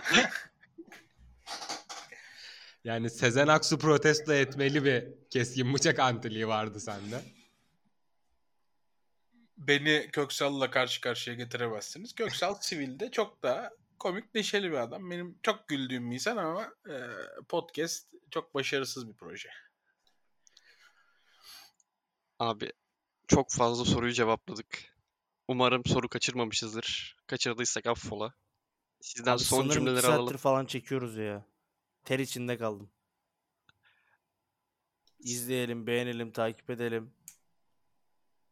[2.84, 7.22] Yani Sezen Aksu protesto etmeli bir keskin bıçak antiliği vardı sende.
[9.60, 12.16] Beni Köksal'la karşı karşıya getiremezsiniz.
[12.16, 15.12] Köksal sivilde çok daha komik, neşeli bir adam.
[15.12, 16.96] Benim çok güldüğüm bir insan ama e,
[17.50, 19.50] podcast çok başarısız bir proje.
[22.40, 22.72] Abi
[23.28, 24.96] çok fazla soruyu cevapladık.
[25.48, 27.18] Umarım soru kaçırmamışızdır.
[27.28, 28.34] Kaçırdıysak affola.
[29.02, 30.38] Sizden Abi son cümleleri alalım.
[30.38, 31.46] falan çekiyoruz ya.
[32.06, 32.90] Ter içinde kaldım.
[35.20, 37.14] İzleyelim, beğenelim, takip edelim.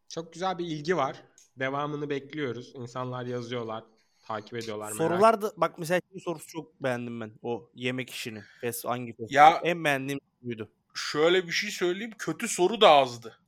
[0.10, 1.24] Çok güzel bir ilgi var.
[1.60, 2.72] Devamını bekliyoruz.
[2.76, 3.84] İnsanlar yazıyorlar,
[4.28, 4.92] takip ediyorlar.
[4.92, 7.32] Sorular da bak mesela şey sorusu çok beğendim ben.
[7.42, 8.44] O yemek işini.
[8.62, 9.32] Fes hangi fes?
[9.32, 10.70] Ya En beğendiğim buydu.
[10.94, 12.14] şöyle bir şey söyleyeyim.
[12.18, 13.40] Kötü soru da azdı.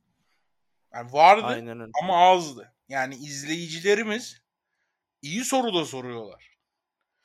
[0.94, 1.92] Yani vardı Aynen öyle.
[2.02, 2.72] ama azdı.
[2.88, 4.42] Yani izleyicilerimiz
[5.22, 6.50] iyi soru da soruyorlar.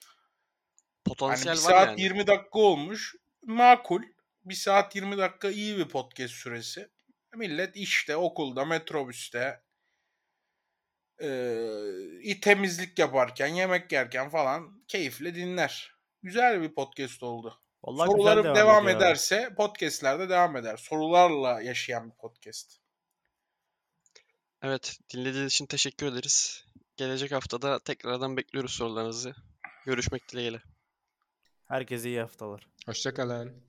[0.06, 2.02] Hani Potansiyel bir var saat yani.
[2.02, 3.16] 20 dakika olmuş.
[3.46, 4.02] Makul.
[4.46, 6.90] Bir saat 20 dakika iyi bir podcast süresi.
[7.36, 9.64] Millet işte, okulda, metrobüste,
[11.22, 15.96] eee, temizlik yaparken, yemek yerken falan keyifle dinler.
[16.24, 17.62] Güzel bir podcast oldu.
[17.84, 19.04] Vallahi güzel Sorularım devam, ediyor abi.
[19.06, 20.78] ederse podcastlerde devam eder.
[20.78, 22.78] Sorularla yaşayan bir podcast.
[24.62, 26.66] Evet, dinlediğiniz için teşekkür ederiz.
[26.98, 29.36] Gelecek haftada tekrardan bekliyoruz sorularınızı.
[29.86, 30.62] Görüşmek dileğiyle.
[31.66, 32.68] Herkese iyi haftalar.
[32.86, 33.65] Hoşçakalın.